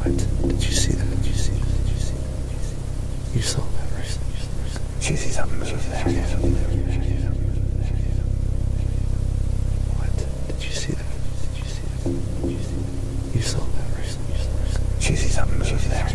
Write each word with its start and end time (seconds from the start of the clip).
What? 0.00 0.16
Did 0.48 0.64
you 0.64 0.72
see 0.72 0.92
that? 0.92 1.04
Did 1.10 1.26
you 1.26 1.34
see 1.34 1.52
that? 1.52 1.68
Did 1.84 1.92
you 1.92 1.98
see 2.00 2.14
that? 2.16 3.34
You 3.34 3.40
that? 3.40 3.44
Saw 3.44 3.60
that, 3.60 3.88
right? 3.92 4.18
Did 5.00 5.10
you 5.10 5.16
see 5.16 5.28
something 5.28 5.58
move 5.58 5.68
there? 5.90 6.04
What? 9.98 10.16
Did 10.48 10.64
you 10.64 10.70
see 10.72 10.92
that? 10.92 11.04
Did 11.04 11.60
you 11.60 11.68
see 11.68 11.84
that? 11.84 12.08
Did 12.40 12.50
you 12.50 12.62
see 12.64 12.80
that? 12.80 13.36
You 13.36 13.42
saw 13.42 13.60
that, 13.60 13.88
right? 13.92 14.16
Did 15.00 15.10
you 15.10 15.16
see 15.16 15.28
something 15.28 15.58
move 15.58 15.68
there? 15.68 16.08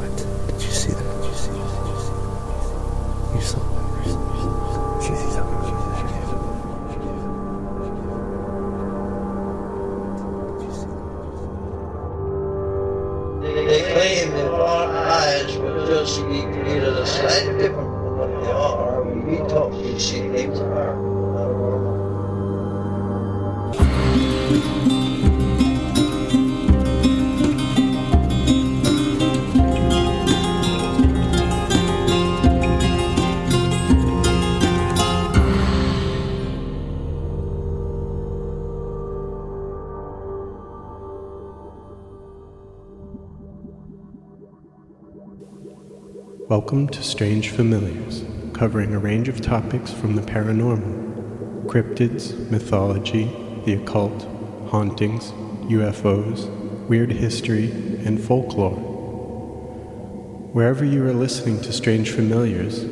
What? 0.00 0.16
Did 0.48 0.62
you 0.64 0.72
see 0.72 0.92
that? 0.92 1.04
Did 1.20 1.28
you 1.28 1.36
see 1.36 1.52
that? 1.52 1.76
Did 1.76 1.92
you 1.92 2.00
see? 2.00 2.16
You 3.36 3.42
saw 3.44 3.60
that, 3.60 3.84
right? 3.92 4.08
You 5.04 5.12
see 5.16 5.28
something 5.36 5.60
move 5.60 5.68
there? 5.68 5.79
Eyes 16.00 16.18
will 16.18 17.04
just 17.04 17.89
Welcome 46.60 46.88
to 46.88 47.02
Strange 47.02 47.48
Familiars, 47.48 48.22
covering 48.52 48.92
a 48.92 48.98
range 48.98 49.30
of 49.30 49.40
topics 49.40 49.90
from 49.90 50.14
the 50.14 50.20
paranormal 50.20 51.64
cryptids, 51.64 52.36
mythology, 52.50 53.24
the 53.64 53.72
occult, 53.72 54.24
hauntings, 54.68 55.32
UFOs, 55.72 56.50
weird 56.86 57.12
history, 57.12 57.70
and 58.04 58.22
folklore. 58.22 58.76
Wherever 60.52 60.84
you 60.84 61.02
are 61.06 61.14
listening 61.14 61.62
to 61.62 61.72
Strange 61.72 62.10
Familiars, 62.10 62.84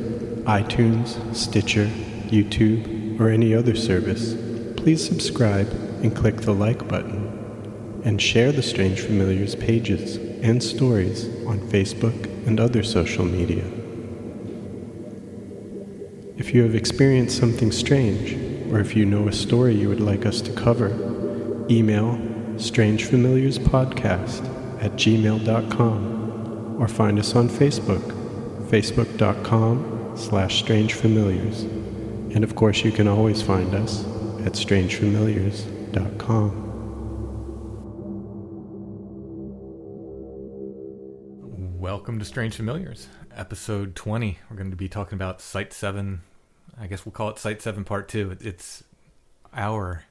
iTunes, 0.45 1.35
Stitcher, 1.35 1.85
YouTube, 2.25 3.19
or 3.19 3.29
any 3.29 3.53
other 3.53 3.75
service, 3.75 4.33
please 4.77 5.05
subscribe 5.05 5.69
and 6.01 6.15
click 6.15 6.37
the 6.37 6.55
like 6.55 6.87
button 6.87 8.01
and 8.03 8.19
share 8.19 8.51
the 8.51 8.63
Strange 8.63 9.01
Familiars 9.01 9.53
pages 9.53 10.15
and 10.41 10.63
stories 10.63 11.25
on 11.45 11.59
Facebook 11.59 12.28
and 12.45 12.59
other 12.59 12.83
social 12.83 13.25
media. 13.25 13.65
If 16.37 16.53
you 16.53 16.61
have 16.63 16.75
experienced 16.75 17.37
something 17.37 17.71
strange, 17.71 18.33
or 18.71 18.79
if 18.79 18.95
you 18.95 19.05
know 19.05 19.27
a 19.27 19.33
story 19.33 19.75
you 19.75 19.89
would 19.89 19.99
like 19.99 20.25
us 20.25 20.41
to 20.41 20.51
cover, 20.53 20.91
email 21.69 22.17
strangefamiliarspodcast 22.55 24.83
at 24.83 24.93
gmail.com 24.93 26.19
or 26.79 26.87
find 26.87 27.19
us 27.19 27.35
on 27.35 27.49
Facebook, 27.49 28.01
facebook.com 28.69 30.13
slash 30.15 30.63
strangefamiliars. 30.63 31.63
And 32.33 32.43
of 32.43 32.55
course, 32.55 32.85
you 32.85 32.91
can 32.91 33.07
always 33.07 33.41
find 33.41 33.73
us 33.75 34.03
at 34.45 34.53
strangefamiliars.com. 34.53 36.68
Welcome 41.99 42.17
to 42.19 42.23
Strange 42.25 42.55
Familiars, 42.55 43.09
episode 43.35 43.93
20. 43.93 44.39
We're 44.49 44.55
going 44.55 44.69
to 44.71 44.77
be 44.77 44.87
talking 44.87 45.17
about 45.17 45.41
Site 45.41 45.73
7. 45.73 46.21
I 46.79 46.87
guess 46.87 47.05
we'll 47.05 47.11
call 47.11 47.27
it 47.27 47.37
Site 47.37 47.61
7 47.61 47.83
Part 47.83 48.07
2. 48.07 48.37
It's 48.39 48.85
our 49.53 50.05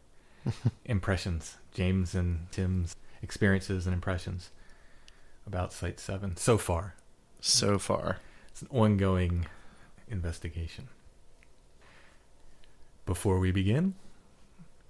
impressions, 0.84 1.56
James 1.72 2.15
and 2.15 2.47
Tim's 2.53 2.94
experiences 3.22 3.87
and 3.87 3.94
impressions 3.94 4.50
about 5.47 5.72
Site 5.72 5.99
7 5.99 6.37
so 6.37 6.59
far. 6.59 6.94
so 7.41 7.78
far. 7.78 8.19
It's 8.50 8.60
an 8.60 8.69
ongoing 8.70 9.47
investigation. 10.09 10.88
Before 13.06 13.38
we 13.38 13.50
begin, 13.50 13.94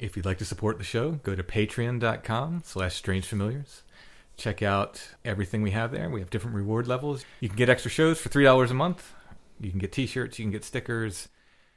if 0.01 0.17
you'd 0.17 0.27
like 0.27 0.39
to 0.39 0.45
support 0.45 0.79
the 0.79 0.85
show, 0.85 1.13
go 1.13 1.37
to 1.37 1.45
patreon.com 1.45 2.63
slash 2.65 3.01
strangefamiliars. 3.01 3.83
Check 4.39 4.63
out 4.63 5.07
everything 5.25 5.63
we 5.63 5.73
have 5.73 5.93
there. 5.93 6.09
We 6.09 6.21
have 6.21 6.31
different 6.31 6.57
reward 6.57 6.87
levels. 6.87 7.25
You 7.41 7.49
can 7.49 7.59
get 7.59 7.69
extra 7.69 7.91
shows 7.91 8.19
for 8.19 8.29
$3 8.29 8.71
a 8.71 8.75
month. 8.75 9.13
You 9.61 9.71
can 9.71 9.81
get 9.81 9.93
t-shirts, 9.93 10.39
you 10.39 10.45
can 10.45 10.53
get 10.53 10.65
stickers, 10.65 11.29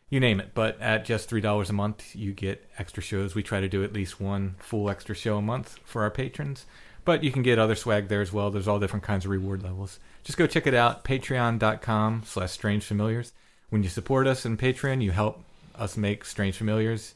you 0.09 0.19
name 0.19 0.39
it. 0.39 0.51
But 0.53 0.79
at 0.79 1.03
just 1.03 1.29
$3 1.29 1.69
a 1.69 1.74
month, 1.74 2.15
you 2.15 2.31
get 2.33 2.69
extra 2.77 3.01
shows. 3.01 3.33
We 3.33 3.41
try 3.41 3.59
to 3.59 3.68
do 3.68 3.83
at 3.83 3.94
least 3.94 4.21
one 4.21 4.56
full 4.59 4.89
extra 4.89 5.15
show 5.15 5.38
a 5.38 5.41
month 5.41 5.80
for 5.83 6.03
our 6.03 6.12
patrons. 6.12 6.68
But 7.03 7.24
you 7.24 7.31
can 7.31 7.41
get 7.41 7.57
other 7.57 7.74
swag 7.74 8.07
there 8.07 8.21
as 8.21 8.31
well. 8.31 8.51
There's 8.51 8.68
all 8.68 8.80
different 8.80 9.03
kinds 9.03 9.25
of 9.25 9.31
reward 9.31 9.63
levels. 9.63 10.00
Just 10.24 10.38
go 10.38 10.45
check 10.45 10.68
it 10.68 10.75
out, 10.75 11.03
patreon.com 11.03 12.21
slash 12.25 12.51
strange 12.51 12.83
familiars. 12.83 13.33
When 13.71 13.81
you 13.81 13.89
support 13.89 14.27
us 14.27 14.45
in 14.45 14.57
Patreon, 14.57 15.01
you 15.01 15.12
help 15.12 15.44
us 15.74 15.97
make 15.97 16.25
Strange 16.25 16.57
Familiars. 16.57 17.15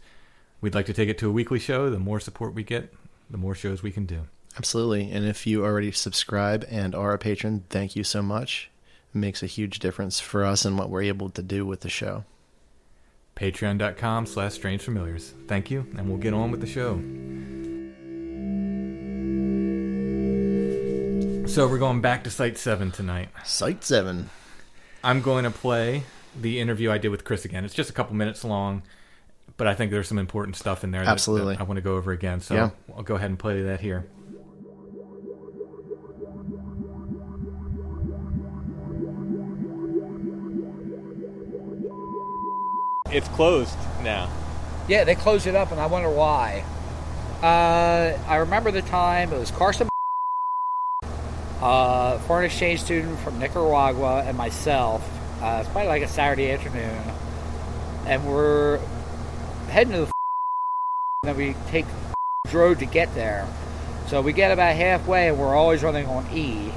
We'd 0.62 0.74
like 0.74 0.86
to 0.88 0.94
take 0.94 1.10
it 1.10 1.18
to 1.20 1.30
a 1.30 1.32
weekly 1.34 1.60
show. 1.60 1.90
The 1.90 2.00
more 2.00 2.20
support 2.20 2.56
we 2.56 2.64
get, 2.64 2.94
the 3.30 3.38
more 3.38 3.54
shows 3.54 3.84
we 3.84 3.92
can 3.92 4.06
do. 4.06 4.28
Absolutely. 4.58 5.12
And 5.12 5.26
if 5.26 5.46
you 5.46 5.64
already 5.66 5.92
subscribe 5.92 6.66
and 6.70 6.96
are 6.96 7.14
a 7.14 7.18
patron, 7.18 7.64
thank 7.70 7.96
you 7.96 8.04
so 8.04 8.22
much. 8.22 8.70
It 9.14 9.18
makes 9.18 9.44
a 9.44 9.48
huge 9.48 9.80
difference 9.80 10.20
for 10.20 10.44
us 10.46 10.64
and 10.66 10.78
what 10.78 10.90
we're 10.90 11.04
able 11.04 11.30
to 11.32 11.42
do 11.44 11.66
with 11.66 11.82
the 11.82 11.90
show. 11.90 12.24
Patreon.com 13.36 14.26
slash 14.28 14.54
strange 14.54 14.82
familiars. 14.82 15.34
Thank 15.48 15.70
you, 15.70 15.86
and 15.98 16.08
we'll 16.08 16.18
get 16.20 16.34
on 16.34 16.52
with 16.52 16.62
the 16.62 16.68
show. 16.68 16.96
So 21.48 21.68
we're 21.68 21.78
going 21.78 22.02
back 22.02 22.24
to 22.24 22.30
Site 22.30 22.58
7 22.58 22.92
tonight. 22.92 23.30
Site 23.46 23.84
7. 23.84 24.30
I'm 25.04 25.22
going 25.22 25.44
to 25.44 25.52
play 25.52 26.04
the 26.40 26.60
interview 26.60 26.92
I 26.92 26.98
did 26.98 27.10
with 27.10 27.24
Chris 27.24 27.46
again. 27.46 27.64
It's 27.64 27.74
just 27.74 27.90
a 27.90 27.94
couple 27.94 28.16
minutes 28.16 28.44
long, 28.44 28.82
but 29.56 29.68
I 29.68 29.76
think 29.76 29.92
there's 29.92 30.08
some 30.08 30.18
important 30.18 30.56
stuff 30.58 30.84
in 30.84 30.92
there. 30.92 31.04
that- 31.06 31.12
Absolutely. 31.12 31.56
that 31.56 31.62
I 31.62 31.64
want 31.64 31.78
to 31.78 31.82
go 31.82 31.96
over 31.96 32.12
again. 32.12 32.42
So 32.42 32.56
Yeah. 32.56 32.70
I'll 32.96 33.04
go 33.04 33.16
ahead 33.16 33.30
and 33.30 33.38
play 33.40 33.62
that 33.62 33.80
here. 33.80 34.06
It's 43.16 43.30
closed 43.30 43.78
now. 44.04 44.30
Yeah, 44.90 45.06
they 45.06 45.16
closed 45.16 45.48
it 45.48 45.56
up, 45.56 45.72
and 45.72 45.80
I 45.80 45.86
wonder 45.86 46.10
why. 46.10 46.66
Uh, 47.42 48.20
I 48.28 48.36
remember 48.36 48.72
the 48.72 48.82
time 48.82 49.32
it 49.32 49.40
was 49.40 49.52
Carson, 49.52 49.88
uh, 51.62 52.18
foreign 52.20 52.44
exchange 52.44 52.82
student 52.82 53.18
from 53.20 53.40
Nicaragua, 53.40 54.22
and 54.26 54.38
myself. 54.38 55.02
Uh, 55.42 55.60
it's 55.62 55.70
probably 55.70 55.88
like 55.88 56.02
a 56.02 56.10
Saturday 56.10 56.52
afternoon, 56.52 57.02
and 58.06 58.28
we're 58.28 58.80
heading 59.70 59.94
to 59.94 60.00
the. 60.00 60.12
And 61.24 61.30
then 61.30 61.38
we 61.38 61.56
take 61.72 61.86
road 62.52 62.80
to 62.80 62.86
get 62.86 63.16
there. 63.16 63.48
So 64.08 64.22
we 64.22 64.34
get 64.34 64.52
about 64.52 64.76
halfway, 64.76 65.30
and 65.30 65.40
we're 65.40 65.56
always 65.56 65.84
running 65.84 66.06
on 66.08 66.28
E, 66.34 66.70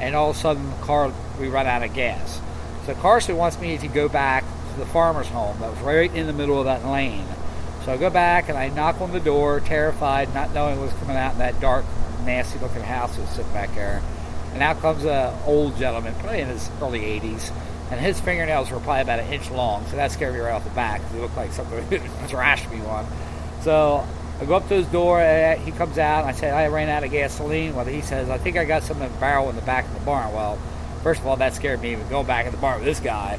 and 0.00 0.16
all 0.16 0.30
of 0.30 0.36
a 0.36 0.38
sudden, 0.38 0.70
the 0.70 0.76
car 0.76 1.12
we 1.38 1.48
run 1.48 1.66
out 1.66 1.82
of 1.82 1.92
gas. 1.92 2.40
So 2.86 2.94
Carson 2.94 3.36
wants 3.36 3.60
me 3.60 3.76
to 3.76 3.86
go 3.86 4.08
back 4.08 4.43
the 4.78 4.86
farmer's 4.86 5.28
home 5.28 5.58
that 5.60 5.70
was 5.70 5.80
right 5.80 6.12
in 6.14 6.26
the 6.26 6.32
middle 6.32 6.58
of 6.58 6.64
that 6.64 6.84
lane. 6.84 7.26
So 7.84 7.92
I 7.92 7.96
go 7.96 8.10
back 8.10 8.48
and 8.48 8.56
I 8.56 8.68
knock 8.70 9.00
on 9.00 9.12
the 9.12 9.20
door, 9.20 9.60
terrified, 9.60 10.32
not 10.34 10.54
knowing 10.54 10.78
what 10.80 10.86
was 10.90 11.00
coming 11.00 11.16
out 11.16 11.32
in 11.32 11.38
that 11.38 11.60
dark, 11.60 11.84
nasty 12.24 12.58
looking 12.58 12.82
house 12.82 13.14
that 13.16 13.22
was 13.22 13.30
sitting 13.30 13.52
back 13.52 13.74
there. 13.74 14.02
And 14.54 14.62
out 14.62 14.80
comes 14.80 15.04
a 15.04 15.38
old 15.46 15.76
gentleman, 15.76 16.14
probably 16.20 16.40
in 16.40 16.48
his 16.48 16.70
early 16.80 17.00
80s, 17.00 17.50
and 17.90 18.00
his 18.00 18.18
fingernails 18.20 18.70
were 18.70 18.78
probably 18.80 19.02
about 19.02 19.20
an 19.20 19.32
inch 19.32 19.50
long, 19.50 19.84
so 19.86 19.96
that 19.96 20.12
scared 20.12 20.32
me 20.34 20.40
right 20.40 20.52
off 20.52 20.64
the 20.64 20.70
bat 20.70 21.00
'cause 21.02 21.12
he 21.12 21.18
looked 21.20 21.36
like 21.36 21.52
something 21.52 21.84
thrashed 22.28 22.70
me 22.70 22.78
one. 22.78 23.04
So 23.62 24.06
I 24.40 24.44
go 24.46 24.54
up 24.54 24.68
to 24.68 24.74
his 24.74 24.86
door, 24.86 25.20
and 25.20 25.60
he 25.60 25.70
comes 25.72 25.98
out, 25.98 26.24
I 26.24 26.32
say, 26.32 26.50
I 26.50 26.68
ran 26.68 26.88
out 26.88 27.04
of 27.04 27.10
gasoline. 27.10 27.74
Well, 27.74 27.84
he 27.84 28.00
says, 28.00 28.30
I 28.30 28.38
think 28.38 28.56
I 28.56 28.64
got 28.64 28.82
some 28.84 29.02
in 29.02 29.12
the 29.12 29.18
barrel 29.18 29.50
in 29.50 29.56
the 29.56 29.62
back 29.62 29.84
of 29.86 29.94
the 29.94 30.00
barn. 30.00 30.32
Well, 30.32 30.58
first 31.02 31.20
of 31.20 31.26
all, 31.26 31.36
that 31.36 31.54
scared 31.54 31.82
me 31.82 31.92
even 31.92 32.08
going 32.08 32.26
back 32.26 32.46
in 32.46 32.52
the 32.52 32.58
barn 32.58 32.76
with 32.78 32.86
this 32.86 33.00
guy. 33.00 33.38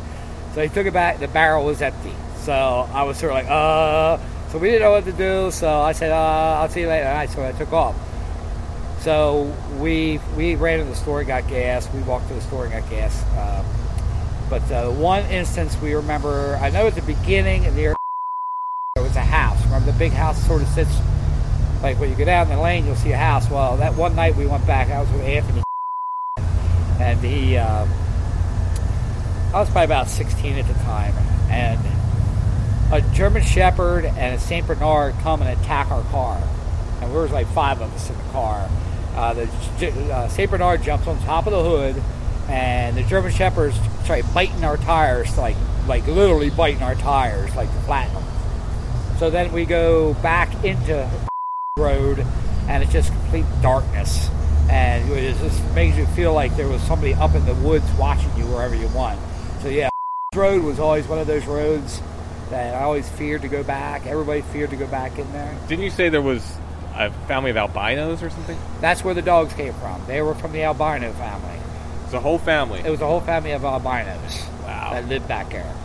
So 0.55 0.61
he 0.61 0.69
took 0.69 0.87
it 0.87 0.93
back, 0.93 1.19
the 1.19 1.27
barrel 1.27 1.65
was 1.65 1.81
empty. 1.81 2.13
So 2.37 2.53
I 2.53 3.03
was 3.03 3.17
sort 3.17 3.33
of 3.33 3.39
like, 3.39 3.47
uh, 3.49 4.17
so 4.49 4.57
we 4.57 4.69
didn't 4.69 4.83
know 4.83 4.91
what 4.91 5.03
to 5.03 5.11
do. 5.11 5.51
So 5.51 5.81
I 5.81 5.91
said, 5.91 6.11
uh, 6.11 6.59
I'll 6.61 6.69
see 6.69 6.81
you 6.81 6.87
later. 6.87 7.03
And 7.03 7.17
I, 7.17 7.25
so 7.25 7.45
I 7.45 7.51
took 7.51 7.73
off. 7.73 7.93
So 9.01 9.53
we 9.79 10.21
we 10.37 10.55
ran 10.55 10.79
to 10.79 10.85
the 10.85 10.95
store, 10.95 11.25
got 11.25 11.49
gas. 11.49 11.93
We 11.93 11.99
walked 12.03 12.29
to 12.29 12.33
the 12.33 12.41
store 12.41 12.65
and 12.65 12.73
got 12.73 12.89
gas. 12.89 13.21
Uh, 13.33 13.65
but 14.49 14.61
one 14.93 15.25
instance 15.25 15.79
we 15.81 15.93
remember, 15.93 16.57
I 16.61 16.69
know 16.69 16.87
at 16.87 16.95
the 16.95 17.01
beginning 17.01 17.63
near 17.75 17.93
there 18.95 19.03
was 19.03 19.17
a 19.17 19.19
house. 19.19 19.61
Remember 19.65 19.91
the 19.91 19.99
big 19.99 20.13
house 20.13 20.41
sort 20.47 20.61
of 20.61 20.69
sits 20.69 21.01
like 21.83 21.99
when 21.99 22.09
you 22.09 22.15
go 22.15 22.23
down 22.23 22.47
the 22.47 22.57
lane, 22.57 22.85
you'll 22.85 22.95
see 22.95 23.11
a 23.11 23.17
house. 23.17 23.49
Well, 23.49 23.75
that 23.77 23.93
one 23.95 24.15
night 24.15 24.37
we 24.37 24.47
went 24.47 24.65
back. 24.65 24.87
I 24.89 25.01
was 25.01 25.11
with 25.11 25.23
Anthony, 25.23 25.63
and 27.01 27.19
he. 27.19 27.57
Uh, 27.57 27.85
I 29.55 29.59
was 29.59 29.69
probably 29.69 29.85
about 29.85 30.09
16 30.09 30.57
at 30.57 30.67
the 30.67 30.73
time, 30.83 31.13
and 31.49 31.79
a 32.91 32.99
German 33.15 33.41
Shepherd 33.41 34.03
and 34.03 34.35
a 34.35 34.37
Saint 34.37 34.67
Bernard 34.67 35.15
come 35.21 35.41
and 35.41 35.49
attack 35.57 35.91
our 35.91 36.03
car, 36.11 36.43
and 36.99 37.09
there 37.09 37.21
was 37.21 37.31
like 37.31 37.47
five 37.47 37.79
of 37.79 37.89
us 37.93 38.09
in 38.09 38.17
the 38.17 38.23
car. 38.33 38.69
Uh, 39.15 39.33
the 39.33 40.11
uh, 40.11 40.27
Saint 40.27 40.51
Bernard 40.51 40.83
jumps 40.83 41.07
on 41.07 41.17
top 41.19 41.47
of 41.47 41.53
the 41.53 41.63
hood, 41.63 42.03
and 42.49 42.97
the 42.97 43.03
German 43.03 43.31
Shepherds 43.31 43.79
try 44.05 44.23
biting 44.33 44.65
our 44.65 44.75
tires, 44.75 45.37
like 45.37 45.55
like 45.87 46.05
literally 46.05 46.49
biting 46.49 46.83
our 46.83 46.95
tires, 46.95 47.55
like 47.55 47.71
to 47.71 47.79
flatten 47.83 48.13
them. 48.13 48.25
So 49.19 49.29
then 49.29 49.53
we 49.53 49.63
go 49.63 50.15
back 50.15 50.53
into 50.65 50.85
the 50.87 51.27
road, 51.81 52.27
and 52.67 52.83
it's 52.83 52.91
just 52.91 53.09
complete 53.13 53.45
darkness, 53.61 54.29
and 54.69 55.09
it 55.13 55.37
just 55.37 55.63
makes 55.73 55.95
you 55.95 56.07
feel 56.07 56.33
like 56.33 56.57
there 56.57 56.67
was 56.67 56.81
somebody 56.81 57.13
up 57.13 57.35
in 57.35 57.45
the 57.45 57.55
woods 57.55 57.89
watching 57.93 58.35
you 58.35 58.43
wherever 58.47 58.75
you 58.75 58.89
went. 58.89 59.17
So 59.65 59.71
yeah, 59.71 59.89
road 60.35 60.63
was 60.63 60.79
always 60.79 61.07
one 61.07 61.17
of 61.17 61.25
those 61.25 61.44
roads 61.47 62.00
that 62.51 62.75
I 62.75 62.83
always 62.83 63.09
feared 63.09 63.41
to 63.41 63.47
go 63.47 63.63
back. 63.63 64.06
Everybody 64.06 64.41
feared 64.41 64.69
to 64.69 64.75
go 64.75 64.85
back 64.85 65.17
in 65.17 65.31
there. 65.33 65.57
Didn't 65.67 65.83
you 65.83 65.89
say 65.89 66.09
there 66.09 66.21
was 66.21 66.44
a 66.94 67.09
family 67.27 67.50
of 67.50 67.57
albinos 67.57 68.21
or 68.21 68.29
something? 68.29 68.59
That's 68.79 69.03
where 69.03 69.15
the 69.15 69.23
dogs 69.23 69.53
came 69.53 69.73
from. 69.73 70.06
They 70.06 70.21
were 70.21 70.35
from 70.35 70.51
the 70.51 70.62
albino 70.65 71.12
family. 71.13 71.57
It's 72.03 72.13
a 72.13 72.19
whole 72.19 72.38
family. 72.38 72.81
It 72.81 72.91
was 72.91 73.01
a 73.01 73.07
whole 73.07 73.21
family 73.21 73.53
of 73.53 73.65
albinos 73.65 74.45
Wow. 74.62 74.91
that 74.94 75.07
lived 75.07 75.27
back 75.27 75.50
there. 75.50 75.75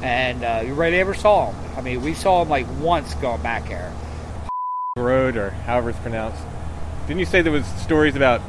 And 0.00 0.42
uh, 0.42 0.62
you 0.64 0.72
really 0.72 0.98
ever 0.98 1.12
saw 1.12 1.50
them? 1.50 1.60
I 1.76 1.82
mean, 1.82 2.00
we 2.00 2.14
saw 2.14 2.38
them 2.38 2.48
like 2.48 2.66
once 2.80 3.12
going 3.16 3.42
back 3.42 3.68
there. 3.68 3.92
Road 4.96 5.36
or 5.36 5.50
however 5.50 5.90
it's 5.90 5.98
pronounced. 5.98 6.42
Didn't 7.06 7.20
you 7.20 7.26
say 7.26 7.42
there 7.42 7.52
was 7.52 7.66
stories 7.66 8.16
about 8.16 8.40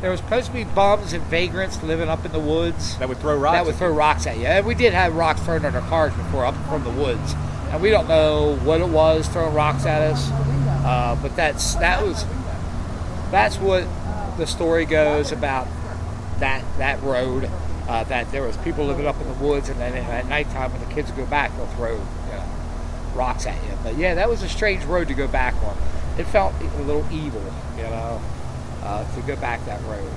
There 0.00 0.12
was 0.12 0.20
supposed 0.20 0.46
to 0.46 0.52
be 0.52 0.62
bums 0.62 1.12
and 1.12 1.24
vagrants 1.24 1.82
living 1.82 2.08
up 2.08 2.24
in 2.24 2.30
the 2.30 2.38
woods 2.38 2.96
that 2.98 3.08
would 3.08 3.18
throw 3.18 3.36
rocks? 3.36 3.54
that 3.54 3.66
would 3.66 3.74
throw 3.74 3.92
rocks 3.92 4.28
at 4.28 4.38
you. 4.38 4.46
And 4.46 4.64
we 4.64 4.76
did 4.76 4.92
have 4.92 5.16
rocks 5.16 5.40
thrown 5.40 5.64
at 5.64 5.74
our 5.74 5.80
cars 5.88 6.14
before 6.14 6.44
up 6.46 6.54
from 6.68 6.84
the 6.84 6.90
woods, 6.90 7.34
and 7.70 7.82
we 7.82 7.90
don't 7.90 8.06
know 8.06 8.56
what 8.62 8.80
it 8.80 8.88
was 8.88 9.26
throwing 9.28 9.54
rocks 9.54 9.86
at 9.86 10.00
us. 10.02 10.30
Uh, 10.84 11.18
but 11.20 11.34
that's 11.34 11.74
that 11.76 12.02
was 12.04 12.24
that's 13.32 13.56
what 13.56 13.86
the 14.38 14.46
story 14.46 14.84
goes 14.84 15.32
about 15.32 15.66
that 16.38 16.64
that 16.78 17.02
road. 17.02 17.50
Uh, 17.88 18.04
that 18.04 18.30
there 18.32 18.42
was 18.42 18.54
people 18.58 18.84
living 18.84 19.06
up 19.06 19.18
in 19.18 19.26
the 19.26 19.44
woods, 19.44 19.70
and 19.70 19.80
then 19.80 19.94
at 19.94 20.26
nighttime 20.28 20.70
when 20.70 20.86
the 20.86 20.94
kids 20.94 21.10
go 21.12 21.24
back, 21.24 21.50
they'll 21.56 21.66
throw 21.68 21.94
you 21.94 22.32
know, 22.32 22.44
rocks 23.14 23.46
at 23.46 23.56
you. 23.64 23.70
But 23.82 23.96
yeah, 23.96 24.14
that 24.14 24.28
was 24.28 24.42
a 24.42 24.48
strange 24.48 24.84
road 24.84 25.08
to 25.08 25.14
go 25.14 25.26
back 25.26 25.54
on. 25.64 25.74
It 26.18 26.26
felt 26.26 26.52
a 26.60 26.82
little 26.82 27.06
evil, 27.10 27.42
you 27.78 27.84
know, 27.84 28.20
uh, 28.82 29.14
to 29.14 29.22
go 29.22 29.36
back 29.36 29.64
that 29.66 29.82
road. 29.84 30.10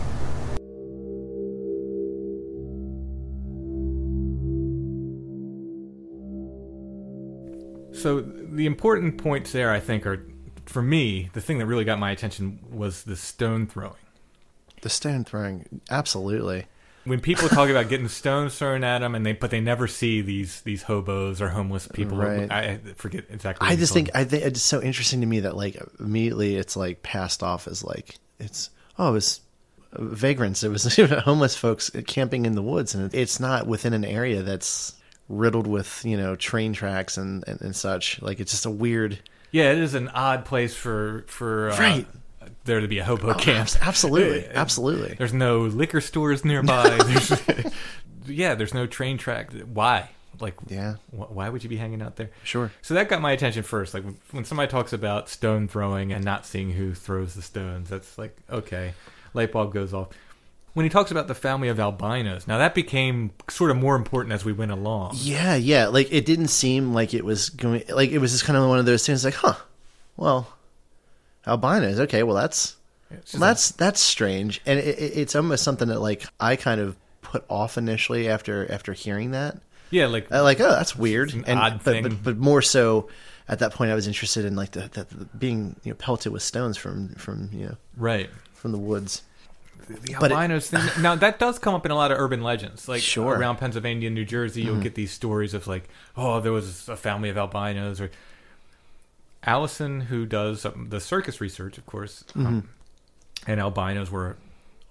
So 8.01 8.21
the 8.21 8.65
important 8.65 9.19
points 9.19 9.51
there, 9.51 9.71
I 9.71 9.79
think, 9.79 10.05
are 10.07 10.25
for 10.65 10.81
me. 10.81 11.29
The 11.33 11.41
thing 11.41 11.59
that 11.59 11.67
really 11.67 11.85
got 11.85 11.99
my 11.99 12.11
attention 12.11 12.59
was 12.71 13.03
the 13.03 13.15
stone 13.15 13.67
throwing. 13.67 13.93
The 14.81 14.89
stone 14.89 15.23
throwing, 15.23 15.81
absolutely. 15.91 16.65
When 17.03 17.19
people 17.19 17.49
talk 17.49 17.69
about 17.69 17.89
getting 17.89 18.07
stones 18.09 18.57
thrown 18.57 18.83
at 18.83 18.99
them, 18.99 19.13
and 19.13 19.23
they 19.25 19.33
but 19.33 19.51
they 19.51 19.61
never 19.61 19.87
see 19.87 20.21
these 20.21 20.61
these 20.61 20.83
hobos 20.83 21.41
or 21.41 21.49
homeless 21.49 21.87
people. 21.87 22.17
Right. 22.17 22.51
I, 22.51 22.61
I 22.61 22.77
forget 22.95 23.25
exactly. 23.29 23.67
I 23.67 23.75
just 23.75 23.93
think 23.93 24.07
me. 24.07 24.11
I 24.15 24.23
think 24.23 24.45
it's 24.45 24.61
so 24.61 24.81
interesting 24.81 25.21
to 25.21 25.27
me 25.27 25.41
that 25.41 25.55
like 25.55 25.79
immediately 25.99 26.55
it's 26.55 26.75
like 26.75 27.03
passed 27.03 27.43
off 27.43 27.67
as 27.67 27.83
like 27.83 28.17
it's 28.41 28.69
oh 28.99 29.09
it 29.09 29.13
was 29.13 29.41
vagrants 29.93 30.63
it 30.63 30.69
was 30.69 30.95
homeless 31.25 31.55
folks 31.55 31.89
camping 32.07 32.45
in 32.45 32.53
the 32.53 32.61
woods 32.61 32.95
and 32.95 33.13
it's 33.13 33.39
not 33.39 33.67
within 33.67 33.93
an 33.93 34.05
area 34.05 34.41
that's 34.41 34.93
riddled 35.29 35.67
with 35.67 36.03
you 36.05 36.17
know 36.17 36.35
train 36.35 36.73
tracks 36.73 37.17
and 37.17 37.43
and, 37.47 37.61
and 37.61 37.75
such 37.75 38.21
like 38.21 38.39
it's 38.39 38.51
just 38.51 38.65
a 38.65 38.69
weird 38.69 39.19
yeah, 39.53 39.73
it 39.73 39.79
is 39.79 39.95
an 39.95 40.07
odd 40.09 40.45
place 40.45 40.73
for 40.73 41.25
for 41.27 41.71
uh, 41.71 41.77
Right. 41.77 42.07
there 42.63 42.79
to 42.79 42.87
be 42.87 42.99
a 42.99 43.03
hobo 43.03 43.31
Oh, 43.31 43.33
camp. 43.33 43.69
absolutely 43.81 44.45
absolutely 44.53 45.15
There's 45.17 45.33
no 45.33 45.63
liquor 45.63 45.99
stores 45.99 46.45
nearby. 46.45 46.87
there's, 47.05 47.33
yeah, 48.27 48.55
there's 48.55 48.73
no 48.73 48.87
train 48.87 49.17
track. 49.17 49.51
Why? 49.73 50.09
Like, 50.41 50.55
Yeah. 50.67 50.95
wh- 51.11 51.31
why 51.35 51.49
would 51.49 51.63
you 51.63 51.69
be 51.69 51.77
hanging 51.77 52.01
out 52.01 52.15
there? 52.15 52.29
Sure. 52.43 52.71
So 52.81 52.93
that 52.95 53.09
got 53.09 53.21
my 53.21 53.31
attention 53.31 53.63
first. 53.63 53.93
Like 53.93 54.03
when, 54.03 54.17
when 54.31 54.45
somebody 54.45 54.69
talks 54.71 54.93
about 54.93 55.29
stone 55.29 55.67
throwing 55.67 56.11
and 56.11 56.23
not 56.25 56.45
seeing 56.45 56.71
who 56.71 56.93
throws 56.93 57.33
the 57.35 57.41
stones, 57.41 57.89
that's 57.89 58.17
like 58.17 58.37
okay, 58.49 58.93
light 59.33 59.51
bulb 59.51 59.73
goes 59.73 59.93
off. 59.93 60.09
When 60.73 60.85
he 60.85 60.89
talks 60.89 61.11
about 61.11 61.27
the 61.27 61.35
family 61.35 61.67
of 61.67 61.79
albinos, 61.81 62.47
now 62.47 62.57
that 62.57 62.73
became 62.73 63.31
sort 63.49 63.71
of 63.71 63.77
more 63.77 63.95
important 63.97 64.31
as 64.33 64.45
we 64.45 64.53
went 64.53 64.71
along. 64.71 65.11
Yeah, 65.15 65.55
yeah. 65.55 65.87
Like 65.87 66.11
it 66.13 66.25
didn't 66.25 66.47
seem 66.47 66.93
like 66.93 67.13
it 67.13 67.25
was 67.25 67.49
going. 67.49 67.83
Like 67.89 68.11
it 68.11 68.19
was 68.19 68.31
just 68.31 68.45
kind 68.45 68.55
of 68.57 68.67
one 68.69 68.79
of 68.79 68.85
those 68.85 69.05
things. 69.05 69.25
Like, 69.25 69.33
huh? 69.33 69.55
Well, 70.15 70.47
albinos. 71.45 71.99
Okay, 71.99 72.23
well 72.23 72.35
that's 72.35 72.77
well, 73.09 73.41
that's 73.41 73.71
that's 73.71 73.99
strange, 73.99 74.61
and 74.65 74.79
it, 74.79 74.97
it, 74.97 75.17
it's 75.17 75.35
almost 75.35 75.63
something 75.63 75.89
that 75.89 75.99
like 75.99 76.23
I 76.39 76.55
kind 76.55 76.79
of 76.79 76.95
put 77.21 77.43
off 77.49 77.77
initially 77.77 78.29
after 78.29 78.71
after 78.71 78.93
hearing 78.93 79.31
that. 79.31 79.57
Yeah, 79.91 80.07
like 80.07 80.31
I 80.31 80.39
like, 80.41 80.59
oh, 80.59 80.69
that's 80.71 80.95
weird, 80.95 81.33
an 81.33 81.43
and 81.45 81.59
odd 81.59 81.73
but, 81.83 81.83
thing. 81.83 82.03
but 82.03 82.23
but 82.23 82.37
more 82.37 82.61
so 82.61 83.09
at 83.47 83.59
that 83.59 83.73
point, 83.73 83.91
I 83.91 83.95
was 83.95 84.07
interested 84.07 84.45
in 84.45 84.55
like 84.55 84.71
the, 84.71 84.89
the, 84.91 85.03
the 85.15 85.25
being 85.37 85.75
you 85.83 85.91
know 85.91 85.95
pelted 85.95 86.31
with 86.31 86.41
stones 86.43 86.77
from 86.77 87.09
from 87.15 87.49
you 87.53 87.65
know 87.67 87.75
right. 87.97 88.29
from 88.53 88.71
the 88.71 88.77
woods. 88.79 89.21
The 89.87 90.15
But 90.19 90.31
it- 90.31 90.35
albinos 90.35 90.69
thing. 90.69 90.81
Now 91.01 91.15
that 91.15 91.37
does 91.39 91.59
come 91.59 91.75
up 91.75 91.85
in 91.85 91.91
a 91.91 91.95
lot 91.95 92.11
of 92.11 92.19
urban 92.19 92.41
legends, 92.41 92.87
like 92.87 93.01
Sure. 93.01 93.33
Mm-hmm. 93.33 93.41
around 93.41 93.57
Pennsylvania, 93.57 94.07
and 94.07 94.15
New 94.15 94.23
Jersey. 94.25 94.61
You'll 94.61 94.79
get 94.79 94.95
these 94.95 95.11
stories 95.11 95.53
of 95.53 95.67
like, 95.67 95.89
oh, 96.15 96.39
there 96.39 96.51
was 96.53 96.87
a 96.87 96.95
family 96.95 97.29
of 97.29 97.37
albinos, 97.37 97.99
or 97.99 98.09
Allison, 99.43 100.01
who 100.01 100.25
does 100.25 100.65
um, 100.65 100.87
the 100.89 100.99
circus 100.99 101.41
research, 101.41 101.77
of 101.77 101.85
course, 101.85 102.23
um, 102.35 102.45
Mm-hmm. 102.45 103.51
and 103.51 103.59
albinos 103.59 104.11
were 104.11 104.37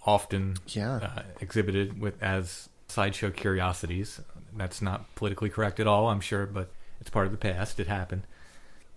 often 0.04 0.56
Yeah. 0.66 0.96
uh, 0.96 1.22
exhibited 1.40 2.00
with 2.00 2.20
as 2.22 2.68
sideshow 2.88 3.30
curiosities. 3.30 4.20
That's 4.56 4.80
not 4.82 5.14
politically 5.14 5.50
correct 5.50 5.80
at 5.80 5.86
all, 5.86 6.08
I'm 6.08 6.20
sure, 6.20 6.46
but 6.46 6.70
it's 7.00 7.10
part 7.10 7.26
of 7.26 7.32
the 7.32 7.38
past. 7.38 7.78
It 7.80 7.86
happened. 7.86 8.22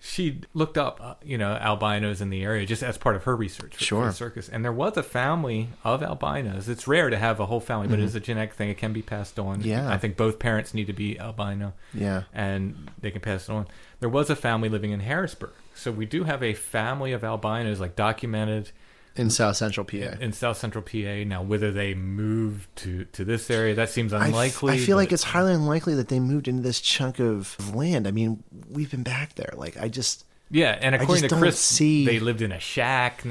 She 0.05 0.41
looked 0.53 0.77
up, 0.77 0.99
uh, 1.01 1.13
you 1.23 1.37
know, 1.37 1.53
albinos 1.55 2.19
in 2.19 2.29
the 2.29 2.43
area 2.43 2.65
just 2.65 2.83
as 2.83 2.97
part 2.97 3.15
of 3.15 3.23
her 3.23 3.37
research 3.37 3.77
for, 3.77 3.85
for 3.85 4.05
the 4.07 4.11
circus. 4.11 4.49
And 4.49 4.63
there 4.65 4.73
was 4.73 4.97
a 4.97 5.03
family 5.03 5.69
of 5.85 6.03
albinos. 6.03 6.67
It's 6.67 6.89
rare 6.89 7.09
to 7.09 7.17
have 7.17 7.39
a 7.39 7.45
whole 7.45 7.61
family, 7.61 7.87
but 7.87 7.99
it's 7.99 8.13
a 8.13 8.19
genetic 8.19 8.53
thing. 8.53 8.67
It 8.69 8.77
can 8.77 8.91
be 8.91 9.01
passed 9.01 9.39
on. 9.39 9.59
Mm-hmm. 9.59 9.69
Yeah. 9.69 9.89
I 9.89 9.97
think 9.97 10.17
both 10.17 10.39
parents 10.39 10.73
need 10.73 10.87
to 10.87 10.93
be 10.93 11.17
albino 11.17 11.71
Yeah. 11.93 12.23
and 12.33 12.91
they 12.99 13.11
can 13.11 13.21
pass 13.21 13.47
it 13.47 13.53
on. 13.53 13.65
There 14.01 14.09
was 14.09 14.29
a 14.29 14.35
family 14.35 14.67
living 14.67 14.91
in 14.91 14.99
Harrisburg. 14.99 15.53
So 15.73 15.89
we 15.89 16.05
do 16.05 16.25
have 16.25 16.43
a 16.43 16.53
family 16.53 17.13
of 17.13 17.23
albinos 17.23 17.79
like 17.79 17.95
documented 17.95 18.71
In 19.15 19.29
South 19.29 19.55
Central 19.55 19.85
PA. 19.85 20.17
in 20.19 20.33
South 20.33 20.57
Central 20.57 20.83
PA. 20.83 21.23
Now, 21.25 21.43
whether 21.43 21.71
they 21.71 21.93
moved 21.93 22.75
to, 22.77 23.05
to 23.05 23.23
this 23.23 23.49
area, 23.51 23.75
that 23.75 23.89
seems 23.89 24.11
unlikely. 24.11 24.73
I 24.73 24.77
feel 24.77 24.97
like 24.97 25.11
it's 25.11 25.23
highly 25.23 25.53
unlikely 25.53 25.95
that 25.95 26.07
they 26.07 26.19
moved 26.19 26.47
into 26.47 26.63
this 26.63 26.81
chunk 26.81 27.19
of 27.19 27.75
land. 27.75 28.07
I 28.07 28.11
mean, 28.11 28.43
we've 28.69 28.89
been 28.89 29.03
back 29.03 29.35
there. 29.35 29.53
Like, 29.55 29.77
I 29.77 29.87
just. 29.87 30.25
yeah. 30.49 30.77
And 30.81 30.95
I 30.95 30.97
according 30.97 31.29
to 31.29 31.35
Chris, 31.35 31.59
see- 31.59 32.05
they 32.05 32.19
lived 32.19 32.41
in 32.41 32.51
a 32.51 32.59
shack. 32.59 33.23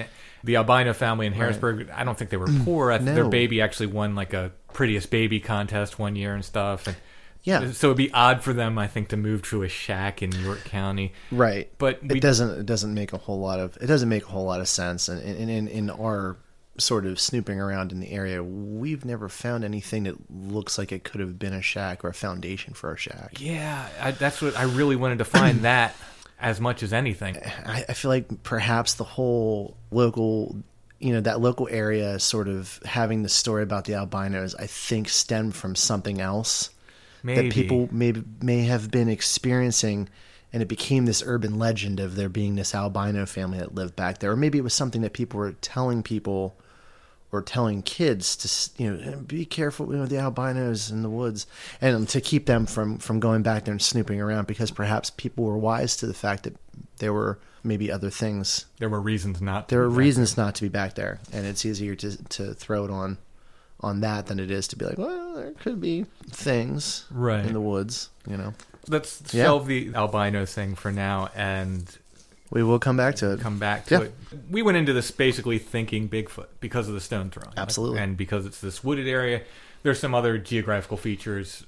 The 0.45 0.57
albino 0.57 0.93
family 0.93 1.27
in 1.27 1.33
Harrisburg, 1.33 1.89
I 1.91 2.03
don't 2.03 2.19
think 2.19 2.31
they 2.31 2.37
were 2.37 2.49
mm, 2.49 2.65
poor. 2.65 2.91
I 2.91 2.97
think 2.99 3.11
No. 3.11 3.15
Their 3.15 3.29
baby 3.29 3.61
actually 3.61 3.87
won 3.87 4.15
like 4.17 4.33
a 4.35 4.51
prettiest 4.73 5.11
baby 5.11 5.39
contest 5.39 5.99
one 6.01 6.17
year 6.17 6.35
and 6.35 6.45
stuff. 6.45 6.87
And 6.89 6.97
Yeah. 7.45 7.61
Uh, 7.61 7.73
so 7.73 7.89
it'd 7.89 7.97
be 7.97 8.13
odd 8.13 8.43
for 8.43 8.53
them, 8.53 8.79
I 8.79 8.87
think, 8.87 9.09
to 9.09 9.17
move 9.17 9.43
to 9.45 9.63
a 9.63 9.69
shack 9.69 10.23
in 10.23 10.33
York 10.33 10.65
County. 10.65 11.13
Right. 11.31 11.71
But 11.79 12.03
we- 12.03 12.17
it 12.19 12.21
doesn't. 12.21 12.61
It 12.61 12.67
doesn't 12.67 12.95
make 12.95 13.13
a 13.13 13.19
whole 13.19 13.41
lot 13.41 13.59
of. 13.61 13.77
It 13.81 13.87
doesn't 13.87 14.09
make 14.09 14.25
a 14.25 14.29
whole 14.29 14.45
lot 14.45 14.61
of 14.61 14.69
sense. 14.69 15.09
And 15.09 15.21
in 15.23 15.49
in, 15.49 15.69
in 15.69 15.91
our 15.91 16.37
sort 16.79 17.05
of 17.05 17.21
snooping 17.21 17.61
around 17.61 17.93
in 17.93 18.01
the 18.01 18.11
area, 18.13 18.43
we've 18.43 19.05
never 19.05 19.29
found 19.29 19.63
anything 19.65 20.05
that 20.05 20.15
looks 20.31 20.79
like 20.79 20.91
it 20.91 21.05
could 21.05 21.21
have 21.21 21.39
been 21.39 21.53
a 21.53 21.61
shack 21.63 22.03
or 22.05 22.09
a 22.09 22.15
foundation 22.15 22.73
for 22.75 22.93
a 22.93 22.97
shack. 22.97 23.39
Yeah, 23.41 23.87
I, 24.01 24.13
that's 24.13 24.41
what 24.41 24.57
I 24.57 24.63
really 24.65 24.97
wanted 24.97 25.19
to 25.19 25.25
find 25.27 25.61
that 25.63 25.95
as 26.41 26.61
much 26.61 26.83
as 26.83 26.93
anything. 26.93 27.37
I, 27.67 27.85
I 27.89 27.93
feel 27.93 28.11
like 28.11 28.43
perhaps 28.43 28.95
the 28.95 29.05
whole 29.05 29.77
local, 29.91 30.57
you 30.99 31.13
know, 31.13 31.21
that 31.21 31.41
local 31.41 31.69
area 31.71 32.19
sort 32.19 32.49
of 32.49 32.81
having 32.87 33.23
the 33.23 33.29
story 33.29 33.63
about 33.63 33.85
the 33.85 33.95
albinos, 33.95 34.55
I 34.55 34.67
think 34.67 35.09
stemmed 35.09 35.55
from 35.55 35.75
something 35.75 36.21
else 36.21 36.71
Maybe. 37.23 37.49
that 37.49 37.55
people 37.55 37.89
may 37.93 38.15
may 38.41 38.63
have 38.65 38.91
been 38.91 39.09
experiencing, 39.09 40.09
and 40.53 40.63
it 40.63 40.67
became 40.69 41.07
this 41.07 41.23
urban 41.27 41.59
legend 41.59 42.01
of 42.01 42.17
there 42.17 42.29
being 42.29 42.57
this 42.57 42.75
albino 42.75 43.27
family 43.27 43.59
that 43.59 43.75
lived 43.75 43.97
back 43.97 44.19
there, 44.19 44.33
or 44.33 44.37
maybe 44.37 44.59
it 44.59 44.65
was 44.65 44.75
something 44.75 45.03
that 45.03 45.13
people 45.13 45.39
were 45.39 45.53
telling 45.53 46.03
people. 46.03 46.57
Or 47.35 47.41
telling 47.41 47.81
kids 47.81 48.37
to 48.77 48.83
you 48.83 48.91
know 48.95 49.17
be 49.27 49.47
careful 49.47 49.87
you 49.91 49.97
know 49.97 50.05
the 50.05 50.19
albinos 50.19 50.91
in 50.91 51.01
the 51.01 51.09
woods 51.09 51.47
and 51.81 52.07
to 52.11 52.21
keep 52.21 52.45
them 52.45 52.67
from 52.67 52.99
from 52.99 53.21
going 53.21 53.41
back 53.43 53.65
there 53.65 53.73
and 53.73 53.81
snooping 53.81 54.21
around 54.21 54.47
because 54.47 54.71
perhaps 54.71 55.09
people 55.09 55.45
were 55.45 55.57
wise 55.57 55.97
to 55.97 56.07
the 56.07 56.13
fact 56.13 56.43
that 56.43 56.55
there 56.99 57.11
were 57.15 57.39
maybe 57.65 57.91
other 57.91 58.11
things 58.11 58.67
There 58.81 58.91
were 58.91 59.01
reasons 59.01 59.41
not. 59.41 59.71
to 59.71 59.75
there 59.77 59.85
that. 59.85 59.89
reasons 59.97 60.37
not 60.37 60.55
to 60.57 60.63
be 60.65 60.69
back 60.69 60.95
there 60.95 61.21
and 61.33 61.47
it's 61.47 61.65
easier 61.65 61.95
to 61.95 62.23
to 62.23 62.53
throw 62.53 62.85
it 62.85 62.91
on 62.91 63.17
on 63.83 64.01
that 64.01 64.27
than 64.27 64.39
it 64.39 64.51
is 64.51 64.69
to 64.69 64.77
be 64.77 64.85
like 64.85 64.99
well 64.99 65.35
there 65.35 65.51
could 65.53 65.81
be 65.81 66.07
things 66.31 67.05
Right. 67.11 67.45
in 67.45 67.53
the 67.53 67.61
woods 67.61 68.11
you 68.29 68.37
know 68.37 68.55
Let's 68.89 69.23
Yeah. 69.33 69.45
shelve 69.45 69.67
the 69.67 69.93
albino 69.95 70.45
thing 70.45 70.75
for 70.75 70.91
now 70.91 71.31
and 71.37 71.87
we 72.51 72.63
will 72.63 72.79
come 72.81 72.97
back 72.97 73.15
to 73.17 73.33
it 73.33 73.41
come 73.41 73.59
back 73.59 73.87
to 73.87 73.95
Yeah. 73.95 74.01
it. 74.03 74.15
We 74.51 74.61
went 74.63 74.77
into 74.77 74.93
this 74.93 75.11
basically 75.11 75.59
thinking 75.59 76.09
Bigfoot 76.09 76.47
because 76.61 76.89
of 76.89 76.95
the 76.95 77.01
stone 77.01 77.31
throwing. 77.31 77.55
Absolutely. 77.57 78.01
And 78.01 78.17
because 78.17 78.45
it's 78.45 78.61
this 78.61 78.83
wooded 78.85 79.07
area. 79.09 79.43
There's 79.85 79.99
some 80.01 80.15
other 80.15 80.37
geographical 80.37 80.97
features 80.97 81.65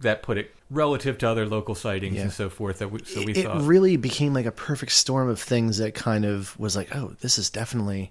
that 0.00 0.22
put 0.22 0.38
it 0.38 0.54
relative 0.70 1.18
to 1.18 1.28
other 1.28 1.46
local 1.46 1.74
sightings 1.74 2.14
Yeah. 2.16 2.22
and 2.22 2.32
so 2.32 2.48
forth. 2.48 2.78
That 2.78 2.90
we, 2.90 3.04
so 3.04 3.22
we 3.22 3.32
it 3.34 3.44
thought, 3.44 3.62
really 3.62 3.96
became 3.96 4.32
like 4.32 4.46
a 4.46 4.52
perfect 4.52 4.92
storm 4.92 5.28
of 5.28 5.38
things 5.40 5.76
that 5.78 5.94
kind 5.94 6.24
of 6.24 6.58
was 6.58 6.74
like 6.76 6.94
oh 6.96 7.14
this 7.20 7.38
is 7.38 7.50
definitely 7.50 8.10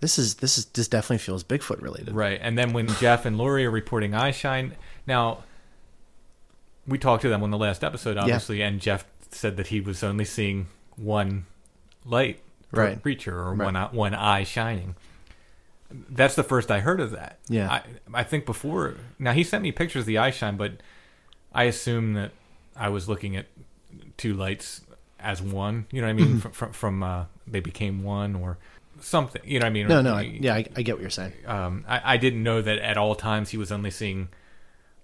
this 0.00 0.18
is 0.18 0.36
this 0.36 0.58
is 0.58 0.66
this 0.66 0.88
definitely 0.88 1.18
feels 1.18 1.42
bigfoot 1.44 1.80
related 1.82 2.14
Right. 2.14 2.38
And 2.42 2.56
then 2.58 2.72
when 2.72 2.86
Jeff 2.88 3.24
and 3.24 3.38
Lori 3.38 3.64
are 3.66 3.70
reporting 3.70 4.14
eye 4.14 4.30
shine, 4.30 4.74
now 5.06 5.44
we 6.86 6.98
talked 6.98 7.22
to 7.22 7.28
them 7.28 7.42
on 7.42 7.50
the 7.50 7.58
last 7.58 7.82
episode, 7.82 8.16
obviously, 8.16 8.62
and 8.62 8.80
Jeff 8.80 9.04
said 9.30 9.56
that 9.56 9.68
he 9.68 9.80
was 9.80 10.02
only 10.04 10.24
seeing 10.24 10.66
one 10.96 11.46
light 12.04 12.40
Right. 12.72 13.00
creature 13.00 13.38
or 13.38 13.54
Right. 13.54 13.64
one 13.64 13.76
eye, 13.76 13.88
one 13.90 14.14
eye 14.14 14.44
shining. 14.44 14.96
That's 15.90 16.34
the 16.34 16.42
first 16.42 16.70
I 16.70 16.80
heard 16.80 17.00
of 17.00 17.12
that. 17.12 17.38
Yeah. 17.48 17.70
I, 17.70 17.82
I 18.12 18.22
think 18.24 18.44
before 18.44 18.94
now 19.18 19.32
he 19.32 19.44
sent 19.44 19.62
me 19.62 19.72
pictures 19.72 20.00
of 20.00 20.06
the 20.06 20.18
eye 20.18 20.30
shine, 20.32 20.56
but 20.56 20.72
I 21.54 21.64
assume 21.64 22.14
that 22.14 22.32
I 22.76 22.88
was 22.88 23.08
looking 23.08 23.36
at 23.36 23.46
two 24.16 24.34
lights 24.34 24.82
as 25.20 25.40
one. 25.40 25.86
You 25.92 26.00
know 26.02 26.08
what 26.08 26.10
I 26.10 26.14
mean? 26.14 26.40
from 26.40 26.50
from, 26.52 26.72
from 26.72 27.02
uh, 27.02 27.24
they 27.46 27.60
became 27.60 28.02
one 28.02 28.34
or 28.34 28.58
something. 29.00 29.42
You 29.44 29.60
know 29.60 29.64
what 29.64 29.70
I 29.70 29.72
mean? 29.72 29.88
no 29.88 30.02
no 30.02 30.14
I, 30.14 30.22
yeah 30.22 30.54
I, 30.54 30.64
I 30.76 30.82
get 30.82 30.94
what 30.94 31.00
you're 31.02 31.10
saying 31.10 31.32
um, 31.46 31.84
I, 31.86 32.14
I 32.14 32.16
didn't 32.16 32.42
know 32.42 32.62
that 32.62 32.78
at 32.78 32.96
all 32.96 33.14
times 33.14 33.50
he 33.50 33.56
was 33.56 33.70
only 33.70 33.90
seeing 33.90 34.28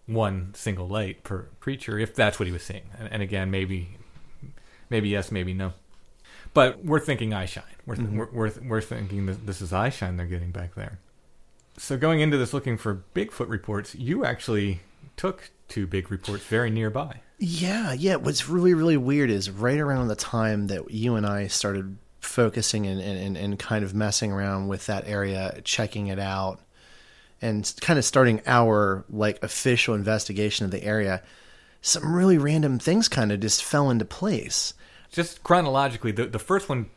one 0.07 0.53
single 0.55 0.89
light 0.89 1.23
per 1.23 1.49
creature, 1.61 1.99
if 1.99 2.15
that's 2.15 2.39
what 2.39 2.47
he 2.47 2.53
was 2.53 2.63
seeing. 2.63 2.83
And, 2.99 3.13
and 3.13 3.23
again, 3.23 3.51
maybe, 3.51 3.97
maybe 4.91 5.09
yes, 5.09 5.31
maybe 5.31 5.55
no. 5.55 5.73
But 6.55 6.85
we're 6.85 7.01
thinking 7.01 7.33
eye 7.33 7.47
shine. 7.47 7.65
We're, 7.87 7.97
th- 7.97 8.09
we're, 8.11 8.31
we're, 8.31 8.53
we're 8.67 8.81
thinking 8.81 9.27
that 9.27 9.47
this 9.47 9.63
is 9.63 9.73
eye 9.73 9.89
shine 9.89 10.17
they're 10.17 10.27
getting 10.27 10.51
back 10.51 10.75
there. 10.75 10.99
So 11.79 11.97
going 11.97 12.21
into 12.21 12.37
this 12.37 12.53
looking 12.53 12.77
for 12.77 13.03
Bigfoot 13.15 13.49
reports, 13.49 13.95
you 13.95 14.25
actually 14.25 14.81
took 15.17 15.51
two 15.69 15.87
big 15.87 16.11
reports 16.11 16.45
very 16.45 16.71
nearby. 16.71 17.21
Yeah, 17.39 17.93
yeah. 17.93 18.17
What's 18.17 18.49
really, 18.49 18.75
really 18.75 18.99
weird 18.99 19.31
is 19.31 19.51
right 19.51 19.79
around 19.79 20.09
the 20.09 20.17
time 20.17 20.67
that 20.67 20.91
you 20.91 21.17
and 21.17 21.27
I 21.27 21.47
started 21.47 21.97
focusing 22.23 22.87
and, 22.87 23.01
and, 23.01 23.37
and, 23.37 23.59
kind 23.59 23.85
of 23.85 23.95
messing 23.95 24.33
around 24.33 24.69
with 24.69 24.87
that 24.87 25.07
area, 25.07 25.61
checking 25.65 26.07
it 26.07 26.19
out, 26.19 26.61
and 27.43 27.73
kind 27.81 27.99
of 27.99 28.05
starting 28.05 28.41
our 28.47 29.05
like 29.11 29.43
official 29.43 29.95
investigation 29.95 30.65
of 30.65 30.71
the 30.71 30.83
area, 30.85 31.23
some 31.81 32.15
really 32.15 32.39
random 32.39 32.79
things 32.79 33.09
kind 33.09 33.33
of 33.33 33.41
just 33.41 33.63
fell 33.63 33.91
into 33.91 34.05
place. 34.05 34.73
Just 35.11 35.43
chronologically, 35.43 36.13
the, 36.13 36.27
the 36.27 36.39
first 36.39 36.69
one, 36.69 36.89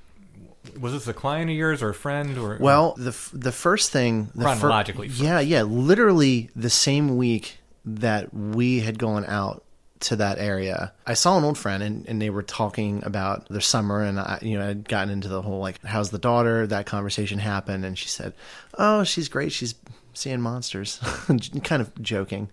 was 0.79 0.94
this 0.94 1.08
a 1.08 1.13
client 1.13 1.50
of 1.50 1.58
yours 1.58 1.82
or 1.82 1.89
a 1.89 1.94
friend 1.94 2.38
or? 2.38 2.58
Well, 2.60 2.94
the 2.96 3.10
f- 3.10 3.32
the 3.34 3.51
first 3.51 3.91
thing 3.91 4.29
the 4.36 4.44
fir- 4.44 4.60
Chronologically 4.60 5.10
first. 5.10 5.22
yeah, 5.22 5.39
yeah, 5.39 5.63
literally 5.63 6.50
the 6.55 6.70
same 6.70 7.17
week 7.17 7.58
that 7.84 8.34
we 8.34 8.79
had 8.79 8.98
gone 8.98 9.25
out 9.25 9.64
to 10.06 10.16
that 10.16 10.38
area, 10.38 10.94
I 11.08 11.16
saw 11.16 11.38
an 11.38 11.44
old 11.44 11.58
friend 11.58 11.82
and, 11.82 12.08
and 12.08 12.22
they 12.22 12.30
were 12.30 12.44
talking 12.44 13.04
about 13.04 13.50
their 13.50 13.62
summer 13.62 14.04
and 14.04 14.20
I, 14.20 14.38
you 14.42 14.58
know, 14.58 14.70
I'd 14.70 14.88
gotten 14.88 15.10
into 15.10 15.28
the 15.28 15.42
whole 15.42 15.60
like, 15.60 15.84
how's 15.84 16.12
the 16.12 16.20
daughter? 16.20 16.68
That 16.68 16.86
conversation 16.86 17.40
happened 17.40 17.86
and 17.86 17.98
she 17.98 18.08
said, 18.08 18.34
oh, 18.78 19.04
she's 19.04 19.30
great. 19.30 19.52
She's 19.52 19.74
seeing 20.14 20.42
monsters, 20.42 21.00
kind 21.64 21.82
of 21.82 22.00
joking. 22.04 22.50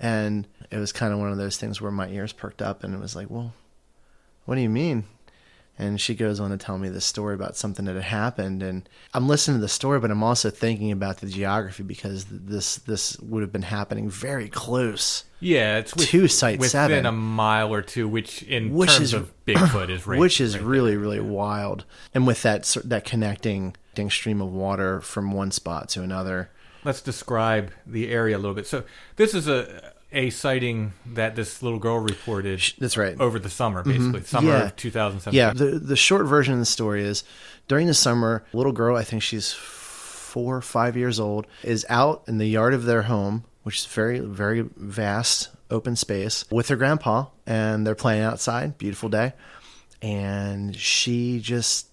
And 0.00 0.46
it 0.70 0.78
was 0.78 0.92
kind 0.92 1.12
of 1.12 1.18
one 1.18 1.30
of 1.30 1.36
those 1.36 1.58
things 1.58 1.78
where 1.80 1.92
my 1.92 2.08
ears 2.08 2.32
perked 2.32 2.62
up 2.62 2.82
and 2.82 2.94
it 2.94 3.00
was 3.00 3.14
like, 3.14 3.28
well, 3.28 3.52
what 4.46 4.54
do 4.54 4.62
you 4.62 4.70
mean? 4.70 5.04
And 5.80 6.00
she 6.00 6.16
goes 6.16 6.40
on 6.40 6.50
to 6.50 6.56
tell 6.56 6.76
me 6.76 6.88
this 6.88 7.04
story 7.04 7.34
about 7.36 7.56
something 7.56 7.84
that 7.84 7.94
had 7.94 8.02
happened, 8.02 8.64
and 8.64 8.88
I'm 9.14 9.28
listening 9.28 9.58
to 9.58 9.60
the 9.60 9.68
story, 9.68 10.00
but 10.00 10.10
I'm 10.10 10.24
also 10.24 10.50
thinking 10.50 10.90
about 10.90 11.18
the 11.18 11.28
geography 11.28 11.84
because 11.84 12.24
this 12.28 12.76
this 12.76 13.16
would 13.20 13.42
have 13.42 13.52
been 13.52 13.62
happening 13.62 14.10
very 14.10 14.48
close, 14.48 15.22
Yeah, 15.38 15.78
it's 15.78 15.94
with, 15.94 16.08
to 16.08 16.26
Site 16.26 16.58
within 16.58 16.70
Seven. 16.70 17.06
a 17.06 17.12
mile 17.12 17.72
or 17.72 17.82
two, 17.82 18.08
which 18.08 18.42
in 18.42 18.74
Which 18.74 18.90
terms 18.90 19.00
is- 19.00 19.12
of 19.14 19.32
Bigfoot 19.46 19.88
is 19.88 20.04
right, 20.04 20.18
which 20.18 20.40
is 20.40 20.56
right 20.56 20.64
really 20.64 20.96
really 20.96 21.20
wild. 21.20 21.84
And 22.12 22.26
with 22.26 22.42
that 22.42 22.64
that 22.84 23.04
connecting 23.04 23.76
stream 24.10 24.40
of 24.40 24.52
water 24.52 25.00
from 25.00 25.32
one 25.32 25.50
spot 25.52 25.88
to 25.90 26.02
another, 26.02 26.50
Let's 26.84 27.00
describe 27.00 27.72
the 27.86 28.08
area 28.10 28.36
a 28.36 28.38
little 28.38 28.54
bit. 28.54 28.66
So 28.66 28.84
this 29.16 29.32
is 29.34 29.46
a 29.48 29.92
a 30.12 30.30
sighting 30.30 30.92
that 31.14 31.36
this 31.36 31.62
little 31.62 31.78
girl 31.78 31.98
reported. 31.98 32.62
that's 32.78 32.96
right. 32.96 33.18
Over 33.20 33.38
the 33.38 33.50
summer, 33.50 33.82
mm-hmm. 33.82 34.12
basically, 34.12 34.22
summer 34.22 34.48
Yeah. 34.50 34.64
of 34.66 34.76
2017. 34.76 35.36
Yeah, 35.36 35.52
the 35.52 35.78
the 35.78 35.96
short 35.96 36.26
version 36.26 36.54
of 36.54 36.60
the 36.60 36.66
story 36.66 37.02
is 37.02 37.24
during 37.66 37.86
the 37.86 37.94
summer, 37.94 38.44
little 38.52 38.72
girl, 38.72 38.96
I 38.96 39.04
think 39.04 39.22
she's 39.22 39.52
four 39.52 40.56
or 40.56 40.62
five 40.62 40.96
years 40.96 41.18
old, 41.20 41.46
is 41.62 41.84
out 41.88 42.22
in 42.26 42.38
the 42.38 42.46
yard 42.46 42.74
of 42.74 42.84
their 42.84 43.02
home, 43.02 43.44
which 43.62 43.78
is 43.80 43.86
very 43.86 44.20
very 44.20 44.62
vast 44.76 45.50
open 45.70 45.94
space, 45.96 46.44
with 46.50 46.68
her 46.68 46.76
grandpa, 46.76 47.26
and 47.46 47.86
they're 47.86 47.94
playing 47.94 48.22
outside. 48.22 48.78
Beautiful 48.78 49.10
day, 49.10 49.34
and 50.00 50.74
she 50.74 51.40
just, 51.40 51.88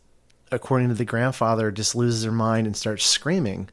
according 0.51 0.87
to 0.89 0.95
the 0.95 1.03
grandfather, 1.05 1.71
just 1.71 1.95
loses 1.95 2.23
her 2.23 2.31
mind 2.31 2.67
and 2.67 2.77
starts 2.77 3.05
screaming 3.05 3.69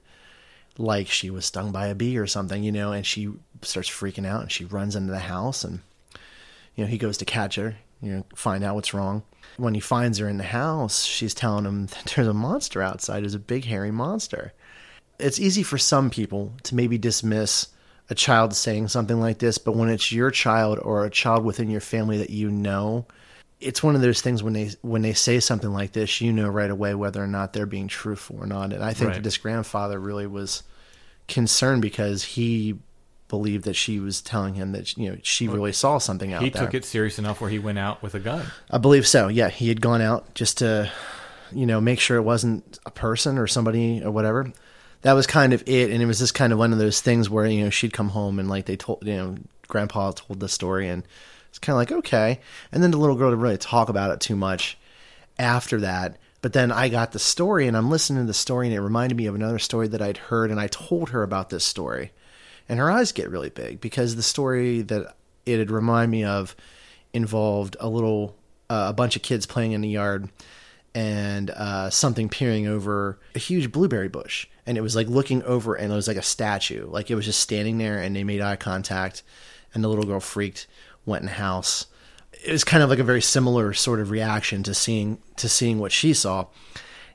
like 0.79 1.09
she 1.09 1.31
was 1.31 1.47
stung 1.47 1.73
by 1.73 1.87
a 1.87 1.95
bee 1.95 2.19
or 2.19 2.27
something, 2.27 2.63
you 2.63 2.73
know, 2.73 2.93
and 2.93 3.07
she 3.07 3.33
starts 3.63 3.89
freaking 3.89 4.27
out 4.27 4.43
and 4.43 4.53
she 4.53 4.65
runs 4.65 4.97
into 4.97 5.13
the 5.13 5.19
house 5.19 5.65
and 5.65 5.81
you 6.75 6.85
know, 6.85 6.91
he 6.91 6.99
goes 6.99 7.19
to 7.19 7.25
catch 7.25 7.57
her, 7.57 7.77
you 8.01 8.13
know, 8.13 8.25
find 8.35 8.65
out 8.65 8.75
what's 8.75 8.95
wrong. 8.95 9.23
When 9.59 9.75
he 9.75 9.81
finds 9.81 10.19
her 10.19 10.29
in 10.29 10.39
the 10.39 10.45
house, 10.45 11.05
she's 11.05 11.35
telling 11.35 11.65
him 11.65 11.87
that 11.87 12.13
there's 12.15 12.29
a 12.29 12.35
monster 12.35 12.83
outside. 12.83 13.23
There's 13.23 13.35
a 13.35 13.41
big 13.41 13.65
hairy 13.65 13.91
monster. 13.91 14.53
It's 15.19 15.41
easy 15.41 15.63
for 15.63 15.79
some 15.79 16.11
people 16.11 16.55
to 16.65 16.75
maybe 16.75 16.99
dismiss 16.99 17.69
a 18.11 18.15
child 18.15 18.55
saying 18.55 18.89
something 18.89 19.21
like 19.21 19.39
this, 19.39 19.59
but 19.59 19.77
when 19.77 19.89
it's 19.89 20.11
your 20.11 20.31
child 20.31 20.79
or 20.83 21.05
a 21.05 21.11
child 21.11 21.45
within 21.45 21.71
your 21.71 21.81
family 21.81 22.19
that 22.19 22.31
you 22.31 22.51
know, 22.51 23.07
it's 23.63 23.83
one 23.83 23.95
of 23.95 24.03
those 24.03 24.21
things 24.21 24.43
when 24.43 24.53
they 24.53 24.71
when 24.83 25.03
they 25.03 25.13
say 25.13 25.41
something 25.41 25.73
like 25.73 25.93
this, 25.93 26.21
you 26.21 26.33
know 26.33 26.49
right 26.49 26.71
away 26.71 26.95
whether 26.95 27.23
or 27.23 27.27
not 27.27 27.53
they're 27.53 27.67
being 27.67 27.89
truthful 27.89 28.37
or 28.41 28.47
not. 28.47 28.73
And 28.73 28.83
I 28.83 28.93
think 28.93 29.09
Right. 29.09 29.15
that 29.17 29.23
this 29.23 29.39
grandfather 29.39 29.99
really 29.99 30.27
was 30.27 30.63
concerned 31.29 31.83
because 31.83 32.25
he 32.25 32.79
believed 33.29 33.65
that 33.65 33.75
she 33.75 33.99
was 33.99 34.21
telling 34.21 34.55
him 34.55 34.73
that 34.73 34.97
you 34.99 35.11
know 35.11 35.17
she 35.23 35.49
really 35.49 35.73
saw 35.73 35.99
something 35.99 36.33
out 36.33 36.41
there. 36.41 36.45
He 36.47 36.51
there. 36.51 36.65
took 36.65 36.75
it 36.75 36.85
serious 36.85 37.19
enough 37.19 37.41
where 37.41 37.49
he 37.51 37.59
went 37.59 37.79
out 37.79 38.03
with 38.03 38.15
a 38.15 38.21
gun. 38.21 38.45
I 38.71 38.79
believe 38.79 39.07
so. 39.07 39.29
Yeah, 39.29 39.49
he 39.49 39.69
had 39.69 39.81
gone 39.81 40.03
out 40.03 40.35
just 40.35 40.59
to, 40.59 40.91
you 41.51 41.65
know, 41.65 41.81
make 41.81 41.99
sure 42.01 42.19
it 42.19 42.23
wasn't 42.23 42.79
a 42.85 42.91
person 42.91 43.39
or 43.39 43.47
somebody 43.47 44.03
or 44.05 44.11
whatever. 44.11 44.53
That 45.03 45.15
was 45.15 45.27
kind 45.27 45.53
of 45.53 45.63
it, 45.67 45.91
and 45.91 46.03
it 46.03 46.07
was 46.07 46.19
just 46.19 46.35
kind 46.35 46.53
of 46.53 46.59
one 46.59 46.73
of 46.73 46.79
those 46.79 47.01
things 47.01 47.31
where 47.31 47.47
you 47.47 47.65
know 47.65 47.71
she'd 47.71 47.93
come 47.93 48.11
home 48.11 48.39
and 48.39 48.49
like 48.49 48.67
they 48.67 48.77
told 48.77 49.03
you 49.07 49.17
know 49.17 49.37
Grandpa 49.67 50.13
told 50.13 50.39
the 50.41 50.49
story, 50.49 50.89
and 50.89 51.03
it's 51.53 51.59
kind 51.59 51.75
of 51.75 51.79
like 51.79 51.93
okay, 51.93 52.41
and 52.73 52.83
then 52.83 52.93
the 52.93 52.97
little 52.97 53.15
girl 53.15 53.29
didn't 53.29 53.43
really 53.43 53.59
talk 53.59 53.91
about 53.91 54.11
it 54.11 54.21
too 54.21 54.37
much 54.37 54.79
after 55.39 55.81
that. 55.81 56.17
But 56.41 56.55
then 56.55 56.73
I 56.73 56.89
got 56.89 57.13
the 57.13 57.19
story, 57.19 57.69
and 57.69 57.77
I'm 57.77 57.91
listening 57.91 58.23
to 58.23 58.27
the 58.27 58.33
story, 58.33 58.67
and 58.67 58.75
it 58.75 58.81
reminded 58.81 59.17
me 59.17 59.27
of 59.27 59.35
another 59.35 59.59
story 59.59 59.87
that 59.89 60.01
I'd 60.01 60.17
heard, 60.17 60.51
and 60.51 60.59
I 60.59 60.69
told 60.69 61.11
her 61.11 61.23
about 61.23 61.51
this 61.51 61.63
story, 61.63 62.11
and 62.71 62.79
her 62.79 62.91
eyes 62.91 63.13
get 63.13 63.29
really 63.29 63.51
big 63.51 63.83
because 63.83 64.17
the 64.17 64.23
story 64.23 64.81
that 64.81 65.15
it 65.45 65.59
had 65.59 65.71
remind 65.71 66.11
me 66.11 66.25
of 66.25 66.57
involved 67.13 67.77
a 67.81 67.89
little 67.89 68.35
uh, 68.71 68.87
a 68.89 68.95
bunch 68.95 69.15
of 69.15 69.21
kids 69.21 69.45
playing 69.45 69.73
in 69.73 69.83
the 69.83 69.89
yard 69.91 70.31
and 70.95 71.51
uh, 71.51 71.91
something 71.91 72.31
peering 72.31 72.67
over 72.67 73.19
a 73.35 73.39
huge 73.39 73.71
blueberry 73.71 74.09
bush. 74.09 74.47
And 74.65 74.79
it 74.79 74.81
was 74.81 74.97
like 74.97 75.09
looking 75.09 75.43
over 75.43 75.75
and 75.75 75.93
it 75.93 75.95
was 75.95 76.09
like 76.09 76.17
a 76.17 76.23
statue. 76.23 76.87
Like 76.87 77.11
it 77.11 77.15
was 77.15 77.25
just 77.25 77.41
standing 77.41 77.79
there 77.79 77.99
and 77.99 78.15
they 78.15 78.25
made 78.25 78.41
eye 78.41 78.57
contact 78.57 79.23
and 79.75 79.83
the 79.83 79.89
little 79.89 80.05
girl 80.05 80.21
freaked 80.21 80.67
went 81.07 81.23
in 81.23 81.27
the 81.27 81.33
house 81.33 81.87
it 82.45 82.53
was 82.53 82.65
kind 82.65 82.83
of 82.83 82.91
like 82.91 82.99
a 82.99 83.05
very 83.05 83.23
similar 83.23 83.73
sort 83.73 84.01
of 84.01 84.11
reaction 84.11 84.63
to 84.63 84.75
seeing 84.75 85.19
to 85.37 85.49
seeing 85.49 85.79
what 85.79 85.93
she 85.93 86.13
saw 86.13 86.47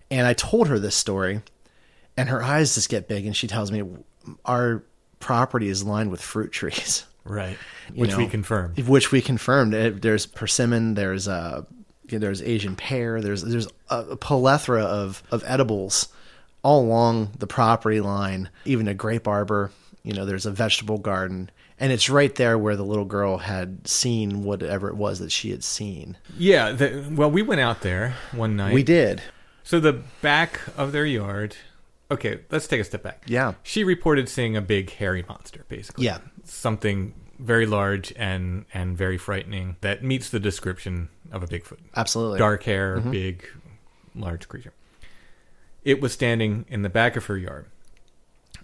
and 0.10 0.26
i 0.28 0.34
told 0.34 0.68
her 0.68 0.80
this 0.80 0.96
story 0.96 1.42
and 2.16 2.30
her 2.30 2.44
eyes 2.44 2.76
just 2.76 2.90
get 2.90 3.08
big 3.08 3.26
and 3.26 3.36
she 3.36 3.48
tells 3.48 3.72
me 3.72 3.84
our 4.46 4.84
property 5.20 5.68
is 5.70 5.84
lined 5.84 6.12
with 6.12 6.22
fruit 6.22 6.52
trees 6.52 7.06
Right. 7.28 7.58
Which 7.94 8.16
we 8.16 8.28
confirmed. 8.28 8.80
Which 8.88 9.12
we 9.12 9.22
confirmed. 9.22 9.74
There's 9.74 10.26
persimmon. 10.26 10.94
There's 10.94 11.28
uh, 11.28 11.64
there's 12.06 12.42
Asian 12.42 12.76
pear. 12.76 13.22
There's 13.22 13.44
there's 13.44 13.68
a 13.90 14.16
plethora 14.16 14.84
of 14.84 15.22
of 15.32 15.44
edibles 15.46 16.08
all 16.64 16.82
along 16.82 17.32
the 17.38 17.48
property 17.48 18.02
line. 18.02 18.50
Even 18.66 18.88
a 18.88 18.94
grape 18.94 19.28
arbor. 19.28 19.72
You 20.08 20.14
know, 20.14 20.24
there's 20.26 20.46
a 20.46 20.52
vegetable 20.52 21.00
garden, 21.00 21.50
and 21.80 21.92
it's 21.92 22.10
right 22.10 22.34
there 22.36 22.58
where 22.58 22.78
the 22.78 22.86
little 22.86 23.04
girl 23.04 23.40
had 23.40 23.86
seen 23.86 24.44
whatever 24.44 24.88
it 24.88 24.96
was 24.96 25.20
that 25.20 25.34
she 25.34 25.52
had 25.52 25.66
seen. 25.66 26.16
Yeah. 26.38 26.72
The, 26.72 27.06
well, 27.12 27.30
we 27.30 27.42
went 27.42 27.60
out 27.60 27.82
there 27.82 28.16
one 28.32 28.56
night. 28.56 28.74
We 28.74 28.84
did. 28.84 29.22
So 29.64 29.82
the 29.82 30.02
back 30.22 30.62
of 30.78 30.94
their 30.94 31.06
yard. 31.06 31.58
Okay, 32.10 32.40
let's 32.52 32.68
take 32.68 32.80
a 32.80 32.86
step 32.86 33.04
back. 33.04 33.24
Yeah. 33.28 33.56
She 33.64 33.84
reported 33.84 34.30
seeing 34.30 34.56
a 34.56 34.62
big 34.62 34.92
hairy 34.92 35.26
monster, 35.28 35.66
basically. 35.68 36.06
Yeah. 36.06 36.20
Something 36.46 37.14
very 37.38 37.66
large 37.66 38.14
and 38.16 38.64
and 38.74 38.98
very 38.98 39.18
frightening 39.18 39.76
that 39.82 40.06
meets 40.06 40.30
the 40.30 40.40
description 40.40 41.10
of 41.34 41.44
a 41.44 41.48
Bigfoot. 41.48 41.80
Absolutely. 41.98 42.40
Dark 42.40 42.64
hair, 42.64 43.00
Mhm. 43.00 43.12
big, 43.12 43.46
large 44.16 44.48
creature. 44.48 44.72
It 45.84 46.00
was 46.00 46.14
standing 46.14 46.64
in 46.70 46.82
the 46.82 46.90
back 46.90 47.18
of 47.18 47.26
her 47.26 47.38
yard, 47.38 47.66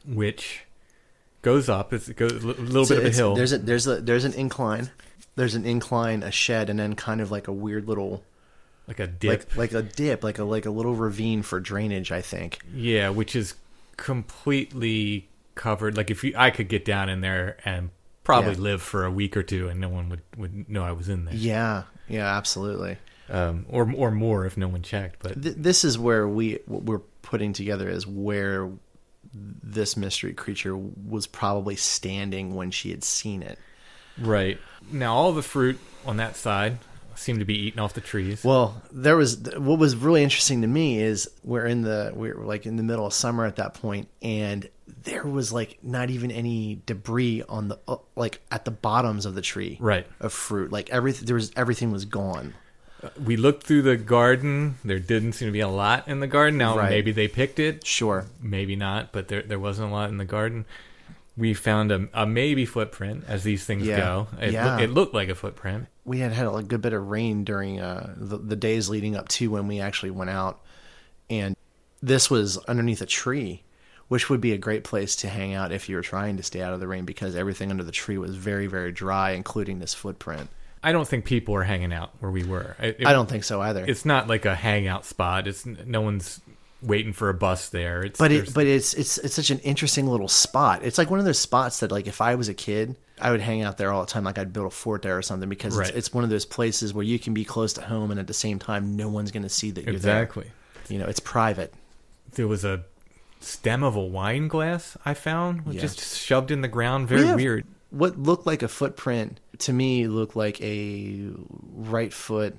which 0.06 0.62
goes 1.44 1.70
up. 1.70 1.94
It's, 1.94 2.10
it 2.10 2.16
goes 2.18 2.32
a 2.32 2.48
little 2.48 2.88
bit 2.88 2.98
of 2.98 3.06
a 3.06 3.10
hill. 3.12 3.36
There's 3.36 3.54
a 3.54 3.60
there's 3.60 3.86
a 3.86 4.02
there's 4.02 4.26
an 4.26 4.34
incline. 4.34 4.90
There's 5.36 5.54
an 5.56 5.66
incline, 5.66 6.24
a 6.24 6.32
shed, 6.32 6.70
and 6.70 6.80
then 6.80 6.96
kind 6.96 7.22
of 7.22 7.30
like 7.32 7.48
a 7.48 7.54
weird 7.54 7.88
little 7.88 8.24
like 8.88 9.00
a 9.00 9.08
dip. 9.08 9.56
like 9.56 9.74
like 9.74 9.74
a 9.74 9.82
dip, 9.84 10.24
like 10.24 10.40
a 10.40 10.44
like 10.44 10.66
a 10.66 10.72
little 10.72 10.96
ravine 10.96 11.42
for 11.44 11.60
drainage. 11.60 12.12
I 12.12 12.22
think. 12.22 12.60
Yeah, 12.74 13.10
which 13.10 13.36
is 13.36 13.54
completely 13.98 15.28
covered. 15.56 15.98
Like 15.98 16.10
if 16.12 16.24
you, 16.24 16.34
I 16.38 16.50
could 16.50 16.68
get 16.70 16.86
down 16.86 17.10
in 17.10 17.22
there 17.22 17.58
and 17.66 17.90
probably 18.24 18.54
Yeah. 18.54 18.60
live 18.60 18.82
for 18.82 19.06
a 19.06 19.12
week 19.12 19.36
or 19.38 19.44
two, 19.44 19.70
and 19.70 19.80
no 19.80 19.90
one 19.90 20.10
would 20.10 20.22
would 20.38 20.70
know 20.70 20.84
I 20.84 20.92
was 20.92 21.10
in 21.10 21.26
there. 21.26 21.36
Yeah, 21.36 21.84
yeah, 22.08 22.36
absolutely. 22.38 22.98
Um, 23.30 23.66
or 23.70 23.92
or 23.96 24.12
more 24.12 24.46
if 24.46 24.58
no 24.58 24.68
one 24.68 24.82
checked. 24.82 25.18
But 25.24 25.42
Th- 25.42 25.56
this 25.58 25.84
is 25.84 25.98
where 25.98 26.28
we 26.28 26.60
what 26.66 26.84
we're 26.84 27.00
putting 27.22 27.54
together 27.54 27.90
is 27.90 28.06
where 28.06 28.70
this 29.34 29.98
mystery 29.98 30.34
creature 30.34 30.76
was 30.76 31.28
probably 31.28 31.76
standing 31.76 32.56
when 32.56 32.72
she 32.72 32.92
had 32.92 33.04
seen 33.04 33.42
it. 33.44 33.58
right 34.20 34.60
now, 34.92 35.14
all 35.16 35.32
the 35.34 35.42
fruit 35.42 35.80
on 36.06 36.18
that 36.18 36.36
side 36.36 36.78
seemed 37.16 37.40
to 37.40 37.46
be 37.46 37.68
eaten 37.68 37.80
off 37.80 37.94
the 37.94 38.02
trees. 38.02 38.44
Well, 38.44 38.82
there 38.92 39.16
was 39.16 39.38
what 39.58 39.80
was 39.80 39.96
really 39.96 40.24
interesting 40.24 40.62
to 40.62 40.68
me 40.68 41.00
is 41.02 41.30
we're 41.44 41.66
in 41.66 41.82
the 41.82 42.12
we're 42.14 42.36
like 42.36 42.66
in 42.66 42.76
the 42.76 42.84
middle 42.84 43.06
of 43.06 43.14
summer 43.14 43.46
at 43.46 43.56
that 43.58 43.74
point, 43.76 44.08
and 44.22 44.68
there 45.04 45.24
was 45.24 45.52
like 45.54 45.78
not 45.82 46.10
even 46.10 46.32
any 46.32 46.82
debris 46.86 47.44
on 47.48 47.70
the 47.70 47.80
like 48.16 48.42
at 48.52 48.66
the 48.66 48.72
bottoms 48.72 49.26
of 49.26 49.36
the 49.36 49.42
tree, 49.42 49.78
Right. 49.80 50.06
Of 50.20 50.34
fruit, 50.34 50.72
like 50.72 50.90
everything 50.90 51.26
there 51.26 51.36
was 51.36 51.52
everything 51.56 51.92
was 51.92 52.06
gone. 52.06 52.54
We 53.24 53.36
looked 53.38 53.64
through 53.64 53.82
the 53.84 53.98
garden. 53.98 54.76
There 54.84 55.00
didn't 55.00 55.34
seem 55.34 55.48
to 55.48 55.52
be 55.52 55.60
a 55.60 55.68
lot 55.68 56.08
in 56.08 56.20
the 56.20 56.28
garden. 56.28 56.58
Now 56.58 56.78
Right. 56.78 56.90
maybe 56.90 57.12
they 57.12 57.28
picked 57.28 57.60
it. 57.60 57.86
Sure. 57.86 58.26
Maybe 58.42 58.76
not, 58.76 59.12
but 59.12 59.28
there 59.28 59.42
there 59.42 59.60
wasn't 59.60 59.90
a 59.90 59.94
lot 59.94 60.10
in 60.10 60.18
the 60.18 60.26
garden. 60.26 60.66
We 61.36 61.54
found 61.56 61.92
a, 61.92 62.08
a 62.14 62.26
maybe 62.28 62.66
footprint, 62.66 63.24
as 63.28 63.44
these 63.44 63.66
things 63.66 63.88
Yeah. 63.88 63.98
go. 63.98 64.28
It, 64.40 64.54
Yeah. 64.54 64.78
loo- 64.78 64.84
it 64.84 64.90
looked 64.92 65.14
like 65.16 65.30
a 65.30 65.36
footprint. 65.36 65.88
we 66.06 66.20
had 66.20 66.32
had 66.34 66.46
a 66.48 66.62
good 66.62 66.82
bit 66.82 66.92
of 66.94 67.08
rain 67.08 67.44
during 67.46 67.80
uh, 67.80 68.14
the, 68.18 68.38
the 68.38 68.56
days 68.58 68.90
leading 68.90 69.16
up 69.16 69.30
to 69.30 69.50
when 69.50 69.68
we 69.68 69.80
actually 69.80 70.12
went 70.12 70.30
out, 70.30 70.60
and 71.30 71.56
this 72.02 72.30
was 72.30 72.58
underneath 72.66 73.02
a 73.02 73.06
tree, 73.06 73.64
which 74.10 74.30
would 74.30 74.42
be 74.42 74.52
a 74.52 74.58
great 74.58 74.84
place 74.84 75.16
to 75.16 75.30
hang 75.30 75.54
out 75.54 75.72
if 75.72 75.88
you 75.88 75.96
were 75.96 76.02
trying 76.02 76.36
to 76.38 76.44
stay 76.44 76.62
out 76.62 76.74
of 76.74 76.80
the 76.82 76.88
rain 76.88 77.06
because 77.06 77.36
everything 77.38 77.72
under 77.72 77.84
the 77.86 77.92
tree 77.92 78.18
was 78.18 78.36
very 78.36 78.68
very 78.68 78.92
dry, 78.92 79.32
including 79.32 79.80
this 79.80 79.94
footprint. 79.94 80.50
I 80.84 80.92
don't 80.92 81.08
think 81.08 81.26
people 81.26 81.56
are 81.56 81.64
hanging 81.64 81.94
out 81.94 82.12
where 82.20 82.32
we 82.32 82.44
were. 82.44 82.76
It- 82.80 82.98
it- 83.00 83.08
I 83.08 83.14
don't 83.14 83.30
think 83.30 83.44
so 83.44 83.62
either. 83.62 83.86
It's 83.88 84.06
not 84.06 84.28
like 84.28 84.46
a 84.46 84.56
hangout 84.56 85.06
spot. 85.06 85.48
It's 85.48 85.66
no 85.66 86.02
one's 86.02 86.42
waiting 86.82 87.14
for 87.14 87.30
a 87.30 87.34
bus 87.34 87.70
there. 87.70 88.04
It's 88.04 88.20
but 88.20 88.32
it 88.34 88.54
but 88.54 88.68
it's 88.68 88.94
it's 88.94 89.18
it's 89.20 89.34
such 89.36 89.50
an 89.52 89.60
interesting 89.60 90.08
little 90.08 90.28
spot. 90.28 90.82
It's 90.84 90.98
like 90.98 91.10
one 91.10 91.20
of 91.20 91.26
those 91.26 91.40
spots 91.40 91.80
that 91.80 91.92
like 91.92 92.08
if 92.08 92.20
I 92.20 92.36
was 92.36 92.50
a 92.50 92.54
kid, 92.54 92.98
I 93.22 93.32
would 93.32 93.40
hang 93.40 93.62
out 93.62 93.78
there 93.78 93.92
all 93.94 94.02
the 94.04 94.12
time. 94.12 94.26
Like 94.26 94.38
I'd 94.38 94.52
build 94.52 94.68
a 94.68 94.70
fort 94.70 95.02
there 95.04 95.18
or 95.18 95.22
something 95.22 95.48
because 95.48 95.78
Right. 95.78 95.88
it's, 95.88 95.98
it's 95.98 96.14
one 96.14 96.26
of 96.26 96.30
those 96.30 96.46
places 96.46 96.94
where 96.94 97.06
you 97.06 97.18
can 97.20 97.34
be 97.34 97.46
close 97.46 97.72
to 97.74 97.82
home 97.82 98.12
and 98.12 98.20
at 98.20 98.28
the 98.28 98.34
same 98.34 98.60
time 98.60 98.98
no 98.98 99.08
one's 99.08 99.32
going 99.32 99.44
to 99.44 99.50
see 99.50 99.72
that 99.72 99.86
you're 99.86 99.96
Exactly. 99.96 100.44
there. 100.44 100.54
You 100.90 101.00
know, 101.00 101.06
it's 101.06 101.22
private. 101.22 101.74
there 102.36 102.48
was 102.48 102.66
a 102.66 102.84
stem 103.40 103.84
of 103.84 103.96
a 103.96 104.02
wine 104.04 104.48
glass 104.48 104.98
I 105.06 105.14
found 105.14 105.62
Yeah. 105.70 105.80
just 105.82 106.18
shoved 106.18 106.50
in 106.52 106.62
the 106.62 106.68
ground. 106.68 107.08
Very 107.08 107.22
We 107.22 107.28
have- 107.28 107.36
weird. 107.38 107.66
What 107.92 108.18
looked 108.20 108.46
like 108.48 108.64
a 108.64 108.68
footprint 108.68 109.40
to 109.60 109.74
me 109.74 110.08
looked 110.08 110.36
like 110.36 110.62
a 110.62 111.30
right 111.74 112.14
foot 112.14 112.58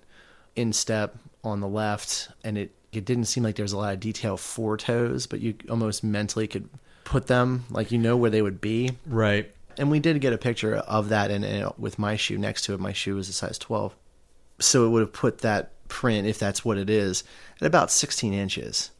instep 0.57 1.17
on 1.43 1.61
the 1.61 1.69
left, 1.69 2.29
and 2.43 2.57
it 2.57 2.73
it 2.93 3.05
didn't 3.05 3.25
seem 3.25 3.43
like 3.43 3.57
there 3.57 3.65
was 3.65 3.73
a 3.73 3.79
lot 3.79 3.95
of 3.95 4.01
detail 4.01 4.37
for 4.37 4.77
toes, 4.77 5.27
but 5.27 5.41
you 5.41 5.55
almost 5.69 6.05
mentally 6.05 6.47
could 6.47 6.69
put 7.05 7.27
them 7.27 7.65
like 7.71 7.91
you 7.91 7.99
know 7.99 8.17
where 8.17 8.31
they 8.31 8.43
would 8.43 8.61
be. 8.61 8.91
Right. 9.07 9.51
And 9.77 9.91
we 9.91 9.99
did 9.99 10.21
get 10.21 10.33
a 10.33 10.39
picture 10.39 10.77
of 10.77 11.09
that, 11.09 11.33
and, 11.33 11.45
and 11.45 11.73
with 11.77 11.99
my 11.99 12.15
shoe 12.17 12.39
next 12.39 12.63
to 12.67 12.75
it, 12.75 12.81
my 12.81 12.93
shoe 12.93 13.17
was 13.17 13.29
a 13.29 13.33
size 13.33 13.59
twelve, 13.59 13.95
so 14.61 14.87
it 14.87 14.91
would 14.91 15.01
have 15.01 15.13
put 15.13 15.39
that 15.39 15.73
print, 15.89 16.27
if 16.27 16.39
that's 16.39 16.65
what 16.65 16.79
it 16.79 16.89
is, 16.89 17.25
at 17.61 17.67
about 17.67 17.91
sixteen 17.91 18.33
inches. 18.33 18.91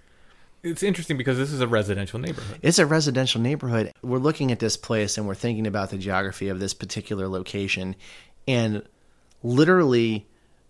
It's 0.65 0.83
interesting 0.83 1.19
because 1.19 1.37
this 1.37 1.53
is 1.53 1.61
a 1.61 1.69
residential 1.69 2.19
neighborhood. 2.19 2.59
It's 2.63 2.79
a 2.79 2.87
residential 2.87 3.41
neighborhood. 3.41 3.93
We're 4.03 4.19
looking 4.19 4.51
at 4.51 4.61
this 4.61 4.79
place 4.79 5.19
and 5.19 5.27
we're 5.27 5.35
thinking 5.35 5.67
about 5.67 5.91
the 5.91 5.99
geography 5.99 6.49
of 6.49 6.59
this 6.59 6.73
particular 6.73 7.29
location. 7.29 7.95
And 8.49 8.83
literally, 9.43 10.27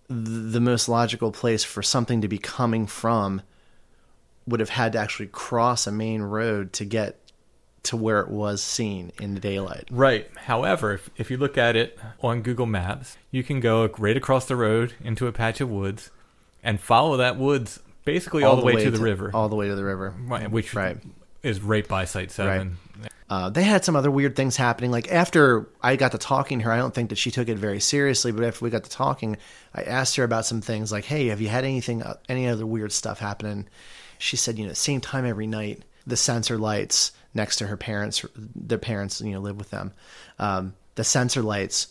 the 0.09 0.61
most 0.61 0.89
logical 0.89 1.31
place 1.31 1.63
for 1.63 1.81
something 1.81 2.23
to 2.23 2.29
be 2.29 2.39
coming 2.39 2.89
from 2.89 3.43
would 4.49 4.59
have 4.59 4.69
had 4.69 4.93
to 4.93 4.99
actually 4.99 5.29
cross 5.29 5.87
a 5.87 5.93
main 5.93 6.23
road 6.23 6.73
to 6.75 6.85
get 6.85 7.21
to 7.85 7.97
where 7.97 8.21
it 8.21 8.29
was 8.29 8.63
seen 8.63 9.13
in 9.21 9.35
the 9.35 9.41
daylight. 9.41 9.87
Right. 9.93 10.29
However, 10.37 10.95
if, 10.95 11.11
if 11.17 11.31
you 11.31 11.37
look 11.37 11.57
at 11.57 11.77
it 11.77 11.97
on 12.21 12.43
Google 12.43 12.67
Maps, 12.67 13.17
you 13.31 13.45
can 13.45 13.61
go 13.61 13.89
right 13.99 14.17
across 14.17 14.47
the 14.47 14.57
road 14.57 14.95
into 15.05 15.29
a 15.29 15.33
patch 15.33 15.61
of 15.61 15.71
woods 15.71 16.11
and 16.65 16.81
follow 16.81 17.17
that 17.19 17.37
woods 17.39 17.79
basically 18.05 18.43
all, 18.45 18.57
the 18.57 18.65
way, 18.65 18.85
to 18.85 18.91
the 18.91 18.99
river. 18.99 19.31
All 19.35 19.49
the 19.49 19.57
way 19.57 19.69
to 19.69 19.75
the 19.75 19.85
river. 19.85 20.15
Right, 20.27 20.51
which 20.51 20.75
Right. 20.75 20.99
is 21.43 21.61
right 21.61 21.87
by 21.87 22.05
Site 22.05 22.31
7. 22.31 22.77
Uh, 23.31 23.49
they 23.49 23.63
had 23.63 23.85
some 23.85 23.97
other 23.97 24.11
weird 24.11 24.37
things 24.37 24.57
happening. 24.57 24.91
Like 24.91 25.11
after 25.11 25.67
I 25.83 25.97
got 25.97 26.13
to 26.13 26.19
talking 26.19 26.59
to 26.59 26.67
her, 26.67 26.73
I 26.73 26.77
don't 26.77 26.95
think 26.95 27.09
that 27.09 27.17
she 27.17 27.31
took 27.31 27.49
it 27.49 27.57
very 27.59 27.81
seriously. 27.81 28.33
But 28.33 28.45
after 28.45 28.65
we 28.65 28.71
got 28.71 28.85
to 28.85 28.91
talking, 28.91 29.39
I 29.75 29.83
asked 29.83 30.17
her 30.17 30.25
about 30.25 30.45
some 30.45 30.61
things. 30.61 30.93
Like, 30.93 31.05
hey, 31.07 31.29
have 31.29 31.41
you 31.41 31.49
had 31.49 31.65
anything, 31.65 32.03
uh, 32.03 32.17
any 32.29 32.47
other 32.47 32.67
weird 32.67 32.93
stuff 32.93 33.19
happening? 33.19 33.67
She 34.19 34.37
said, 34.37 34.59
you 34.59 34.67
know, 34.67 34.75
same 34.75 35.01
time 35.01 35.25
every 35.25 35.47
night. 35.47 35.83
the 36.07 36.19
sensor 36.19 36.59
lights 36.59 37.13
next 37.33 37.57
to 37.57 37.67
her 37.67 37.79
parents. 37.79 38.25
Their 38.37 38.77
parents, 38.79 39.23
you 39.23 39.33
know, 39.33 39.41
live 39.41 39.57
with 39.57 39.71
them. 39.71 39.93
Um, 40.39 40.75
the 40.97 41.03
sensor 41.05 41.41
lights 41.43 41.89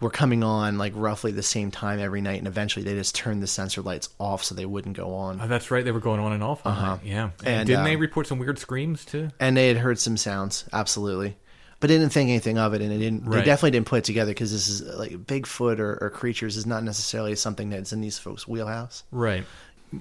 were 0.00 0.10
coming 0.10 0.42
on 0.42 0.76
like 0.78 0.92
roughly 0.96 1.32
the 1.32 1.42
same 1.42 1.70
time 1.70 2.00
every 2.00 2.20
night, 2.20 2.38
and 2.38 2.46
eventually 2.46 2.84
they 2.84 2.94
just 2.94 3.14
turned 3.14 3.42
the 3.42 3.46
sensor 3.46 3.80
lights 3.82 4.08
off 4.18 4.44
so 4.44 4.54
they 4.54 4.66
wouldn't 4.66 4.96
go 4.96 5.14
on. 5.14 5.40
Oh, 5.40 5.46
that's 5.46 5.70
right. 5.70 5.84
They 5.84 5.92
were 5.92 6.00
going 6.00 6.20
on 6.20 6.32
and 6.32 6.42
off. 6.42 6.60
Uh-huh. 6.64 6.98
Yeah. 7.04 7.30
And, 7.40 7.48
And, 7.48 7.66
didn't 7.66 7.84
they 7.84 7.94
um, 7.94 8.00
report 8.00 8.26
some 8.26 8.38
weird 8.38 8.58
screams 8.58 9.04
too? 9.04 9.30
and 9.40 9.56
they 9.56 9.68
had 9.68 9.78
heard 9.78 9.98
some 9.98 10.16
sounds 10.16 10.64
absolutely 10.72 11.36
but 11.80 11.88
they 11.88 11.98
didn't 11.98 12.12
think 12.12 12.30
anything 12.30 12.56
of 12.56 12.72
it 12.72 12.80
and 12.80 12.90
it 12.92 12.98
didn't 12.98 13.28
they 13.28 13.42
definitely 13.42 13.72
didn't 13.72 13.86
put 13.86 13.98
it 13.98 14.04
together 14.04 14.30
because 14.30 14.50
this 14.52 14.68
is 14.68 14.80
like 14.96 15.12
bigfoot 15.12 15.78
or, 15.78 15.98
or 16.00 16.08
creatures 16.08 16.56
is 16.56 16.64
not 16.64 16.82
necessarily 16.82 17.34
something 17.36 17.68
that's 17.68 17.92
in 17.92 18.00
these 18.00 18.18
folks 18.18 18.48
wheelhouse 18.48 19.02
Right. 19.10 19.44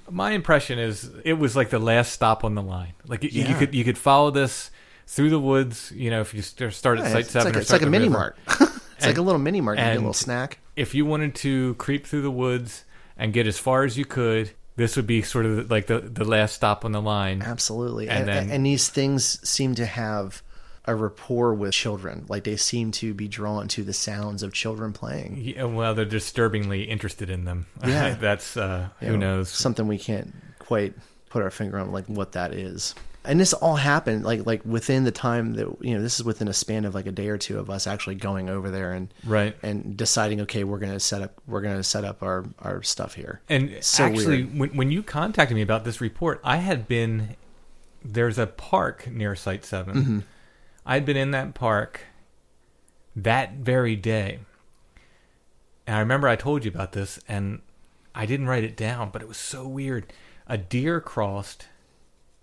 My 0.10 0.32
impression 0.32 0.80
is 0.80 1.10
it 1.26 1.34
was 1.34 1.56
like 1.58 1.70
the 1.72 1.80
last 1.80 2.14
stop 2.14 2.44
on 2.44 2.56
the 2.56 2.62
line. 2.64 2.94
Like 3.06 3.24
you, 3.24 3.44
you 3.44 3.56
could 3.56 3.76
you 3.76 3.84
could 3.84 3.98
follow 3.98 4.32
this 4.32 4.72
through 5.08 5.30
the 5.30 5.40
woods. 5.40 5.92
You 5.94 6.10
know, 6.10 6.22
if 6.22 6.34
you 6.34 6.42
start 6.42 7.00
at 7.00 7.06
Yeah, 7.06 7.12
site 7.12 7.22
it's, 7.22 7.32
seven, 7.32 7.46
like, 7.48 7.56
or 7.56 7.60
a, 7.60 7.62
it's 7.62 7.72
like 7.72 7.82
a 7.82 7.90
mini 7.90 8.10
mart 8.10 8.38
it's 9.04 9.08
like 9.08 9.18
a 9.18 9.22
little 9.22 9.39
mini 9.39 9.60
get 9.62 9.78
a 9.78 9.96
little 9.96 10.13
snack 10.13 10.60
If 10.76 10.96
you 10.96 11.06
wanted 11.06 11.36
to 11.36 11.76
creep 11.76 12.08
through 12.08 12.22
the 12.24 12.32
woods 12.32 12.84
and 13.18 13.32
get 13.34 13.46
as 13.48 13.60
far 13.60 13.84
as 13.84 13.98
you 13.98 14.06
could, 14.06 14.52
this 14.76 14.96
would 14.96 15.06
be 15.08 15.22
sort 15.22 15.46
of 15.46 15.70
like 15.70 15.88
the 15.88 16.00
the 16.00 16.24
last 16.26 16.56
stop 16.56 16.84
on 16.86 16.92
the 16.92 17.02
line. 17.02 17.42
absolutely 17.42 18.10
And 18.10 18.20
and, 18.20 18.28
then- 18.28 18.52
and 18.52 18.66
these 18.66 18.89
things 18.89 19.39
seem 19.48 19.76
to 19.76 19.86
have 19.86 20.42
a 20.86 20.94
rapport 20.94 21.54
with 21.54 21.72
children 21.72 22.26
like 22.28 22.44
they 22.44 22.58
seem 22.58 22.92
to 22.92 23.13
be 23.13 23.28
drawn 23.30 23.70
to 23.70 23.84
the 23.86 23.94
sounds 23.94 24.44
of 24.44 24.52
children 24.52 24.92
playing 24.92 25.38
Yeah, 25.38 25.63
well, 25.63 25.94
they're 25.96 26.04
disturbingly 26.04 26.84
interested 26.84 27.30
in 27.30 27.46
them. 27.46 27.68
Yeah. 27.88 28.16
that's 28.16 28.58
uh, 28.58 28.89
who 29.00 29.12
know, 29.12 29.38
knows. 29.38 29.50
something 29.50 29.88
we 29.88 29.98
can't 29.98 30.34
quite 30.60 30.94
put 31.30 31.42
our 31.42 31.52
finger 31.52 31.80
on 31.80 31.92
like 31.94 32.06
what 32.08 32.34
that 32.34 32.54
is 32.54 32.96
and 33.26 33.40
this 33.40 33.54
all 33.54 33.76
happened 33.78 34.24
like 34.26 34.46
like 34.46 34.62
within 34.66 35.04
the 35.06 35.12
time 35.12 35.54
that 35.54 35.68
you 35.82 35.94
know 35.96 36.02
this 36.02 36.20
is 36.20 36.26
within 36.26 36.48
a 36.48 36.54
span 36.54 36.84
of 36.86 36.94
like 36.94 37.06
a 37.06 37.12
day 37.12 37.28
or 37.30 37.38
two 37.38 37.58
of 37.60 37.70
us 37.70 37.88
actually 37.88 38.16
going 38.16 38.50
over 38.50 38.70
there 38.70 38.92
and 38.92 39.14
Right. 39.26 39.56
and 39.64 39.96
deciding 39.96 40.42
okay 40.42 40.64
we're 40.64 40.80
gonna 40.80 41.00
set 41.00 41.22
up 41.22 41.42
we're 41.48 41.62
gonna 41.62 41.84
set 41.84 42.04
up 42.04 42.22
our 42.22 42.46
our 42.60 42.84
stuff 42.84 43.14
here 43.16 43.42
And 43.50 43.78
So 43.82 44.04
actually, 44.06 44.44
weird. 44.44 44.60
when 44.60 44.70
when 44.78 44.92
you 44.92 45.04
contacted 45.04 45.56
me 45.56 45.62
about 45.62 45.84
this 45.86 46.02
report, 46.02 46.42
I 46.44 46.58
had 46.58 46.88
been 46.88 47.36
there's 48.04 48.38
a 48.38 48.48
park 48.48 49.08
near 49.10 49.36
Site 49.36 49.64
7 49.66 49.96
Mm-hmm. 49.96 50.20
I'd 50.86 51.06
been 51.06 51.16
in 51.18 51.32
that 51.32 51.54
park 51.54 52.02
that 53.16 53.54
very 53.54 53.96
day, 53.96 54.40
and 55.88 55.96
I 55.96 56.00
remember 56.00 56.28
I 56.28 56.36
told 56.36 56.66
you 56.66 56.72
about 56.72 56.92
this, 56.94 57.20
and 57.28 57.62
I 58.16 58.26
didn't 58.26 58.48
write 58.48 58.64
it 58.64 58.76
down, 58.76 59.10
but 59.12 59.22
it 59.22 59.28
was 59.28 59.38
so 59.38 59.68
weird. 59.68 60.12
A 60.48 60.58
deer 60.58 61.00
crossed 61.00 61.68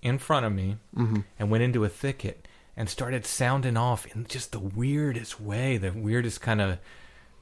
in 0.02 0.18
front 0.18 0.46
of 0.46 0.52
me 0.52 0.76
Mm-hmm. 0.96 1.20
and 1.38 1.50
went 1.50 1.62
into 1.64 1.84
a 1.84 1.88
thicket 1.88 2.46
and 2.76 2.88
started 2.88 3.26
sounding 3.26 3.76
off 3.76 4.06
in 4.14 4.26
just 4.26 4.52
the 4.52 4.58
weirdest 4.60 5.40
way, 5.40 5.76
the 5.76 5.90
weirdest 5.92 6.40
kind 6.40 6.60
of 6.60 6.78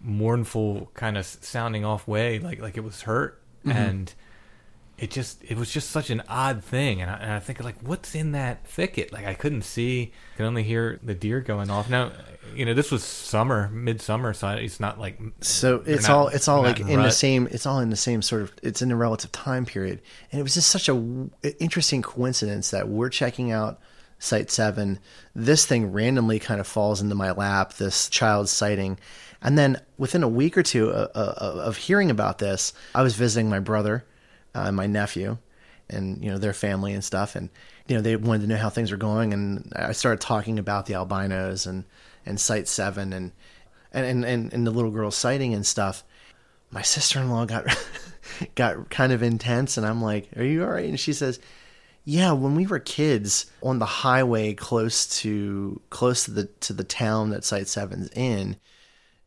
mournful 0.00 0.90
kind 0.94 1.16
of 1.18 1.26
sounding 1.26 1.84
off 1.84 2.06
way, 2.06 2.38
like 2.38 2.60
like 2.60 2.76
it 2.76 2.84
was 2.84 3.02
hurt, 3.02 3.40
Mm-hmm. 3.64 3.70
and 3.76 4.14
it 4.98 5.10
just 5.12 5.42
it 5.44 5.56
was 5.56 5.70
just 5.70 5.90
such 5.90 6.10
an 6.10 6.22
odd 6.28 6.64
thing, 6.64 7.00
and 7.00 7.10
I, 7.10 7.14
and 7.18 7.32
I 7.32 7.38
think 7.38 7.62
like, 7.62 7.76
what's 7.82 8.14
in 8.16 8.32
that 8.32 8.66
thicket? 8.66 9.12
Like 9.12 9.26
I 9.26 9.34
couldn't 9.34 9.62
see, 9.62 10.12
i 10.34 10.36
could 10.36 10.46
only 10.46 10.64
hear 10.64 10.98
the 11.02 11.14
deer 11.14 11.40
going 11.40 11.70
off. 11.70 11.88
Now, 11.88 12.10
you 12.54 12.64
know, 12.64 12.74
this 12.74 12.90
was 12.90 13.04
summer, 13.04 13.68
midsummer, 13.68 14.34
so 14.34 14.48
it's 14.50 14.80
not 14.80 14.98
like 14.98 15.20
so 15.40 15.82
it's 15.86 16.08
not- 16.08 16.16
all 16.16 16.28
it's 16.28 16.48
all 16.48 16.62
like 16.62 16.80
not 16.80 16.90
in 16.90 17.02
the 17.02 17.12
same 17.12 17.46
it's 17.50 17.64
all 17.64 17.78
in 17.78 17.90
the 17.90 17.96
same 17.96 18.22
sort 18.22 18.42
of 18.42 18.52
it's 18.62 18.82
in 18.82 18.90
a 18.90 18.96
relative 18.96 19.30
time 19.30 19.64
period. 19.64 20.02
And 20.32 20.40
it 20.40 20.42
was 20.42 20.54
just 20.54 20.68
such 20.68 20.88
a 20.88 20.94
w- 20.94 21.30
interesting 21.60 22.02
coincidence 22.02 22.70
that 22.72 22.88
we're 22.88 23.10
checking 23.10 23.52
out 23.52 23.78
site 24.18 24.50
7 24.50 24.98
this 25.36 25.64
thing 25.64 25.92
randomly 25.92 26.40
kind 26.40 26.58
of 26.58 26.66
falls 26.66 27.00
into 27.00 27.14
my 27.14 27.30
lap 27.30 27.74
this 27.74 28.08
child's 28.08 28.50
sighting. 28.50 28.98
And 29.40 29.56
then 29.56 29.80
within 29.96 30.24
a 30.24 30.28
week 30.28 30.58
or 30.58 30.64
two 30.64 30.90
of, 30.90 31.08
of, 31.14 31.58
of 31.58 31.76
hearing 31.76 32.10
about 32.10 32.38
this 32.38 32.72
i 32.96 33.02
was 33.02 33.14
visiting 33.14 33.48
my 33.48 33.60
brother 33.60 34.04
uh, 34.58 34.66
and 34.66 34.76
my 34.76 34.86
nephew 34.86 35.38
and 35.88 36.22
you 36.22 36.30
know 36.30 36.38
their 36.38 36.52
family 36.52 36.92
and 36.92 37.04
stuff. 37.04 37.36
And 37.36 37.48
you 37.86 37.96
know 37.96 38.02
they 38.02 38.16
wanted 38.16 38.42
to 38.42 38.48
know 38.48 38.56
how 38.56 38.70
things 38.70 38.90
were 38.90 38.96
going. 38.96 39.32
And 39.32 39.72
i 39.76 39.92
started 39.92 40.20
talking 40.20 40.58
about 40.58 40.86
the 40.86 40.94
albinos 40.94 41.66
and 41.66 41.84
and 42.26 42.40
site 42.40 42.68
7 42.68 43.12
and 43.12 43.32
and 43.92 44.24
and, 44.24 44.52
and 44.52 44.66
the 44.66 44.70
little 44.70 44.90
girl's 44.90 45.16
sighting 45.16 45.54
and 45.54 45.66
stuff. 45.66 46.04
My 46.70 46.82
sister-in-law 46.82 47.46
got 47.46 47.66
got 48.54 48.90
kind 48.90 49.12
of 49.12 49.22
intense. 49.22 49.76
And 49.76 49.86
i'm 49.86 50.02
like 50.02 50.28
are 50.36 50.44
you 50.44 50.64
all 50.64 50.70
right? 50.70 50.88
And 50.88 51.00
she 51.00 51.12
says 51.12 51.38
yeah 52.04 52.32
when 52.32 52.54
we 52.54 52.66
were 52.66 52.78
kids 52.78 53.46
on 53.62 53.78
the 53.78 53.86
highway 53.86 54.54
close 54.54 55.06
to 55.20 55.80
close 55.90 56.24
to 56.24 56.30
the 56.32 56.44
to 56.60 56.72
the 56.72 56.84
town 56.84 57.30
that 57.30 57.44
site 57.44 57.66
7's 57.66 58.08
in 58.14 58.56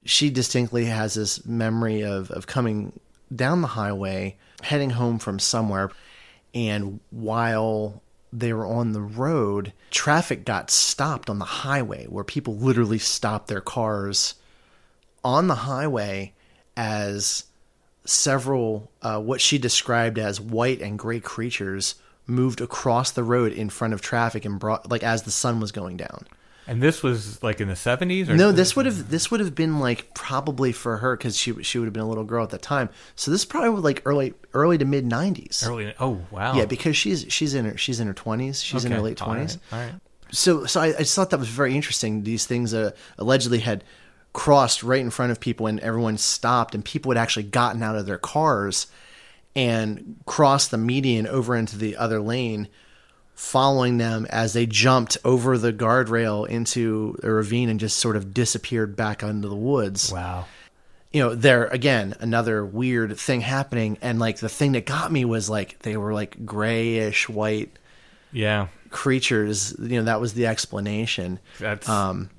she 0.04 0.32
distinctly 0.32 0.86
has 0.86 1.14
this 1.14 1.46
memory 1.46 2.02
of 2.02 2.32
of 2.32 2.48
coming 2.48 3.00
down 3.36 3.62
the 3.62 3.68
highway 3.68 4.36
heading 4.64 4.92
home 4.92 5.20
from 5.20 5.40
somewhere 5.40 5.90
and 6.54 7.00
while 7.10 8.02
they 8.34 8.54
were 8.54 8.66
on 8.66 8.92
the 8.92 9.02
road 9.02 9.74
traffic 9.90 10.46
got 10.46 10.70
stopped 10.70 11.30
on 11.30 11.40
the 11.40 11.46
highway 11.46 12.06
where 12.06 12.24
people 12.24 12.56
literally 12.56 13.00
stopped 13.00 13.48
their 13.48 13.62
cars 13.62 14.36
on 15.24 15.48
the 15.48 15.56
highway 15.56 16.34
as 16.76 17.46
several 18.06 18.90
uh, 19.02 19.20
what 19.20 19.42
she 19.42 19.58
described 19.58 20.18
as 20.18 20.42
white 20.42 20.82
and 20.82 20.98
gray 20.98 21.20
creatures 21.20 21.96
moved 22.28 22.62
across 22.62 23.12
the 23.12 23.24
road 23.24 23.52
in 23.52 23.70
front 23.70 23.94
of 23.94 24.02
traffic 24.02 24.46
and 24.46 24.60
brought 24.60 24.90
like 24.90 25.04
as 25.04 25.24
the 25.24 25.32
sun 25.32 25.60
was 25.60 25.72
going 25.72 25.98
down. 25.98 26.26
And 26.68 26.82
this 26.82 27.02
was 27.04 27.42
like 27.44 27.60
in 27.60 27.68
the 27.68 27.76
seventies, 27.76 28.30
or 28.30 28.36
No, 28.36 28.52
this 28.52 28.76
would 28.76 28.86
have 28.86 29.10
this 29.10 29.30
would 29.32 29.40
have 29.40 29.56
been 29.56 29.80
like 29.80 30.14
probably 30.14 30.72
for 30.72 30.98
her 30.98 31.18
because 31.18 31.36
she 31.38 31.62
she 31.64 31.80
would 31.80 31.86
have 31.86 31.94
been 31.94 32.04
a 32.04 32.08
little 32.08 32.24
girl 32.24 32.44
at 32.44 32.50
the 32.52 32.58
time. 32.58 32.90
So 33.16 33.32
this 33.32 33.46
probably 33.46 33.72
was 33.72 33.84
like 33.84 34.02
early 34.06 34.34
early 34.54 34.78
to 34.78 34.86
mid 34.86 35.06
nineties. 35.06 35.64
early. 35.66 35.94
Oh 36.00 36.22
wow, 36.30 36.54
Yeah, 36.56 36.66
because 36.66 36.96
she's 36.96 37.26
she's 37.30 37.54
in 37.56 37.66
her 37.66 37.78
she's 37.78 38.00
in 38.00 38.08
her 38.08 38.14
twenties. 38.14 38.62
She's 38.64 38.86
in 38.86 38.92
her 38.92 38.98
Okay, 39.00 39.04
late 39.06 39.22
all 39.22 39.30
right, 39.30 39.36
twenties. 39.38 39.58
All 39.72 39.80
right. 39.80 39.94
so 40.32 40.66
so 40.66 40.80
I, 40.82 40.88
I 40.88 41.00
just 41.00 41.16
thought 41.16 41.32
that 41.32 41.40
was 41.40 41.50
very 41.50 41.76
interesting. 41.76 42.24
These 42.24 42.46
things 42.46 42.74
uh, 42.74 42.92
allegedly 43.18 43.60
had 43.60 43.84
crossed 44.34 44.82
right 44.84 45.02
in 45.02 45.10
front 45.10 45.32
of 45.32 45.40
people, 45.40 45.68
and 45.68 45.80
everyone 45.82 46.18
stopped, 46.18 46.74
and 46.76 46.86
people 46.86 47.12
had 47.12 47.18
actually 47.18 47.44
gotten 47.44 47.84
out 47.84 47.96
of 47.98 48.06
their 48.06 48.18
cars 48.20 48.88
and 49.56 50.16
crossed 50.26 50.72
the 50.72 50.78
median 50.78 51.28
over 51.28 51.56
into 51.56 51.78
the 51.78 51.98
other 51.98 52.22
lane, 52.22 52.70
following 53.42 53.98
them 53.98 54.26
as 54.30 54.54
they 54.54 54.66
jumped 54.68 55.18
over 55.26 55.58
the 55.58 55.74
guardrail 55.74 56.48
into 56.48 57.18
a 57.24 57.30
ravine 57.32 57.70
and 57.70 57.80
just 57.80 57.98
sort 57.98 58.16
of 58.16 58.34
disappeared 58.36 58.96
back 58.96 59.24
into 59.24 59.48
the 59.48 59.56
woods 59.56 60.12
Wow. 60.14 60.46
you 61.12 61.22
know, 61.22 61.34
there 61.34 61.66
again, 61.66 62.16
another 62.20 62.64
weird 62.64 63.18
thing 63.18 63.42
happening. 63.42 63.98
And 64.02 64.20
like 64.20 64.38
the 64.38 64.48
thing 64.48 64.74
that 64.74 64.86
got 64.86 65.12
me 65.12 65.26
was 65.26 65.50
like 65.50 65.80
they 65.80 65.98
were 65.98 66.14
like 66.14 66.46
grayish 66.46 67.28
white 67.28 67.72
Yeah. 68.32 68.68
creatures. 68.92 69.76
You 69.80 69.98
know, 69.98 70.04
that 70.04 70.22
was 70.22 70.34
the 70.34 70.46
explanation. 70.46 71.40
That's 71.60 71.90
Um, 71.90 72.30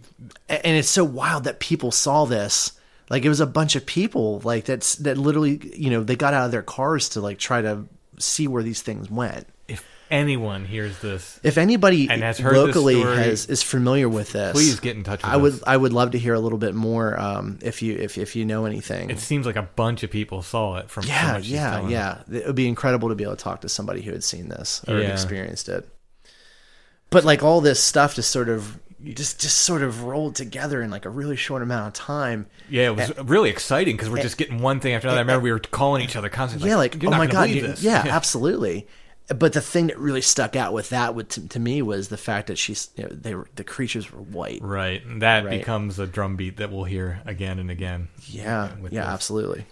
and 0.48 0.76
it's 0.78 0.88
so 0.88 1.02
wild 1.04 1.44
that 1.44 1.58
people 1.58 1.90
saw 1.90 2.24
this. 2.26 2.72
Like 3.10 3.24
it 3.24 3.28
was 3.28 3.40
a 3.40 3.46
bunch 3.46 3.74
of 3.74 3.84
people 3.84 4.40
like 4.44 4.64
that's 4.66 4.94
that 4.96 5.18
literally, 5.18 5.60
you 5.76 5.90
know, 5.90 6.04
they 6.04 6.14
got 6.16 6.32
out 6.32 6.46
of 6.46 6.52
their 6.52 6.62
cars 6.62 7.08
to 7.10 7.20
like 7.20 7.38
try 7.38 7.60
to 7.60 7.84
see 8.18 8.46
where 8.46 8.62
these 8.62 8.80
things 8.82 9.10
went. 9.10 9.48
if 9.68 9.84
anyone 10.12 10.64
hears 10.66 10.98
this, 11.00 11.40
If 11.42 11.58
anybody 11.58 12.08
And 12.08 12.22
has 12.22 12.38
heard 12.38 12.54
locally 12.54 13.00
story, 13.00 13.16
has 13.16 13.46
is 13.46 13.62
familiar 13.62 14.08
with 14.08 14.32
this, 14.32 14.52
please 14.52 14.78
get 14.78 14.96
in 14.96 15.02
touch 15.02 15.22
with 15.22 15.32
I 15.32 15.36
would 15.36 15.54
us. 15.54 15.62
I 15.66 15.76
would 15.76 15.92
love 15.92 16.12
to 16.12 16.18
hear 16.18 16.34
a 16.34 16.38
little 16.40 16.58
bit 16.58 16.74
more 16.74 17.18
um, 17.18 17.58
if 17.62 17.82
you 17.82 17.96
if 17.96 18.18
if 18.18 18.36
you 18.36 18.44
know 18.44 18.66
anything. 18.66 19.10
it 19.10 19.18
seems 19.18 19.46
like 19.46 19.56
a 19.56 19.62
bunch 19.62 20.02
of 20.02 20.10
people 20.10 20.42
saw 20.42 20.76
it 20.76 20.90
from. 20.90 21.02
from 21.04 21.08
Yeah, 21.10 21.38
she's 21.38 21.50
yeah, 21.50 21.88
yeah. 21.88 22.18
It 22.30 22.46
would 22.46 22.54
be 22.54 22.68
incredible 22.68 23.08
to 23.08 23.14
be 23.14 23.24
able 23.24 23.36
to 23.36 23.42
talk 23.42 23.62
to 23.62 23.68
somebody 23.68 24.02
who 24.02 24.12
had 24.12 24.22
seen 24.22 24.48
this 24.48 24.84
or 24.86 24.98
Yeah. 25.00 25.08
experienced 25.12 25.68
it. 25.68 25.88
But 27.10 27.24
like 27.24 27.42
all 27.42 27.60
this 27.60 27.82
stuff 27.82 28.14
just 28.14 28.30
sort 28.30 28.48
of 28.48 28.78
just 29.02 29.40
just 29.40 29.58
sort 29.58 29.82
of 29.82 30.04
rolled 30.04 30.36
together 30.36 30.80
in 30.80 30.90
like 30.90 31.04
a 31.04 31.10
really 31.10 31.36
short 31.36 31.60
amount 31.62 31.88
of 31.88 31.92
time. 31.94 32.46
Yeah, 32.70 32.86
it 32.86 32.96
was 32.96 33.12
really 33.24 33.50
exciting 33.50 33.96
because 33.96 34.08
we're 34.08 34.22
just 34.22 34.36
getting 34.38 34.60
one 34.60 34.78
thing 34.80 34.94
after 34.94 35.08
another. 35.08 35.18
I 35.18 35.22
remember 35.22 35.42
we 35.42 35.52
were 35.52 35.58
calling 35.58 36.02
each 36.02 36.14
other 36.16 36.28
constantly. 36.28 36.68
yeah, 36.70 36.76
like 36.76 37.02
You're 37.02 37.12
oh 37.12 37.18
my 37.18 37.26
god, 37.26 37.50
you- 37.50 37.62
this. 37.62 37.82
yeah, 37.82 38.04
absolutely. 38.08 38.86
But 39.28 39.52
the 39.52 39.60
thing 39.60 39.86
that 39.86 39.98
really 39.98 40.20
stuck 40.20 40.56
out 40.56 40.72
with 40.72 40.90
that 40.90 41.14
with, 41.14 41.28
to, 41.30 41.48
to 41.48 41.60
me 41.60 41.80
was 41.80 42.08
the 42.08 42.16
fact 42.16 42.48
that 42.48 42.58
she's 42.58 42.90
you 42.96 43.04
know, 43.04 43.10
they 43.10 43.34
were 43.34 43.46
the 43.54 43.64
creatures 43.64 44.10
were 44.12 44.20
white. 44.20 44.60
Right, 44.62 45.02
and 45.06 45.22
that 45.22 45.44
Right. 45.44 45.58
becomes 45.60 45.98
a 45.98 46.06
drumbeat 46.06 46.56
that 46.58 46.70
we'll 46.72 46.84
hear 46.84 47.22
again 47.24 47.58
and 47.58 47.70
again. 47.70 48.08
Yeah, 48.26 48.72
yeah, 48.82 48.88
this. 48.88 48.98
absolutely. 48.98 49.64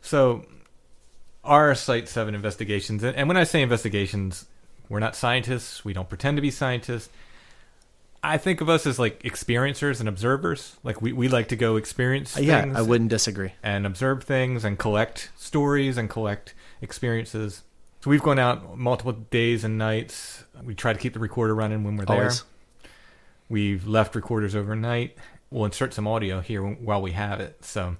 So, 0.00 0.46
our 1.44 1.74
Site 1.74 2.08
7 2.08 2.34
investigations, 2.34 3.02
and 3.04 3.16
and 3.16 3.28
when 3.28 3.36
I 3.36 3.44
say 3.44 3.62
investigations, 3.62 4.46
we're 4.88 5.00
not 5.00 5.14
scientists, 5.14 5.84
we 5.84 5.92
don't 5.92 6.08
pretend 6.08 6.36
to 6.38 6.42
be 6.42 6.50
scientists. 6.50 7.10
I 8.22 8.36
think 8.38 8.60
of 8.60 8.68
us 8.68 8.84
as 8.86 8.98
like 8.98 9.22
experiencers 9.22 10.00
and 10.00 10.08
observers. 10.08 10.76
Like, 10.82 11.00
we, 11.00 11.12
we 11.12 11.28
like 11.28 11.48
to 11.48 11.56
go 11.56 11.76
experience 11.76 12.36
yeah, 12.36 12.72
I 12.74 12.82
wouldn't 12.82 13.10
disagree. 13.10 13.52
and 13.62 13.86
observe 13.86 14.24
things 14.24 14.64
and 14.64 14.76
collect 14.78 15.30
stories 15.36 15.96
and 15.96 16.10
collect 16.10 16.54
experiences. 16.82 17.62
So 18.00 18.10
we've 18.10 18.22
gone 18.22 18.38
out 18.38 18.78
multiple 18.78 19.12
days 19.12 19.64
and 19.64 19.76
nights. 19.76 20.44
We 20.62 20.74
try 20.74 20.92
to 20.92 20.98
keep 20.98 21.14
the 21.14 21.18
recorder 21.18 21.54
running 21.54 21.82
when 21.84 21.96
we're 21.96 22.04
there. 22.04 22.16
Always. 22.16 22.44
We've 23.48 23.86
left 23.86 24.14
recorders 24.14 24.54
overnight. 24.54 25.16
We'll 25.50 25.64
insert 25.64 25.94
some 25.94 26.06
audio 26.06 26.40
here 26.40 26.62
while 26.62 27.02
we 27.02 27.12
have 27.12 27.40
it. 27.40 27.64
So 27.64 27.96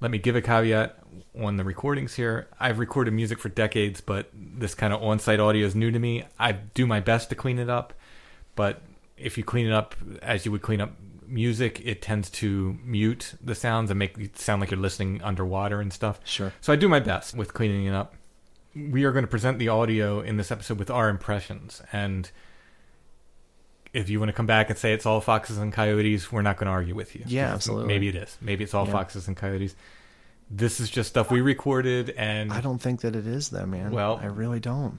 let 0.00 0.10
me 0.10 0.18
give 0.18 0.36
a 0.36 0.42
caveat 0.42 0.98
on 1.40 1.56
the 1.56 1.64
recordings 1.64 2.14
here. 2.14 2.48
I've 2.60 2.78
recorded 2.78 3.12
music 3.12 3.38
for 3.38 3.48
decades, 3.48 4.00
but 4.00 4.28
this 4.34 4.74
kind 4.74 4.92
of 4.92 5.02
on 5.02 5.18
site 5.18 5.40
audio 5.40 5.66
is 5.66 5.74
new 5.74 5.90
to 5.90 5.98
me. 5.98 6.24
I 6.38 6.52
do 6.52 6.86
my 6.86 7.00
best 7.00 7.30
to 7.30 7.34
clean 7.34 7.58
it 7.58 7.70
up, 7.70 7.94
but 8.54 8.82
if 9.16 9.38
you 9.38 9.44
clean 9.44 9.66
it 9.66 9.72
up 9.72 9.94
as 10.20 10.44
you 10.44 10.52
would 10.52 10.62
clean 10.62 10.80
up 10.80 10.92
music, 11.26 11.80
it 11.84 12.02
tends 12.02 12.30
to 12.30 12.78
mute 12.84 13.34
the 13.42 13.54
sounds 13.54 13.90
and 13.90 13.98
make 13.98 14.18
it 14.18 14.38
sound 14.38 14.60
like 14.60 14.70
you're 14.70 14.80
listening 14.80 15.22
underwater 15.22 15.80
and 15.80 15.92
stuff. 15.92 16.20
Sure. 16.24 16.52
So 16.60 16.72
I 16.72 16.76
do 16.76 16.88
my 16.88 17.00
best 17.00 17.34
with 17.34 17.54
cleaning 17.54 17.86
it 17.86 17.94
up. 17.94 18.14
We 18.90 19.04
are 19.04 19.12
going 19.12 19.24
to 19.24 19.28
present 19.30 19.58
the 19.58 19.68
audio 19.68 20.20
in 20.20 20.36
this 20.36 20.50
episode 20.50 20.78
with 20.78 20.90
our 20.90 21.08
impressions. 21.08 21.82
And 21.92 22.30
if 23.92 24.08
you 24.08 24.18
want 24.20 24.28
to 24.28 24.32
come 24.34 24.46
back 24.46 24.70
and 24.70 24.78
say 24.78 24.92
it's 24.92 25.06
all 25.06 25.20
foxes 25.20 25.58
and 25.58 25.72
coyotes, 25.72 26.30
we're 26.30 26.42
not 26.42 26.56
going 26.58 26.66
to 26.66 26.72
argue 26.72 26.94
with 26.94 27.14
you. 27.16 27.22
Yeah, 27.26 27.52
absolutely. 27.52 27.88
Maybe 27.88 28.08
it 28.08 28.14
is. 28.14 28.36
Maybe 28.40 28.64
it's 28.64 28.74
all 28.74 28.86
Yeah. 28.86 28.92
foxes 28.92 29.26
and 29.28 29.36
coyotes. 29.36 29.74
This 30.50 30.80
is 30.80 30.88
just 30.88 31.08
stuff 31.10 31.30
we 31.30 31.40
recorded, 31.42 32.10
and 32.16 32.52
I 32.52 32.60
don't 32.62 32.78
think 32.80 33.02
that 33.02 33.14
it 33.14 33.26
is 33.26 33.50
though, 33.50 33.66
man. 33.66 33.90
Well- 33.90 34.18
I 34.22 34.26
really 34.26 34.60
don't. 34.60 34.98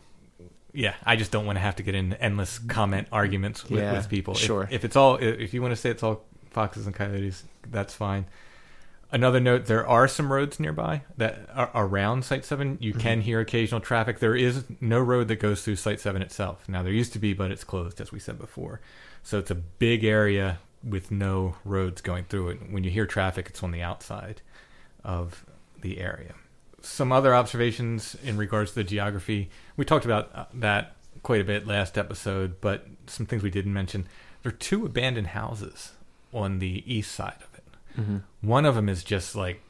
yeah, 0.73 0.93
I 1.03 1.15
just 1.15 1.31
don't 1.31 1.47
want 1.47 1.55
to 1.55 1.61
have 1.61 1.77
to 1.77 1.83
get 1.83 1.95
in 1.95 2.13
endless 2.13 2.59
comment 2.59 3.07
arguments 3.11 3.67
with, 3.67 3.79
Yeah, 3.81 3.93
with 3.93 4.07
people. 4.09 4.35
If- 4.35 4.41
sure. 4.41 4.67
If, 4.69 4.85
it's 4.85 4.95
all, 4.95 5.15
if 5.15 5.51
you 5.53 5.61
want 5.63 5.71
to 5.71 5.75
say 5.75 5.89
it's 5.89 6.03
all 6.03 6.21
foxes 6.51 6.85
and 6.85 6.93
coyotes, 6.95 7.43
that's 7.71 7.95
fine. 7.95 8.25
Another 9.11 9.39
note: 9.39 9.65
there 9.65 9.87
are 9.87 10.07
some 10.07 10.31
roads 10.31 10.59
nearby 10.59 11.01
that 11.17 11.49
are 11.53 11.71
around 11.73 12.23
Site 12.25 12.45
Seven. 12.45 12.77
You 12.79 12.91
Mm-hmm. 12.93 13.01
can 13.01 13.21
hear 13.21 13.39
occasional 13.39 13.81
traffic. 13.81 14.19
There 14.19 14.35
is 14.35 14.65
no 14.79 14.99
road 14.99 15.27
that 15.29 15.37
goes 15.39 15.63
through 15.63 15.77
Site 15.77 15.99
Seven 15.99 16.21
itself. 16.21 16.67
Now 16.69 16.83
there 16.83 16.93
used 16.93 17.13
to 17.13 17.19
be, 17.19 17.33
but 17.33 17.49
it's 17.51 17.63
closed, 17.63 17.99
as 17.99 18.11
we 18.11 18.19
said 18.19 18.37
before. 18.37 18.81
So 19.23 19.39
it's 19.39 19.49
a 19.51 19.55
big 19.55 20.03
area 20.03 20.59
with 20.83 21.09
no 21.11 21.55
roads 21.65 22.01
going 22.01 22.25
through 22.25 22.49
it. 22.49 22.71
When 22.71 22.83
you 22.83 22.91
hear 22.91 23.05
traffic, 23.05 23.47
it's 23.49 23.63
on 23.63 23.71
the 23.71 23.81
outside 23.81 24.41
of 25.03 25.43
the 25.81 25.99
area. 25.99 26.35
Some 26.81 27.11
other 27.11 27.33
observations 27.35 28.15
in 28.23 28.37
regards 28.37 28.71
to 28.71 28.75
the 28.75 28.83
geography. 28.83 29.49
We 29.75 29.85
talked 29.85 30.05
about 30.05 30.29
uh, 30.33 30.45
that 30.53 30.95
quite 31.23 31.41
a 31.41 31.45
bit 31.45 31.67
last 31.67 31.97
episode, 31.97 32.61
but 32.61 32.85
some 33.07 33.25
things 33.25 33.43
we 33.43 33.49
didn't 33.49 33.73
mention. 33.73 34.07
There 34.43 34.51
are 34.51 34.55
two 34.55 34.85
abandoned 34.85 35.27
houses 35.27 35.91
on 36.33 36.59
the 36.59 36.83
east 36.85 37.11
side 37.11 37.35
it. 37.97 38.21
One 38.41 38.65
of 38.65 38.75
them 38.75 38.89
is 38.89 39.03
just 39.03 39.35
like 39.35 39.61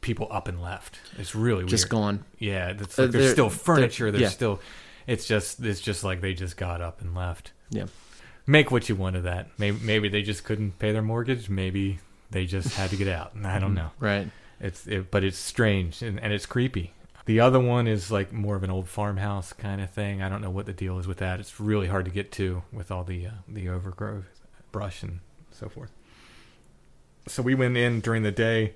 people 0.00 0.28
up 0.30 0.48
and 0.48 0.60
left. 0.60 0.98
It's 1.18 1.34
really 1.34 1.58
weird. 1.64 1.68
Just 1.68 1.84
weird. 1.84 1.90
gone. 1.90 2.24
Yeah, 2.38 2.72
that's 2.74 2.98
Uh, 2.98 3.02
there's 3.06 3.12
they're- 3.24 3.32
still 3.32 3.50
furniture. 3.50 4.10
There's 4.10 4.22
yeah. 4.22 4.28
still. 4.28 4.60
It's 5.06 5.26
just. 5.26 5.60
It's 5.64 5.80
just 5.80 6.02
like 6.04 6.20
they 6.20 6.34
just 6.34 6.56
got 6.56 6.80
up 6.80 7.00
and 7.00 7.14
left 7.14 7.52
Yeah. 7.70 7.86
make 8.46 8.70
what 8.70 8.88
you 8.88 8.94
want 8.96 9.16
of 9.16 9.22
that. 9.24 9.48
Maybe 9.58 9.78
maybe 9.82 10.08
they 10.08 10.22
just 10.22 10.44
couldn't 10.44 10.78
pay 10.78 10.92
their 10.92 11.02
mortgage. 11.02 11.48
Maybe 11.50 11.98
they 12.30 12.46
just 12.46 12.74
had 12.76 12.90
to 12.90 12.96
get 12.96 13.08
out. 13.08 13.32
I 13.44 13.58
don't 13.58 13.74
know. 13.74 13.90
Right. 14.00 14.28
It's 14.60 14.86
it, 14.86 15.10
but 15.10 15.22
it's 15.24 15.36
strange 15.38 16.00
and, 16.02 16.18
and 16.20 16.32
it's 16.32 16.46
creepy. 16.46 16.92
The 17.26 17.40
other 17.40 17.58
one 17.60 17.86
is 17.86 18.10
like 18.10 18.32
more 18.32 18.54
of 18.56 18.62
an 18.64 18.70
old 18.70 18.88
farmhouse 18.88 19.52
kind 19.54 19.80
of 19.80 19.90
thing. 19.90 20.22
I 20.22 20.28
don't 20.28 20.40
know 20.42 20.50
what 20.50 20.66
the 20.66 20.72
deal 20.74 20.98
is 20.98 21.06
with 21.06 21.18
that. 21.18 21.40
It's 21.40 21.58
really 21.58 21.86
hard 21.88 22.04
to 22.04 22.10
get 22.10 22.30
to 22.32 22.62
with 22.72 22.90
all 22.90 23.04
the 23.04 23.26
uh, 23.26 23.30
the 23.48 23.68
overgrowth, 23.68 24.26
brush, 24.72 25.02
and 25.02 25.20
so 25.50 25.68
forth. 25.68 25.90
So 27.26 27.42
we 27.42 27.54
went 27.54 27.76
in 27.76 28.00
during 28.00 28.22
the 28.22 28.32
day 28.32 28.74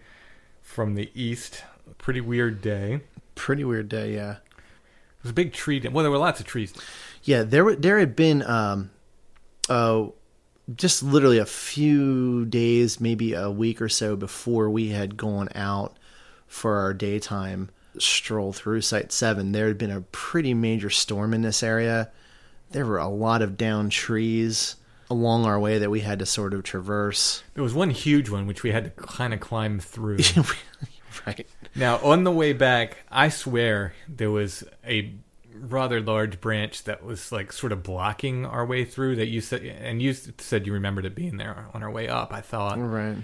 from 0.62 0.94
the 0.94 1.10
east. 1.14 1.64
Pretty 1.98 2.20
weird 2.20 2.60
day. 2.60 3.00
Pretty 3.34 3.64
weird 3.64 3.88
day. 3.88 4.14
Yeah. 4.14 4.32
It 4.32 5.22
was 5.22 5.30
a 5.30 5.34
big 5.34 5.52
tree. 5.52 5.80
Well, 5.80 6.02
there 6.02 6.10
were 6.10 6.18
lots 6.18 6.40
of 6.40 6.46
trees. 6.46 6.72
Yeah, 7.24 7.42
there 7.42 7.64
were 7.64 7.74
there 7.74 7.98
had 7.98 8.14
been 8.16 8.42
um 8.42 8.90
uh 9.68 10.06
just 10.74 11.02
literally 11.02 11.38
a 11.38 11.46
few 11.46 12.44
days, 12.44 13.00
maybe 13.00 13.32
a 13.32 13.50
week 13.50 13.80
or 13.80 13.88
so 13.88 14.16
before 14.16 14.68
we 14.68 14.88
had 14.88 15.16
gone 15.16 15.48
out 15.54 15.96
for 16.46 16.76
our 16.76 16.92
daytime 16.92 17.70
stroll 17.98 18.52
through 18.52 18.82
Site 18.82 19.10
7, 19.12 19.52
there 19.52 19.66
had 19.66 19.78
been 19.78 19.90
a 19.90 20.02
pretty 20.02 20.54
major 20.54 20.90
storm 20.90 21.32
in 21.32 21.42
this 21.42 21.62
area. 21.62 22.10
There 22.70 22.84
were 22.84 22.98
a 22.98 23.08
lot 23.08 23.40
of 23.40 23.56
down 23.56 23.88
trees 23.88 24.76
along 25.10 25.46
our 25.46 25.58
way 25.58 25.78
that 25.78 25.90
we 25.90 26.00
had 26.00 26.18
to 26.18 26.26
sort 26.26 26.54
of 26.54 26.62
traverse. 26.62 27.42
There 27.54 27.62
was 27.62 27.74
one 27.74 27.90
huge 27.90 28.28
one 28.28 28.46
which 28.46 28.62
we 28.62 28.72
had 28.72 28.84
to 28.84 28.90
kind 28.90 29.32
of 29.32 29.40
climb 29.40 29.80
through. 29.80 30.18
right. 31.26 31.46
Now, 31.74 31.98
on 31.98 32.24
the 32.24 32.32
way 32.32 32.52
back, 32.52 32.98
I 33.10 33.28
swear 33.28 33.94
there 34.08 34.30
was 34.30 34.64
a 34.86 35.14
rather 35.60 36.00
large 36.00 36.40
branch 36.40 36.84
that 36.84 37.04
was 37.04 37.30
like 37.32 37.52
sort 37.52 37.72
of 37.72 37.82
blocking 37.82 38.44
our 38.46 38.64
way 38.64 38.84
through 38.84 39.16
that 39.16 39.26
you 39.28 39.40
said 39.40 39.62
and 39.62 40.00
you 40.02 40.12
said 40.12 40.66
you 40.66 40.72
remembered 40.72 41.04
it 41.04 41.14
being 41.14 41.36
there 41.36 41.66
on 41.74 41.82
our 41.82 41.90
way 41.90 42.08
up 42.08 42.32
i 42.32 42.40
thought 42.40 42.76
Right. 42.78 43.16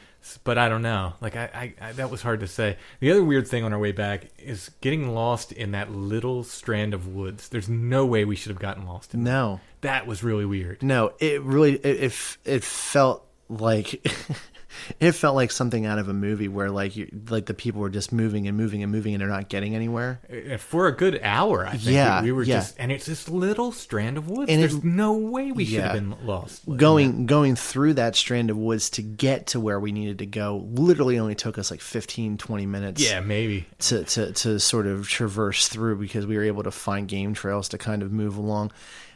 but 0.44 0.58
i 0.58 0.68
don't 0.68 0.82
know 0.82 1.14
like 1.20 1.36
I, 1.36 1.74
I, 1.80 1.88
I 1.88 1.92
that 1.92 2.10
was 2.10 2.22
hard 2.22 2.40
to 2.40 2.46
say 2.46 2.76
the 3.00 3.10
other 3.10 3.24
weird 3.24 3.46
thing 3.48 3.64
on 3.64 3.72
our 3.72 3.78
way 3.78 3.92
back 3.92 4.26
is 4.38 4.70
getting 4.80 5.14
lost 5.14 5.52
in 5.52 5.72
that 5.72 5.90
little 5.92 6.44
strand 6.44 6.94
of 6.94 7.06
woods 7.08 7.48
there's 7.48 7.68
no 7.68 8.04
way 8.06 8.24
we 8.24 8.36
should 8.36 8.50
have 8.50 8.58
gotten 8.60 8.86
lost 8.86 9.14
in 9.14 9.24
that. 9.24 9.30
No. 9.30 9.60
that 9.82 10.06
was 10.06 10.22
really 10.22 10.44
weird 10.44 10.82
No, 10.82 11.12
it 11.18 11.42
really 11.42 11.74
it 11.76 12.04
it, 12.12 12.36
it 12.44 12.64
felt 12.64 13.26
like 13.48 14.04
it 15.00 15.12
felt 15.12 15.34
like 15.34 15.50
something 15.50 15.86
out 15.86 15.98
of 15.98 16.08
a 16.08 16.12
movie 16.14 16.48
where 16.48 16.70
like 16.70 16.96
you 16.96 17.08
like 17.28 17.46
the 17.46 17.54
people 17.54 17.80
were 17.80 17.90
just 17.90 18.12
moving 18.12 18.46
and 18.48 18.56
moving 18.56 18.82
and 18.82 18.90
moving 18.92 19.14
and 19.14 19.20
they're 19.20 19.28
not 19.28 19.48
getting 19.48 19.74
anywhere. 19.74 20.20
Uh, 20.52 20.56
for 20.56 20.86
a 20.88 20.92
good 20.92 21.20
hour 21.22 21.66
i 21.66 21.72
think 21.72 21.94
Yeah, 21.94 22.20
we, 22.22 22.26
we 22.28 22.32
were 22.32 22.42
yeah. 22.44 22.56
just 22.56 22.76
and 22.78 22.90
it's 22.92 23.06
this 23.06 23.28
little 23.28 23.72
strand 23.72 24.16
of 24.18 24.28
woods 24.28 24.50
And 24.50 24.60
it- 24.60 24.68
there's 24.70 24.82
no 24.84 25.14
way 25.14 25.52
we 25.52 25.64
should 25.64 25.80
have 25.80 25.92
been 25.92 26.14
lost 26.26 26.62
Going 26.76 27.26
going 27.26 27.56
through 27.56 27.94
that 27.94 28.16
strand 28.16 28.50
of 28.50 28.56
woods 28.56 28.90
to 28.90 29.02
get 29.02 29.48
to 29.48 29.60
where 29.60 29.78
we 29.80 29.92
needed 29.92 30.18
to 30.18 30.26
go 30.26 30.66
literally 30.72 31.18
only 31.18 31.34
took 31.34 31.58
us 31.58 31.70
like 31.70 31.80
15 31.80 32.36
20 32.38 32.66
minutes. 32.66 33.02
yeah 33.02 33.20
maybe 33.20 33.66
To, 33.80 34.04
to, 34.04 34.32
to 34.32 34.58
sort 34.60 34.86
of 34.86 35.08
traverse 35.08 35.68
through 35.68 35.96
because 35.96 36.26
we 36.26 36.36
were 36.36 36.44
able 36.44 36.62
to 36.62 36.70
find 36.70 37.06
game 37.08 37.34
trails 37.34 37.68
to 37.70 37.78
kind 37.78 38.02
of 38.02 38.12
move 38.12 38.36
along. 38.36 38.72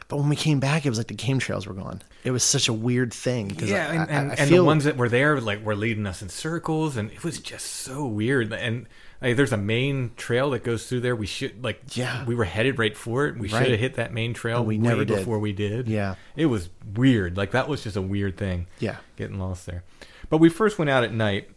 But 0.09 0.17
when 0.17 0.27
we 0.27 0.35
came 0.35 0.59
back, 0.59 0.85
it 0.85 0.89
was 0.89 0.97
like 0.97 1.07
the 1.07 1.13
game 1.13 1.39
trails 1.39 1.65
were 1.67 1.73
gone. 1.75 2.01
It 2.25 2.31
was 2.31 2.43
such 2.43 2.67
a 2.67 2.73
weird 2.73 3.13
thing. 3.13 3.51
Yeah, 3.59 3.87
I- 3.89 3.93
and, 3.93 4.09
and, 4.11 4.31
I 4.31 4.35
and 4.35 4.49
feel- 4.49 4.63
the 4.63 4.65
ones 4.65 4.83
that 4.83 4.97
were 4.97 5.07
there 5.07 5.39
like 5.39 5.63
were 5.63 5.75
leading 5.75 6.05
us 6.07 6.21
in 6.21 6.29
circles, 6.29 6.97
and 6.97 7.11
it 7.11 7.23
was 7.23 7.39
just 7.39 7.67
so 7.67 8.05
weird. 8.07 8.51
And 8.51 8.87
like, 9.21 9.35
there's 9.37 9.53
a 9.53 9.57
main 9.57 10.11
trail 10.17 10.49
that 10.49 10.63
goes 10.63 10.87
through 10.87 11.01
there. 11.01 11.15
We 11.15 11.27
should 11.27 11.63
like, 11.63 11.95
Yeah. 11.95 12.25
we 12.25 12.33
were 12.35 12.45
headed 12.45 12.79
right 12.79 12.97
for 12.97 13.27
it. 13.27 13.37
We 13.37 13.49
Right. 13.49 13.61
should 13.61 13.71
have 13.71 13.79
hit 13.79 13.93
that 13.95 14.11
main 14.11 14.33
trail. 14.33 14.57
But 14.59 14.63
we 14.67 14.77
never 14.79 15.05
did. 15.05 15.17
before 15.17 15.37
we 15.39 15.53
did. 15.53 15.87
Yeah. 15.87 16.15
it 16.35 16.47
was 16.47 16.69
weird. 16.95 17.37
Like 17.37 17.51
that 17.51 17.69
was 17.69 17.83
just 17.83 17.95
a 17.95 18.01
weird 18.01 18.35
thing. 18.35 18.65
Yeah. 18.79 18.97
getting 19.15 19.37
lost 19.39 19.67
there. 19.67 19.83
But 20.31 20.37
we 20.39 20.49
first 20.49 20.79
went 20.79 20.89
out 20.89 21.03
at 21.03 21.13
night. 21.13 21.49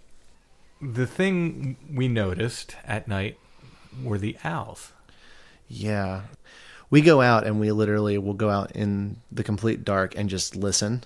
The 0.80 1.06
thing 1.06 1.76
we 1.90 2.06
noticed 2.08 2.76
at 2.84 3.08
night 3.08 3.38
were 4.02 4.18
the 4.18 4.36
owls. 4.44 4.92
Yeah. 5.68 6.22
We 6.92 7.00
go 7.00 7.20
out 7.22 7.44
and 7.46 7.58
we 7.58 7.72
literally 7.72 8.18
will 8.18 8.34
go 8.34 8.50
out 8.50 8.72
in 8.72 9.16
the 9.32 9.42
complete 9.42 9.84
dark 9.84 10.16
and 10.16 10.28
just 10.30 10.54
listen 10.54 11.02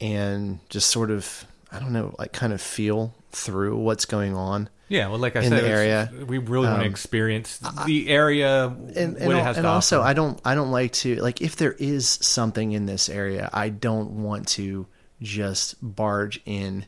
and 0.00 0.60
just 0.68 0.88
sort 0.88 1.10
of, 1.10 1.44
I 1.72 1.80
don't 1.80 1.92
know, 1.92 2.14
like 2.18 2.32
kind 2.32 2.52
of 2.52 2.60
feel 2.62 3.12
through 3.32 3.76
what's 3.78 4.04
going 4.04 4.34
on. 4.34 4.68
Yeah, 4.88 5.08
well, 5.08 5.18
like 5.18 5.36
I 5.36 5.40
In 5.42 5.50
said, 5.50 5.64
the 5.64 5.68
area. 5.68 6.10
we 6.26 6.38
really 6.38 6.66
want 6.68 6.80
to 6.80 6.86
Um, 6.86 6.90
experience 6.90 7.58
the 7.86 8.08
area. 8.08 8.66
And, 8.68 8.86
what 8.86 8.96
and, 8.96 9.16
it 9.16 9.30
al- 9.32 9.44
has 9.44 9.56
and 9.58 9.66
also, 9.66 9.98
offer. 10.00 10.08
I 10.08 10.12
don't, 10.14 10.40
I 10.46 10.54
don't 10.54 10.70
like 10.70 10.92
to 10.92 11.16
like 11.16 11.42
if 11.42 11.56
there 11.56 11.72
is 11.72 12.08
something 12.08 12.72
in 12.72 12.86
this 12.86 13.08
area, 13.10 13.50
I 13.52 13.68
don't 13.68 14.22
want 14.22 14.48
to 14.50 14.86
just 15.20 15.74
barge 15.82 16.40
in 16.46 16.86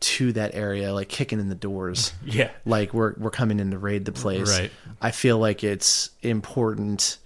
to 0.00 0.32
that 0.32 0.54
area 0.54 0.92
like 0.94 1.08
kicking 1.08 1.40
in 1.40 1.48
the 1.48 1.54
doors. 1.54 2.12
Yeah. 2.24 2.50
like 2.64 2.92
we're 2.94 3.14
we're 3.16 3.30
coming 3.30 3.58
in 3.60 3.70
to 3.72 3.78
raid 3.78 4.04
the 4.04 4.12
place. 4.12 4.58
Right. 4.58 4.70
I 5.00 5.10
feel 5.10 5.38
like 5.38 5.64
it's 5.64 6.10
important 6.22 7.18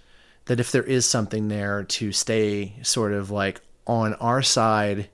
that 0.45 0.59
if 0.59 0.71
there 0.71 0.83
is 0.83 1.05
something 1.05 1.47
there 1.47 1.83
to 1.83 2.11
stay 2.11 2.73
sort 2.81 3.13
of 3.13 3.31
like 3.31 3.61
on 3.87 4.13
our 4.15 4.41
side, 4.41 5.09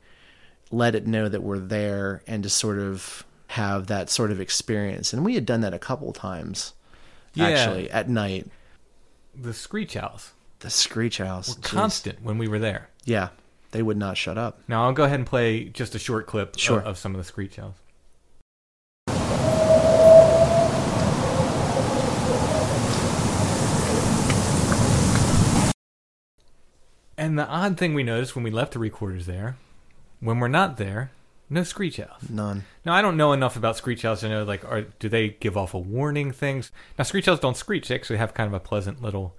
let 0.71 0.95
it 0.95 1.05
know 1.07 1.27
that 1.27 1.41
we're 1.43 1.59
there 1.59 2.21
and 2.27 2.43
to 2.43 2.49
sort 2.49 2.79
of 2.79 3.23
have 3.47 3.87
that 3.87 4.09
sort 4.09 4.31
of 4.31 4.39
experience. 4.39 5.11
And 5.13 5.25
we 5.25 5.35
had 5.35 5.45
done 5.45 5.61
that 5.61 5.73
a 5.73 5.79
couple 5.79 6.13
times 6.13 6.73
Yeah. 7.33 7.47
actually 7.47 7.89
at 7.91 8.07
night. 8.09 8.47
the 9.35 9.53
screech 9.53 9.95
owls. 9.97 10.33
The 10.59 10.69
screech 10.69 11.19
owls. 11.21 11.55
were 11.55 11.61
constant 11.61 12.21
when 12.21 12.37
we 12.37 12.47
were 12.47 12.59
there. 12.59 12.89
Yeah. 13.05 13.29
They 13.71 13.81
would 13.81 13.97
not 13.97 14.17
shut 14.17 14.37
up. 14.37 14.61
Now 14.67 14.85
I'll 14.85 14.93
go 14.93 15.03
ahead 15.03 15.19
and 15.19 15.27
play 15.27 15.65
just 15.65 15.93
a 15.95 15.99
short 15.99 16.25
clip 16.25 16.55
of- 16.55 16.85
of, 16.85 16.97
some 16.97 17.13
of 17.13 17.17
the 17.19 17.23
screech 17.23 17.59
owls. 17.59 17.75
And 27.17 27.37
the 27.37 27.45
odd 27.47 27.77
thing 27.77 27.93
we 27.93 28.03
noticed 28.03 28.35
when 28.35 28.43
we 28.43 28.51
left 28.51 28.73
the 28.73 28.79
recorders 28.79 29.25
there, 29.25 29.57
when 30.21 30.39
we're 30.39 30.47
not 30.47 30.77
there, 30.77 31.11
No 31.51 31.63
screech 31.63 31.99
owls. 31.99 32.29
None. 32.29 32.63
Now 32.85 32.93
I 32.93 33.01
don't 33.01 33.17
know 33.17 33.33
enough 33.33 33.55
about 33.55 33.75
screech 33.75 34.05
owls 34.05 34.19
to 34.21 34.29
know 34.29 34.43
like 34.43 34.63
are 34.63 34.83
do 34.99 35.09
they 35.09 35.29
give 35.29 35.57
off 35.57 35.73
a 35.73 35.79
warning 35.79 36.31
things? 36.31 36.71
Now 36.97 37.03
screech 37.03 37.27
owls 37.27 37.39
don't 37.39 37.57
screech; 37.57 37.87
they 37.87 37.95
actually 37.95 38.17
have 38.17 38.33
kind 38.35 38.47
of 38.47 38.53
a 38.53 38.59
pleasant 38.59 39.01
little 39.01 39.35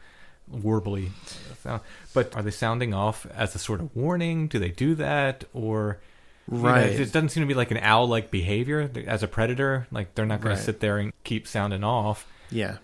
warbly 0.52 1.10
sound. 1.62 1.80
But 2.14 2.34
are 2.36 2.42
they 2.42 2.50
sounding 2.50 2.92
off 2.94 3.26
as 3.34 3.54
a 3.54 3.58
sort 3.58 3.80
of 3.80 3.94
warning? 3.94 4.48
Do 4.48 4.58
they 4.58 4.70
do 4.70 4.94
that 4.96 5.44
or? 5.52 5.98
you 6.50 6.56
know, 6.58 6.64
Right. 6.64 6.86
it 6.90 7.12
doesn't 7.12 7.28
seem 7.28 7.42
to 7.42 7.46
be 7.46 7.54
like 7.54 7.70
an 7.70 7.76
owl-like 7.78 8.30
behavior 8.32 8.90
as 9.06 9.22
a 9.22 9.28
predator. 9.28 9.86
Like 9.92 10.14
they're 10.16 10.26
not 10.26 10.40
going 10.40 10.54
Right. 10.54 10.58
to 10.58 10.64
sit 10.64 10.80
there 10.80 10.98
and 10.98 11.12
keep 11.22 11.46
sounding 11.46 11.84
off. 11.84 12.26
Yeah. 12.50 12.78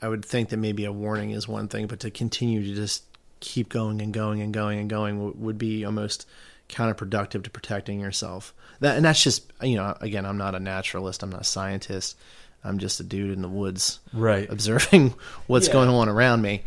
I 0.00 0.08
would 0.08 0.24
think 0.24 0.48
that 0.48 0.56
maybe 0.56 0.84
a 0.84 0.90
warning 0.92 1.30
is 1.30 1.46
one 1.46 1.68
thing, 1.68 1.86
but 1.86 2.00
to 2.00 2.10
continue 2.10 2.64
to 2.66 2.74
just 2.74 3.04
keep 3.38 3.68
going 3.68 4.00
and 4.02 4.12
going 4.12 4.40
and 4.40 4.52
going 4.52 4.80
and 4.80 4.90
going 4.90 5.40
would 5.40 5.58
be 5.58 5.84
almost 5.84 6.26
counterproductive 6.68 7.44
to 7.44 7.50
protecting 7.50 8.00
yourself. 8.00 8.52
That 8.80 8.96
and 8.96 9.04
that's 9.04 9.22
just 9.22 9.52
you 9.62 9.76
know 9.76 9.96
again 10.00 10.24
I'm 10.26 10.38
not 10.38 10.54
a 10.54 10.60
naturalist, 10.60 11.22
I'm 11.22 11.30
not 11.30 11.42
a 11.42 11.44
scientist. 11.44 12.16
I'm 12.64 12.78
just 12.78 12.98
a 13.00 13.04
dude 13.04 13.30
in 13.32 13.42
the 13.42 13.48
woods 13.48 14.00
Right. 14.12 14.48
observing 14.50 15.14
what's 15.46 15.66
Yeah. 15.68 15.74
going 15.74 15.88
on 15.90 16.08
around 16.08 16.42
me. 16.42 16.62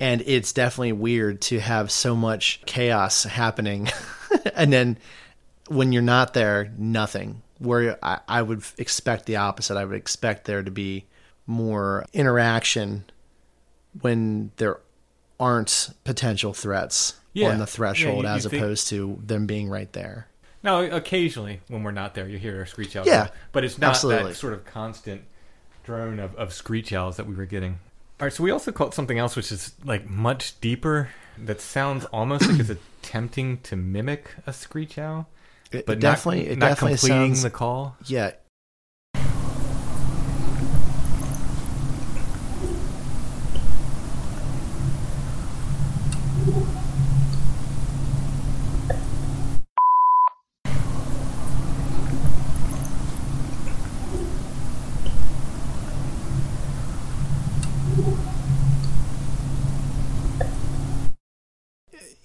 And 0.00 0.22
it's 0.26 0.52
definitely 0.52 0.92
weird 0.92 1.40
to 1.42 1.58
have 1.60 1.90
so 1.90 2.14
much 2.14 2.60
chaos 2.66 3.24
happening 3.24 3.88
and 4.54 4.72
then 4.72 4.98
when 5.68 5.92
you're 5.92 6.02
not 6.02 6.34
there, 6.34 6.72
nothing. 6.78 7.42
Where 7.58 7.98
I, 8.02 8.20
I 8.28 8.42
would 8.42 8.62
expect 8.78 9.26
the 9.26 9.36
opposite. 9.36 9.76
I 9.76 9.84
would 9.84 9.96
expect 9.96 10.44
there 10.44 10.62
to 10.62 10.70
be 10.70 11.06
more 11.46 12.04
interaction 12.12 13.04
when 14.00 14.52
there 14.56 14.78
aren't 15.40 15.90
potential 16.04 16.52
threats 16.52 17.14
Yeah. 17.32 17.50
on 17.50 17.58
the 17.58 17.66
threshold 17.66 18.24
Yeah, 18.24 18.30
you- 18.32 18.36
as 18.36 18.44
you 18.44 18.50
think- 18.50 18.62
opposed 18.62 18.88
to 18.88 19.18
them 19.24 19.46
being 19.46 19.68
right 19.68 19.92
there. 19.92 20.28
Now, 20.62 20.80
occasionally 20.80 21.60
when 21.68 21.82
we're 21.84 21.92
not 21.92 22.14
there, 22.14 22.28
you 22.28 22.36
hear 22.38 22.62
a 22.62 22.66
screech 22.66 22.96
owl. 22.96 23.06
Yeah, 23.06 23.28
but 23.52 23.64
it's 23.64 23.78
not 23.78 23.90
absolutely. 23.90 24.32
that 24.32 24.36
sort 24.36 24.52
of 24.54 24.64
constant 24.64 25.22
drone 25.84 26.18
of, 26.18 26.34
of 26.34 26.52
screech 26.52 26.92
owls 26.92 27.16
that 27.16 27.26
we 27.26 27.34
were 27.34 27.46
getting. 27.46 27.78
All 28.20 28.26
right, 28.26 28.32
so 28.32 28.42
we 28.42 28.50
also 28.50 28.72
caught 28.72 28.94
something 28.94 29.18
else, 29.18 29.36
which 29.36 29.52
is 29.52 29.74
like 29.84 30.08
much 30.10 30.60
deeper. 30.60 31.10
That 31.38 31.60
sounds 31.60 32.04
almost 32.06 32.48
like 32.48 32.58
it's 32.60 32.70
attempting 33.02 33.58
to 33.58 33.76
mimic 33.76 34.30
a 34.46 34.52
screech 34.52 34.98
owl, 34.98 35.28
It, 35.70 35.86
but 35.86 35.98
it 35.98 36.00
definitely, 36.00 36.42
not, 36.44 36.50
it 36.52 36.58
not 36.58 36.68
definitely 36.70 36.98
completing 36.98 37.34
sounds. 37.34 37.42
the 37.44 37.50
call. 37.50 37.96
yeah, 38.06 38.32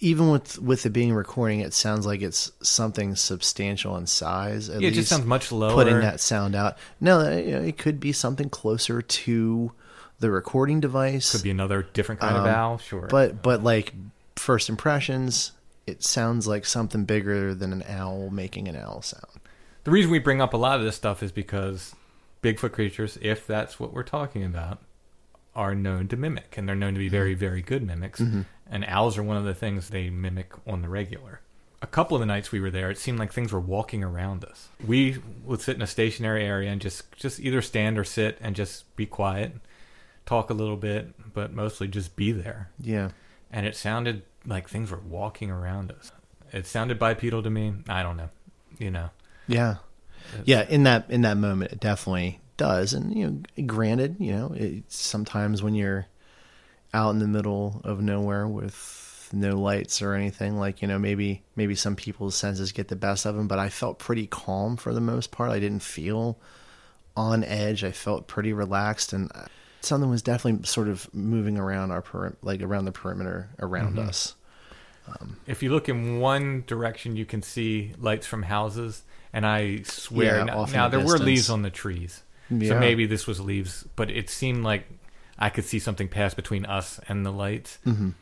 even 0.04 0.30
with 0.30 0.60
with 0.60 0.86
it 0.86 0.90
being 0.90 1.14
recording, 1.14 1.62
it 1.62 1.74
sounds 1.74 2.06
like 2.06 2.22
it's 2.22 2.52
something 2.62 3.16
substantial 3.16 3.96
in 3.96 4.06
size. 4.06 4.70
At 4.70 4.82
Yeah, 4.82 4.90
it 4.90 4.94
just 4.94 5.10
sounds 5.10 5.26
much 5.26 5.52
lower. 5.52 5.74
Putting 5.74 6.00
that 6.02 6.20
sound 6.20 6.56
out. 6.56 6.78
No, 7.00 7.20
uh, 7.22 7.30
it 7.30 7.78
could 7.78 8.00
be 8.00 8.12
something 8.12 8.50
closer 8.50 9.02
to 9.02 9.72
the 10.20 10.30
recording 10.30 10.80
device. 10.82 11.32
Could 11.32 11.44
be 11.44 11.52
another 11.52 11.84
different 11.94 12.20
kind 12.22 12.36
of 12.36 12.44
Um, 12.44 12.50
owl, 12.50 12.78
sure. 12.78 13.08
But 13.10 13.42
but 13.42 13.64
like 13.64 13.94
first 14.36 14.68
impressions, 14.70 15.54
it 15.88 16.04
sounds 16.04 16.48
like 16.48 16.66
something 16.66 17.06
bigger 17.06 17.56
than 17.56 17.72
an 17.72 17.84
owl 17.88 18.30
making 18.30 18.68
an 18.68 18.76
owl 18.76 19.02
sound. 19.02 19.26
the 19.86 19.92
reason 19.92 20.12
we 20.12 20.20
bring 20.20 20.42
up 20.42 20.54
a 20.54 20.58
lot 20.58 20.80
of 20.80 20.86
this 20.86 20.96
stuff 20.96 21.22
is 21.24 21.32
because 21.32 21.94
Bigfoot 22.42 22.72
creatures, 22.74 23.18
if 23.22 23.48
that's 23.48 23.80
what 23.80 23.94
we're 23.94 24.04
talking 24.04 24.44
about, 24.44 24.80
are 25.56 25.76
known 25.76 26.08
to 26.10 26.18
mimic, 26.18 26.58
and 26.58 26.68
they're 26.68 26.76
known 26.76 26.94
to 26.94 27.00
be 27.00 27.10
very, 27.10 27.34
very 27.34 27.62
good 27.62 27.84
mimics. 27.86 28.22
And 28.74 28.84
owls 28.88 29.20
are 29.20 29.24
one 29.24 29.38
of 29.38 29.44
the 29.44 29.54
things 29.54 29.90
they 29.90 30.10
mimic 30.10 30.52
on 30.66 30.82
the 30.82 30.90
regular. 30.90 31.42
A 31.84 31.86
couple 31.86 32.18
of 32.18 32.22
the 32.22 32.26
nights 32.26 32.52
we 32.52 32.60
were 32.60 32.72
there, 32.72 32.90
it 32.90 32.98
seemed 32.98 33.20
like 33.20 33.32
things 33.32 33.54
were 33.54 33.60
walking 33.60 34.04
around 34.04 34.44
us. 34.44 34.70
We 34.84 35.20
would 35.46 35.62
sit 35.62 35.76
in 35.76 35.84
a 35.84 35.88
stationary 35.88 36.44
area 36.44 36.72
and 36.72 36.82
just, 36.82 37.12
just 37.12 37.40
either 37.40 37.62
stand 37.62 38.00
or 38.00 38.04
sit 38.04 38.40
and 38.42 38.56
just 38.56 38.96
be 38.96 39.06
quiet, 39.06 39.54
talk 40.26 40.50
a 40.50 40.56
little 40.56 40.76
bit, 40.76 41.14
but 41.36 41.54
mostly 41.54 41.88
just 41.88 42.16
be 42.16 42.32
there. 42.32 42.72
Yeah. 42.80 43.12
And 43.52 43.68
it 43.68 43.76
sounded 43.76 44.24
like 44.44 44.68
things 44.68 44.90
were 44.90 45.02
walking 45.08 45.52
around 45.52 45.92
us. 45.92 46.12
It 46.52 46.66
sounded 46.66 46.98
bipedal 46.98 47.44
to 47.44 47.52
me. 47.52 47.76
I 47.88 48.02
don't 48.02 48.18
know. 48.18 48.30
You 48.80 48.90
know. 48.90 49.10
Yeah. 49.48 49.76
Yeah, 50.46 50.66
in 50.68 50.84
that 50.84 51.12
in 51.12 51.22
that 51.22 51.38
moment 51.38 51.74
it 51.74 51.80
definitely 51.80 52.40
does. 52.58 52.94
And 52.94 53.16
you 53.16 53.30
know, 53.30 53.66
granted, 53.66 54.16
you 54.20 54.32
know, 54.32 54.54
it, 54.56 54.84
sometimes 54.88 55.62
when 55.62 55.76
you're 55.76 56.08
out 56.94 57.12
in 57.12 57.20
the 57.20 57.28
middle 57.28 57.82
of 57.84 58.02
nowhere 58.02 58.48
with 58.48 59.30
no 59.34 59.60
lights 59.60 60.02
or 60.02 60.14
anything 60.14 60.58
like, 60.58 60.82
you 60.82 60.88
know, 60.88 61.00
maybe 61.00 61.42
maybe 61.56 61.74
some 61.76 61.96
people's 61.96 62.36
senses 62.36 62.72
get 62.72 62.88
the 62.88 62.96
best 62.96 63.26
of 63.26 63.36
them, 63.36 63.48
but 63.48 63.58
I 63.60 63.70
felt 63.70 63.98
pretty 64.00 64.28
calm 64.28 64.78
for 64.78 64.94
the 64.94 65.02
most 65.02 65.32
part. 65.32 65.50
I 65.50 65.60
didn't 65.60 65.82
feel 65.82 66.38
on 67.18 67.44
edge. 67.44 67.84
I 67.84 67.92
felt 67.92 68.28
pretty 68.28 68.54
relaxed 68.54 69.12
and 69.14 69.32
something 69.82 70.10
was 70.10 70.22
definitely 70.22 70.66
sort 70.66 70.88
of 70.88 71.12
moving 71.14 71.58
around 71.58 71.92
our 71.92 72.02
peri- 72.02 72.36
like 72.42 72.62
around 72.62 72.86
the 72.86 72.92
perimeter 72.92 73.50
around 73.60 73.96
Mhm. 73.98 74.08
us. 74.08 74.36
If 75.46 75.62
you 75.62 75.70
look 75.72 75.90
in 75.90 76.20
one 76.20 76.64
direction, 76.66 77.18
you 77.18 77.26
can 77.26 77.42
see 77.42 77.94
lights 78.00 78.26
from 78.26 78.44
houses, 78.44 79.04
and 79.34 79.46
I 79.46 79.82
swear 79.84 80.38
Yeah, 80.38 80.44
now, 80.46 80.66
now 80.66 80.88
the 80.88 80.98
there 80.98 81.06
were 81.06 81.18
leaves 81.18 81.50
on 81.50 81.62
the 81.62 81.70
trees, 81.70 82.24
so 82.50 82.80
maybe 82.80 83.06
this 83.06 83.28
was 83.28 83.42
leaves, 83.42 83.86
but 83.98 84.10
it 84.10 84.30
seemed 84.30 84.64
like 84.64 84.88
I 85.38 85.50
could 85.50 85.66
see 85.66 85.80
something 85.80 86.08
pass 86.08 86.34
between 86.34 86.66
us 86.66 87.00
and 87.10 87.26
the 87.26 87.32
lights. 87.32 87.80
Mhm. 87.86 88.14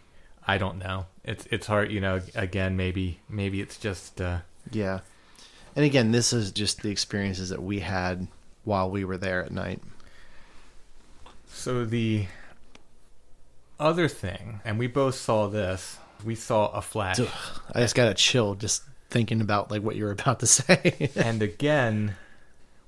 I 0.47 0.57
don't 0.57 0.77
know. 0.79 1.05
It's 1.23 1.45
it's 1.51 1.67
hard, 1.67 1.91
you 1.91 2.01
know. 2.01 2.21
Again, 2.35 2.75
maybe 2.77 3.19
maybe 3.29 3.61
it's 3.61 3.77
just 3.77 4.19
uh, 4.21 4.39
Yeah. 4.71 4.99
And 5.75 5.85
again, 5.85 6.11
this 6.11 6.33
is 6.33 6.51
just 6.51 6.81
the 6.81 6.89
experiences 6.89 7.49
that 7.49 7.61
we 7.63 7.79
had 7.79 8.27
while 8.63 8.89
we 8.89 9.03
were 9.05 9.17
there 9.17 9.43
at 9.43 9.51
night. 9.51 9.81
So 11.47 11.85
the 11.85 12.27
other 13.79 14.07
thing, 14.07 14.61
and 14.65 14.77
we 14.79 14.87
both 14.87 15.15
saw 15.15 15.47
this. 15.47 15.97
We 16.23 16.35
saw 16.35 16.67
a 16.71 16.81
flash, 16.81 17.19
Ugh, 17.19 17.27
I 17.73 17.79
just 17.81 17.95
got 17.95 18.07
a 18.07 18.13
chill 18.13 18.53
just 18.55 18.83
thinking 19.09 19.41
about 19.41 19.71
like 19.71 19.81
what 19.81 19.95
you 19.95 20.03
were 20.05 20.11
about 20.11 20.39
to 20.41 20.47
say. 20.47 21.09
and 21.15 21.41
again, 21.41 22.15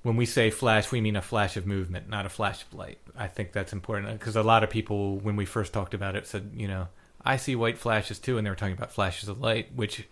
when 0.03 0.15
we 0.15 0.25
say 0.25 0.49
flash, 0.49 0.91
we 0.91 1.01
mean 1.01 1.15
a 1.15 1.21
flash 1.21 1.57
of 1.57 1.65
movement, 1.65 2.09
not 2.09 2.25
a 2.25 2.29
flash 2.29 2.61
of 2.63 2.73
light. 2.73 2.99
I 3.17 3.27
think 3.27 3.51
that's 3.53 3.73
important 3.73 4.19
because 4.19 4.35
a 4.35 4.43
lot 4.43 4.63
of 4.63 4.69
people, 4.69 5.17
when 5.17 5.35
we 5.35 5.45
first 5.45 5.73
talked 5.73 5.93
about 5.93 6.15
it, 6.15 6.27
said, 6.27 6.51
you 6.55 6.67
know, 6.67 6.87
I 7.25 7.37
see 7.37 7.55
white 7.55 7.77
flashes 7.77 8.19
too, 8.19 8.37
and 8.37 8.45
they 8.45 8.49
were 8.51 8.55
talking 8.55 8.75
about 8.75 8.91
flashes 8.91 9.29
of 9.29 9.39
light, 9.39 9.73
which 9.75 10.05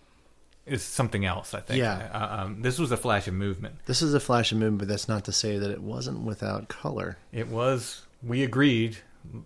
is 0.66 0.82
something 0.82 1.26
else. 1.26 1.54
I 1.54 1.60
think. 1.60 1.80
Yeah. 1.80 2.10
Uh, 2.14 2.44
um, 2.44 2.62
this 2.62 2.80
was 2.80 2.92
a 2.92 2.98
flash 2.98 3.28
of 3.28 3.34
movement. 3.34 3.76
this 3.86 4.02
is 4.02 4.14
a 4.14 4.20
flash 4.20 4.52
of 4.52 4.58
movement, 4.60 4.80
but 4.80 4.88
that's 4.88 5.10
not 5.10 5.26
to 5.26 5.32
say 5.32 5.58
that 5.58 5.70
it 5.72 5.82
wasn't 5.82 6.20
without 6.22 6.68
color. 6.70 7.18
It 7.34 7.48
was. 7.50 8.04
We 8.24 8.44
agreed 8.44 8.98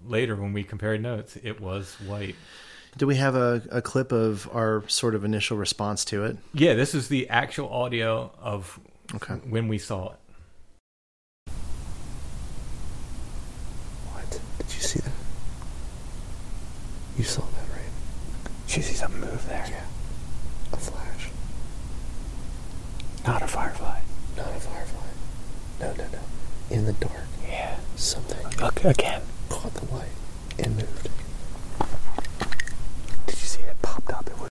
later 0.05 0.35
when 0.35 0.53
we 0.53 0.63
compared 0.63 1.01
notes. 1.01 1.37
It 1.41 1.59
was 1.59 1.95
white. 2.05 2.35
Do 2.97 3.07
we 3.07 3.15
have 3.15 3.35
a, 3.35 3.61
a 3.71 3.81
clip 3.81 4.11
of 4.11 4.47
our 4.53 4.83
sort 4.87 5.15
of 5.15 5.25
initial 5.25 5.57
response 5.57 6.05
to 6.05 6.23
it? 6.25 6.37
Yeah, 6.53 6.75
this 6.75 6.93
is 6.93 7.07
the 7.09 7.27
actual 7.29 7.69
audio 7.69 8.31
of 8.39 8.79
Okay. 9.15 9.33
when 9.49 9.67
we 9.67 9.77
saw 9.77 10.13
it. 10.13 11.51
What? 14.11 14.39
Did 14.59 14.73
you 14.74 14.74
see 14.85 14.99
that? 14.99 15.11
You 17.17 17.23
saw 17.23 17.41
that, 17.41 17.75
right? 17.75 17.89
She 18.67 18.81
sees 18.81 18.87
see 18.87 18.95
something 18.95 19.21
move 19.21 19.45
there? 19.47 19.65
Yeah. 19.69 19.83
A 20.73 20.77
flash. 20.77 21.29
Not 23.25 23.41
a 23.41 23.47
firefly. 23.47 23.99
Not 24.37 24.47
a 24.47 24.59
firefly. 24.59 25.07
No, 25.79 25.93
no, 25.93 26.03
no. 26.11 26.19
In 26.69 26.85
the 26.85 26.93
dark. 26.93 27.27
Yeah. 27.47 27.77
Something. 27.95 28.45
Okay, 28.61 28.89
again. 28.89 29.21
Caught 29.49 29.73
the 29.75 29.93
light 29.95 30.09
and 30.59 30.75
moved. 30.75 31.09
Did 33.27 33.35
you 33.35 33.47
see 33.47 33.61
it? 33.61 33.69
It 33.69 33.81
popped 33.81 34.11
up. 34.11 34.27
It 34.27 34.37
was 34.39 34.49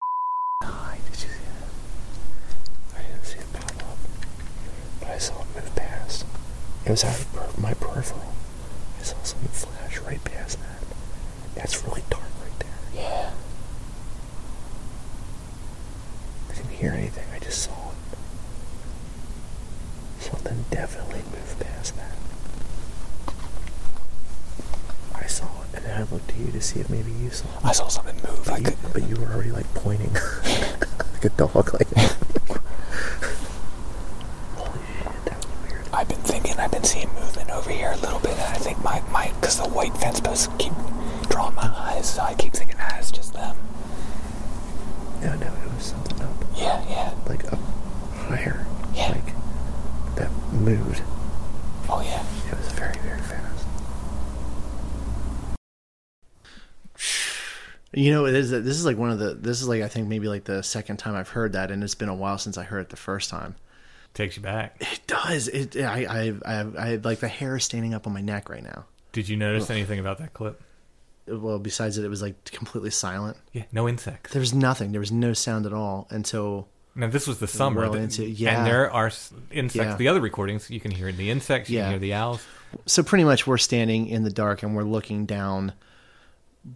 high. 0.62 0.98
Did 1.04 1.12
you 1.12 1.16
see 1.18 1.26
it? 1.28 2.96
I 2.98 3.02
didn't 3.02 3.24
see 3.24 3.38
it 3.38 3.52
pop 3.52 3.70
up. 3.90 3.98
But 5.00 5.08
I 5.10 5.18
saw 5.18 5.40
it 5.42 5.46
move 5.54 5.74
past. 5.76 6.24
It 6.86 6.90
was 6.90 7.04
out 7.04 7.18
of 7.18 7.32
per- 7.32 7.60
my 7.60 7.74
peripheral. 7.74 8.32
I 9.00 9.02
saw 9.04 9.16
something 9.22 9.48
flash 9.50 9.73
right 10.06 10.22
past 10.24 10.58
that. 10.60 10.78
That's 11.54 11.82
really 11.84 12.02
dark 12.10 12.22
right 12.42 12.58
there. 12.58 13.02
Yeah. 13.02 13.30
I 16.50 16.54
didn't 16.54 16.70
hear 16.70 16.92
anything. 16.92 17.24
I 17.34 17.38
just 17.38 17.62
saw 17.62 17.72
it. 17.72 17.96
Something 20.22 20.64
definitely 20.70 21.22
moved 21.32 21.60
past 21.60 21.96
that. 21.96 22.12
I 25.14 25.26
saw 25.26 25.44
it, 25.44 25.76
and 25.76 25.84
then 25.84 26.00
I 26.00 26.04
looked 26.12 26.28
to 26.30 26.38
you 26.38 26.50
to 26.52 26.60
see 26.60 26.80
if 26.80 26.90
maybe 26.90 27.12
you 27.12 27.30
saw 27.30 27.46
it. 27.46 27.64
I 27.64 27.72
saw 27.72 27.88
something 27.88 28.16
move. 28.16 28.42
But, 28.44 28.54
I 28.54 28.58
you, 28.58 28.64
could... 28.64 28.76
but 28.92 29.08
you 29.08 29.16
were 29.16 29.32
already 29.32 29.52
like 29.52 29.72
pointing 29.74 30.12
like 31.12 31.24
a 31.24 31.28
dog. 31.30 31.72
Like. 31.74 31.88
Holy 34.56 34.80
shit, 34.98 35.24
that 35.24 35.36
was 35.36 35.46
weird. 35.70 35.88
I've 35.92 36.08
been 36.08 36.18
thinking. 36.18 36.56
I've 36.58 36.70
been 36.72 36.84
seeing 36.84 37.08
movement 37.14 37.50
over 37.50 37.70
here 37.70 37.92
a 37.92 37.96
little 37.98 38.20
my 39.00 39.10
my 39.10 39.32
because 39.40 39.58
the 39.58 39.68
white 39.68 39.96
fence 39.96 40.20
posts 40.20 40.48
keep 40.58 40.72
drawing 41.28 41.54
my 41.54 41.70
eyes, 41.76 42.14
so 42.14 42.22
I 42.22 42.34
keep 42.34 42.52
thinking 42.52 42.76
ah, 42.78 42.98
it's 42.98 43.10
just 43.10 43.32
them. 43.32 43.56
No, 45.22 45.34
no, 45.36 45.46
it 45.46 45.74
was 45.74 45.84
something 45.84 46.20
up. 46.22 46.30
Yeah, 46.56 46.84
yeah. 46.88 47.14
Like 47.26 47.52
up 47.52 47.58
higher. 48.28 48.66
Yeah. 48.94 49.08
Like 49.10 50.16
that 50.16 50.30
moved. 50.52 51.02
Oh 51.88 52.02
yeah. 52.02 52.24
It 52.50 52.58
was 52.58 52.72
very, 52.72 52.96
very 52.98 53.20
fast. 53.20 53.66
You 57.92 58.10
know, 58.10 58.26
it 58.26 58.34
is. 58.34 58.50
This 58.50 58.66
is 58.66 58.84
like 58.84 58.96
one 58.96 59.10
of 59.10 59.18
the. 59.18 59.34
This 59.34 59.60
is 59.60 59.68
like 59.68 59.82
I 59.82 59.88
think 59.88 60.08
maybe 60.08 60.28
like 60.28 60.44
the 60.44 60.62
second 60.62 60.98
time 60.98 61.14
I've 61.14 61.28
heard 61.30 61.52
that, 61.52 61.70
and 61.70 61.82
it's 61.82 61.94
been 61.94 62.08
a 62.08 62.14
while 62.14 62.38
since 62.38 62.58
I 62.58 62.64
heard 62.64 62.80
it 62.80 62.88
the 62.90 62.96
first 62.96 63.30
time. 63.30 63.54
Takes 64.14 64.36
you 64.36 64.42
back. 64.42 64.76
It 64.80 65.00
does. 65.06 65.48
It. 65.48 65.76
I. 65.76 66.04
I. 66.04 66.34
I. 66.46 66.60
I 66.92 66.94
like 66.96 67.18
the 67.20 67.28
hair 67.28 67.56
is 67.56 67.64
standing 67.64 67.94
up 67.94 68.06
on 68.06 68.12
my 68.12 68.20
neck 68.20 68.48
right 68.48 68.62
now. 68.62 68.84
Did 69.12 69.28
you 69.28 69.36
notice 69.36 69.70
anything 69.70 69.98
about 69.98 70.18
that 70.18 70.32
clip? 70.34 70.62
Well, 71.26 71.58
besides 71.58 71.96
that, 71.96 72.04
it 72.04 72.08
was 72.08 72.22
like 72.22 72.44
completely 72.44 72.90
silent. 72.90 73.36
Yeah, 73.52 73.64
no 73.72 73.88
insects. 73.88 74.32
There 74.32 74.40
was 74.40 74.54
nothing. 74.54 74.92
There 74.92 75.00
was 75.00 75.10
no 75.12 75.32
sound 75.32 75.66
at 75.66 75.72
all 75.72 76.06
until. 76.10 76.68
Now 76.96 77.08
this 77.08 77.26
was 77.26 77.40
the 77.40 77.48
summer, 77.48 77.80
Well 77.80 77.94
into- 77.94 78.24
yeah. 78.24 78.58
and 78.58 78.66
there 78.66 78.88
are 78.88 79.10
insects. 79.50 79.74
Yeah. 79.74 79.96
The 79.96 80.06
other 80.06 80.20
recordings, 80.20 80.70
you 80.70 80.78
can 80.78 80.92
hear 80.92 81.10
the 81.10 81.28
insects, 81.28 81.68
you 81.68 81.78
Yeah. 81.78 81.84
can 81.84 81.90
hear 81.92 81.98
the 81.98 82.14
owls. 82.14 82.40
So 82.86 83.02
pretty 83.02 83.24
much, 83.24 83.48
we're 83.48 83.58
standing 83.58 84.06
in 84.06 84.22
the 84.22 84.30
dark 84.30 84.62
and 84.62 84.76
we're 84.76 84.84
looking 84.84 85.26
down 85.26 85.72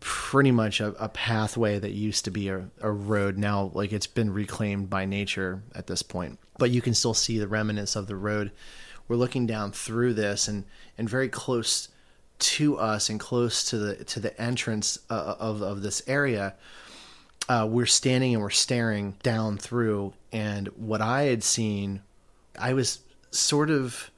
pretty 0.00 0.50
much 0.50 0.80
a, 0.80 0.88
a 1.02 1.08
pathway 1.08 1.78
that 1.78 1.92
used 1.92 2.24
to 2.24 2.30
be 2.30 2.48
a, 2.48 2.68
a 2.80 2.90
road. 2.90 3.38
Now, 3.38 3.70
like 3.74 3.92
it's 3.92 4.06
been 4.06 4.32
reclaimed 4.32 4.90
by 4.90 5.04
nature 5.04 5.62
at 5.74 5.86
this 5.86 6.02
point, 6.02 6.38
but 6.58 6.70
you 6.70 6.82
can 6.82 6.94
still 6.94 7.14
see 7.14 7.38
the 7.38 7.48
remnants 7.48 7.96
of 7.96 8.06
the 8.06 8.16
road. 8.16 8.52
We're 9.06 9.16
looking 9.16 9.46
down 9.46 9.72
through 9.72 10.14
this, 10.14 10.48
and 10.48 10.64
and 10.98 11.08
very 11.08 11.28
close 11.28 11.88
to 12.38 12.78
us, 12.78 13.08
and 13.08 13.18
close 13.18 13.64
to 13.70 13.78
the 13.78 14.04
to 14.04 14.20
the 14.20 14.38
entrance 14.40 14.98
uh, 15.08 15.34
of 15.38 15.62
of 15.62 15.82
this 15.82 16.02
area. 16.06 16.54
Uh, 17.48 17.66
we're 17.68 17.86
standing 17.86 18.34
and 18.34 18.42
we're 18.42 18.50
staring 18.50 19.16
down 19.22 19.56
through, 19.56 20.12
and 20.32 20.68
what 20.68 21.00
I 21.00 21.22
had 21.22 21.42
seen, 21.42 22.02
I 22.58 22.74
was 22.74 22.98
sort 23.30 23.70
of 23.70 24.10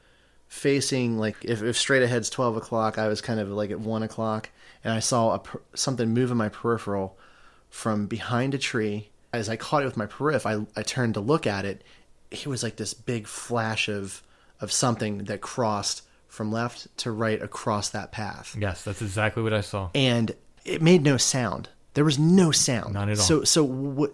facing 0.49 1.16
like 1.16 1.37
if, 1.43 1.62
if 1.62 1.77
straight 1.77 2.03
ahead's 2.03 2.29
12 2.29 2.57
o'clock 2.57 2.99
i 2.99 3.07
was 3.07 3.21
kind 3.21 3.39
of 3.39 3.49
like 3.51 3.71
at 3.71 3.79
1 3.79 4.03
o'clock 4.03 4.51
and 4.85 4.93
i 4.93 4.99
saw 4.99 5.35
a, 5.35 5.39
per- 5.39 5.61
something 5.74 6.11
move 6.14 6.31
in 6.31 6.37
my 6.37 6.49
peripheral 6.49 7.18
from 7.68 8.07
behind 8.07 8.55
a 8.55 8.59
tree 8.59 9.11
as 9.33 9.49
i 9.49 9.57
caught 9.57 9.83
it 9.83 9.87
with 9.87 9.97
my 9.97 10.07
periph 10.07 10.47
I, 10.47 10.66
I 10.78 10.83
turned 10.83 11.14
to 11.14 11.20
look 11.20 11.47
at 11.47 11.64
it 11.64 11.83
it 12.31 12.47
was 12.47 12.62
like 12.62 12.76
this 12.76 12.95
big 12.95 13.26
flash 13.26 13.89
of 13.89 14.22
of 14.61 14.70
something 14.72 15.18
that 15.24 15.41
crossed 15.41 16.03
from 16.28 16.53
left 16.53 16.87
to 16.99 17.11
right 17.11 17.41
across 17.43 17.89
that 17.91 18.12
path 18.12 18.57
Yes, 18.59 18.85
that's 18.85 19.03
exactly 19.03 19.43
what 19.43 19.53
I 19.53 19.61
saw. 19.62 19.91
and 19.95 20.35
it 20.64 20.83
made 20.83 21.03
no 21.03 21.16
sound. 21.16 21.70
There 21.95 22.05
was 22.05 22.18
no 22.18 22.51
sound. 22.53 22.93
Not 22.93 23.09
at 23.09 23.18
all. 23.18 23.24
So 23.24 23.45
so 23.45 23.64
what? 23.64 24.12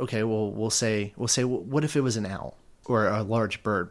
Okay, 0.00 0.22
well 0.24 0.50
we'll 0.50 0.70
say 0.70 1.12
we'll 1.16 1.28
say 1.28 1.44
what 1.44 1.84
if 1.84 1.94
it 1.94 2.00
was 2.00 2.16
an 2.16 2.24
owl 2.26 2.56
or 2.86 3.06
a 3.06 3.22
large 3.22 3.62
bird? 3.62 3.90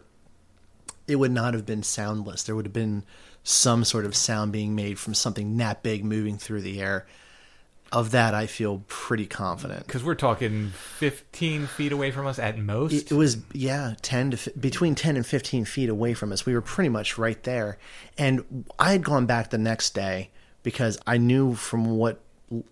It 1.07 1.17
would 1.17 1.31
not 1.31 1.53
have 1.53 1.65
been 1.65 1.83
soundless. 1.83 2.43
There 2.43 2.55
would 2.55 2.65
have 2.65 2.73
been 2.73 3.03
some 3.43 3.83
sort 3.83 4.05
of 4.05 4.15
sound 4.15 4.51
being 4.51 4.75
made 4.75 4.97
from 4.97 5.13
something 5.13 5.57
that 5.57 5.83
big 5.83 6.03
moving 6.03 6.37
through 6.37 6.61
the 6.61 6.81
air. 6.81 7.05
Of 7.91 8.09
that, 8.09 8.33
I 8.33 8.47
feel 8.47 8.83
pretty 8.87 9.27
confident. 9.27 9.85
Because 9.85 10.03
we're 10.03 10.15
talking 10.15 10.69
15 10.69 11.67
feet 11.67 11.91
away 11.91 12.09
from 12.09 12.25
us 12.25 12.39
at 12.39 12.57
most. 12.57 12.91
It, 12.91 13.11
it 13.11 13.15
was 13.15 13.37
yeah, 13.51 13.93
ten 14.01 14.31
to 14.31 14.37
fi- 14.37 14.51
between 14.59 14.95
ten 14.95 15.15
and 15.15 15.23
fifteen 15.23 15.63
feet 15.63 15.89
away 15.89 16.15
from 16.15 16.31
us. 16.31 16.43
We 16.43 16.55
were 16.55 16.61
pretty 16.61 16.89
much 16.89 17.19
right 17.19 17.41
there, 17.43 17.77
and 18.17 18.65
I 18.79 18.93
had 18.93 19.03
gone 19.03 19.27
back 19.27 19.51
the 19.51 19.59
next 19.59 19.93
day 19.93 20.31
because 20.63 20.97
I 21.05 21.17
knew 21.19 21.53
from 21.53 21.91
what 21.91 22.19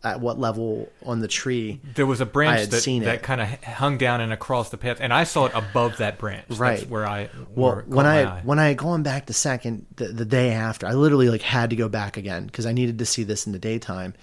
at 0.03 0.19
what 0.19 0.39
level 0.39 0.91
on 1.05 1.21
the 1.21 1.27
tree 1.27 1.79
there 1.95 2.05
was 2.05 2.21
a 2.21 2.25
branch 2.25 2.69
that, 2.69 2.83
that 3.03 3.23
kind 3.23 3.41
of 3.41 3.63
hung 3.63 3.97
down 3.97 4.21
and 4.21 4.31
across 4.31 4.69
the 4.69 4.77
path, 4.77 4.97
and 4.99 5.11
I 5.11 5.23
saw 5.23 5.45
it 5.47 5.53
above 5.55 5.97
that 5.97 6.17
branch. 6.19 6.45
Right. 6.49 6.77
That's 6.79 6.89
where 6.89 7.07
I 7.07 7.29
Well, 7.55 7.75
where 7.75 7.83
when 7.87 8.05
I 8.05 8.23
eye. 8.23 8.41
when 8.43 8.59
I 8.59 8.67
had 8.67 8.77
gone 8.77 9.01
back 9.03 9.25
the 9.25 9.33
second 9.33 9.87
the, 9.95 10.09
the 10.09 10.25
day 10.25 10.51
after, 10.51 10.85
I 10.85 10.93
literally 10.93 11.29
like 11.29 11.41
had 11.41 11.71
to 11.71 11.75
go 11.75 11.89
back 11.89 12.17
again 12.17 12.45
because 12.45 12.65
I 12.65 12.73
needed 12.73 12.99
to 12.99 13.05
see 13.05 13.23
this 13.23 13.45
in 13.47 13.53
the 13.53 13.59
daytime. 13.59 14.13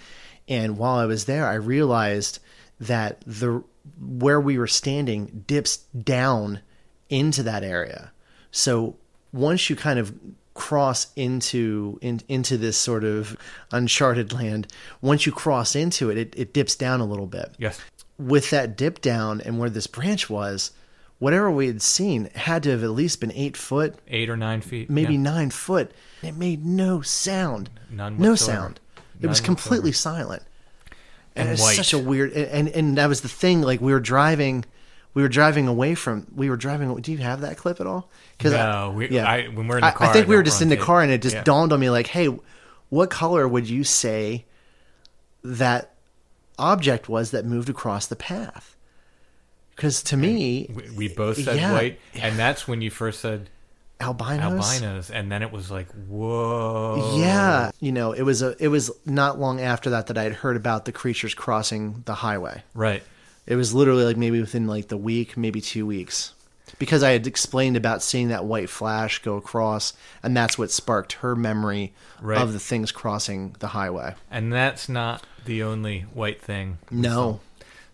And 0.46 0.78
while 0.78 0.96
I 0.96 1.06
was 1.06 1.24
there, 1.24 1.46
I 1.46 1.54
realized 1.54 2.38
that 2.80 3.20
the 3.26 3.64
where 4.00 4.40
we 4.40 4.58
were 4.58 4.66
standing 4.66 5.44
dips 5.46 5.78
down 5.78 6.60
into 7.08 7.42
that 7.42 7.64
area. 7.64 8.12
So 8.50 8.96
once 9.32 9.68
you 9.68 9.76
kind 9.76 9.98
of 9.98 10.14
cross 10.58 11.06
into 11.14 11.98
in, 12.02 12.20
into 12.28 12.58
this 12.58 12.76
sort 12.76 13.04
of 13.04 13.36
uncharted 13.70 14.32
land, 14.32 14.66
once 15.00 15.24
you 15.24 15.30
cross 15.32 15.76
into 15.76 16.10
it, 16.10 16.18
it, 16.18 16.34
it 16.36 16.52
dips 16.52 16.74
down 16.74 17.00
a 17.00 17.04
little 17.04 17.28
bit 17.28 17.54
yes, 17.58 17.80
with 18.18 18.50
that 18.50 18.76
dip 18.76 19.00
down 19.00 19.40
and 19.40 19.60
where 19.60 19.70
this 19.70 19.86
branch 19.86 20.28
was, 20.28 20.72
whatever 21.20 21.48
we 21.48 21.68
had 21.68 21.80
seen 21.80 22.28
had 22.34 22.64
to 22.64 22.70
have 22.70 22.82
at 22.82 22.90
least 22.90 23.20
been 23.20 23.32
eight 23.32 23.56
foot, 23.56 23.94
eight 24.08 24.28
or 24.28 24.36
nine 24.36 24.60
feet, 24.60 24.90
maybe 24.90 25.14
yeah. 25.14 25.20
nine 25.20 25.50
foot. 25.50 25.92
It 26.22 26.34
made 26.34 26.66
no 26.66 27.02
sound. 27.02 27.70
None 27.90 28.18
no 28.18 28.30
whatsoever. 28.30 28.60
sound. 28.60 28.80
It 29.20 29.28
was 29.28 29.40
completely 29.40 29.92
silent. 29.92 30.42
And, 31.36 31.46
And 31.46 31.50
it's 31.50 31.62
white. 31.62 31.76
such 31.76 31.92
a 31.92 31.98
weird 31.98 32.32
and 32.32 32.68
and 32.68 32.98
that 32.98 33.08
was 33.08 33.20
the 33.20 33.28
thing. 33.28 33.62
Like 33.62 33.80
we 33.80 33.92
were 33.92 34.00
driving, 34.00 34.64
we 35.18 35.22
were 35.24 35.28
driving 35.28 35.66
away 35.66 35.96
from. 35.96 36.28
We 36.32 36.48
were 36.48 36.56
driving. 36.56 36.94
Do 37.00 37.10
you 37.10 37.18
have 37.18 37.40
that 37.40 37.56
clip 37.56 37.80
at 37.80 37.88
all? 37.88 38.08
No, 38.44 38.92
we- 38.96 39.18
I- 39.18 39.48
when 39.48 39.66
we're 39.66 39.78
in 39.78 39.84
the 39.84 39.90
car, 39.90 40.06
I 40.08 40.12
think 40.12 40.26
I 40.26 40.28
we 40.28 40.36
were 40.36 40.44
just 40.44 40.62
in 40.62 40.68
the 40.68 40.76
tape. 40.76 40.84
car, 40.84 41.02
and 41.02 41.10
it 41.10 41.22
just 41.22 41.34
Yeah. 41.34 41.42
dawned 41.42 41.72
on 41.72 41.80
me 41.80 41.90
like, 41.90 42.06
hey, 42.06 42.28
what 42.88 43.10
color 43.10 43.48
would 43.48 43.68
you 43.68 43.82
say 43.82 44.44
that 45.42 45.94
object 46.56 47.08
was 47.08 47.32
that 47.32 47.44
moved 47.44 47.68
across 47.68 48.06
the 48.06 48.14
path? 48.14 48.76
Because 49.74 50.04
to 50.04 50.16
me, 50.16 50.70
we, 50.72 50.90
we 50.96 51.08
both 51.08 51.42
said 51.42 51.56
yeah, 51.56 51.72
white, 51.72 51.98
and 52.14 52.38
that's 52.38 52.68
when 52.68 52.80
you 52.80 52.90
first 52.92 53.18
said 53.18 53.50
albinos. 54.00 54.40
albinos, 54.80 55.10
and 55.10 55.32
then 55.32 55.42
it 55.42 55.50
was 55.50 55.68
like, 55.68 55.88
whoa, 56.06 57.16
Yeah, 57.18 57.72
you 57.80 57.90
know, 57.90 58.12
it 58.12 58.22
was 58.22 58.40
a. 58.40 58.54
It 58.62 58.68
was 58.68 58.92
not 59.04 59.40
long 59.40 59.60
after 59.60 59.90
that 59.90 60.06
that 60.06 60.16
I 60.16 60.22
had 60.22 60.34
heard 60.34 60.56
about 60.56 60.84
the 60.84 60.92
creatures 60.92 61.34
crossing 61.34 62.02
the 62.06 62.14
highway. 62.14 62.62
right. 62.72 63.02
It 63.48 63.56
was 63.56 63.72
literally 63.74 64.04
like 64.04 64.16
maybe 64.18 64.40
within 64.40 64.66
like 64.66 64.88
the 64.88 64.96
week, 64.98 65.36
maybe 65.36 65.60
two 65.62 65.86
weeks, 65.86 66.34
because 66.78 67.02
I 67.02 67.12
had 67.12 67.26
explained 67.26 67.76
about 67.78 68.02
seeing 68.02 68.28
that 68.28 68.44
white 68.44 68.68
flash 68.68 69.20
go 69.20 69.36
across, 69.36 69.94
and 70.22 70.36
that's 70.36 70.58
what 70.58 70.70
sparked 70.70 71.14
her 71.14 71.34
memory 71.34 71.92
Right. 72.20 72.38
of 72.38 72.52
the 72.52 72.60
things 72.60 72.92
crossing 72.92 73.56
the 73.60 73.68
highway. 73.68 74.14
And 74.30 74.52
that's 74.52 74.86
not 74.88 75.24
the 75.46 75.62
only 75.62 76.02
white 76.12 76.42
thing. 76.42 76.76
No. 76.90 77.40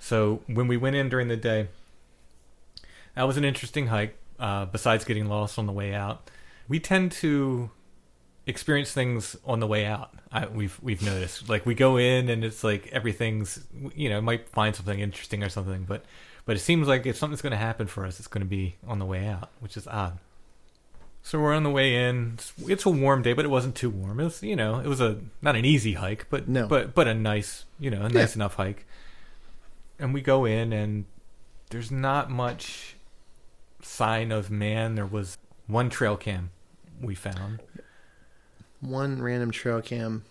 So 0.01 0.43
when 0.49 0.67
we 0.67 0.77
went 0.77 0.97
in 0.97 1.09
during 1.09 1.29
the 1.29 1.37
day, 1.37 1.69
that 3.15 3.23
was 3.23 3.37
an 3.37 3.45
interesting 3.45 3.87
hike. 3.87 4.17
Uh, 4.41 4.65
besides 4.65 5.05
getting 5.05 5.29
lost 5.29 5.57
on 5.61 5.67
the 5.67 5.73
way 5.73 5.95
out, 5.95 6.29
we 6.67 6.81
tend 6.81 7.13
to 7.13 7.71
experience 8.47 8.93
things 8.93 9.37
on 9.45 9.61
the 9.61 9.67
way 9.67 9.87
out. 9.87 10.11
I, 10.33 10.47
we've 10.47 10.79
we've 10.83 11.03
noticed. 11.03 11.49
Like 11.49 11.65
we 11.67 11.75
go 11.75 11.97
in 11.97 12.29
and 12.29 12.45
it's 12.45 12.65
like 12.65 12.89
everything's 12.93 13.65
you 13.95 14.09
know 14.09 14.21
might 14.21 14.49
find 14.49 14.75
something 14.75 14.99
interesting 14.99 15.43
or 15.43 15.49
something, 15.49 15.85
but 15.85 16.05
but 16.45 16.57
it 16.57 16.61
seems 16.61 16.87
like 16.89 17.07
if 17.07 17.17
something's 17.17 17.41
going 17.43 17.53
to 17.53 17.57
happen 17.57 17.87
for 17.87 18.05
us, 18.05 18.19
it's 18.19 18.29
going 18.29 18.43
to 18.43 18.49
be 18.49 18.77
on 18.87 18.99
the 18.99 19.07
way 19.07 19.27
out, 19.27 19.51
which 19.61 19.77
is 19.77 19.87
odd. 19.87 20.19
So 21.23 21.41
we're 21.41 21.55
on 21.55 21.63
the 21.63 21.71
way 21.71 21.95
in. 21.95 22.33
It's, 22.35 22.53
it's 22.69 22.85
a 22.85 22.91
warm 22.91 23.23
day, 23.23 23.33
but 23.33 23.47
it 23.47 23.49
wasn't 23.49 23.75
too 23.75 23.89
warm. 23.89 24.21
It 24.21 24.25
was, 24.25 24.43
you 24.43 24.55
know, 24.57 24.79
it 24.79 24.87
was 24.87 25.01
a 25.01 25.21
not 25.41 25.57
an 25.57 25.65
easy 25.65 25.95
hike, 25.95 26.27
but 26.29 26.49
No. 26.49 26.67
but 26.67 26.95
but 26.95 27.09
a 27.09 27.15
nice, 27.15 27.65
you 27.81 27.91
know, 27.91 28.03
a 28.03 28.09
nice 28.11 28.35
enough 28.37 28.57
hike. 28.57 28.85
And 29.99 30.13
we 30.13 30.21
go 30.21 30.45
in, 30.45 30.73
and 30.73 31.07
there's 31.71 31.91
not 31.91 32.31
much 32.31 32.97
sign 33.81 34.33
of 34.33 34.51
man. 34.51 34.97
There 34.97 35.07
was 35.07 35.39
one 35.67 35.89
trail 35.89 36.17
cam 36.19 36.51
we 37.01 37.15
found. 37.15 37.63
One 38.85 39.23
random 39.23 39.51
trail 39.51 39.81
cam. 39.81 40.25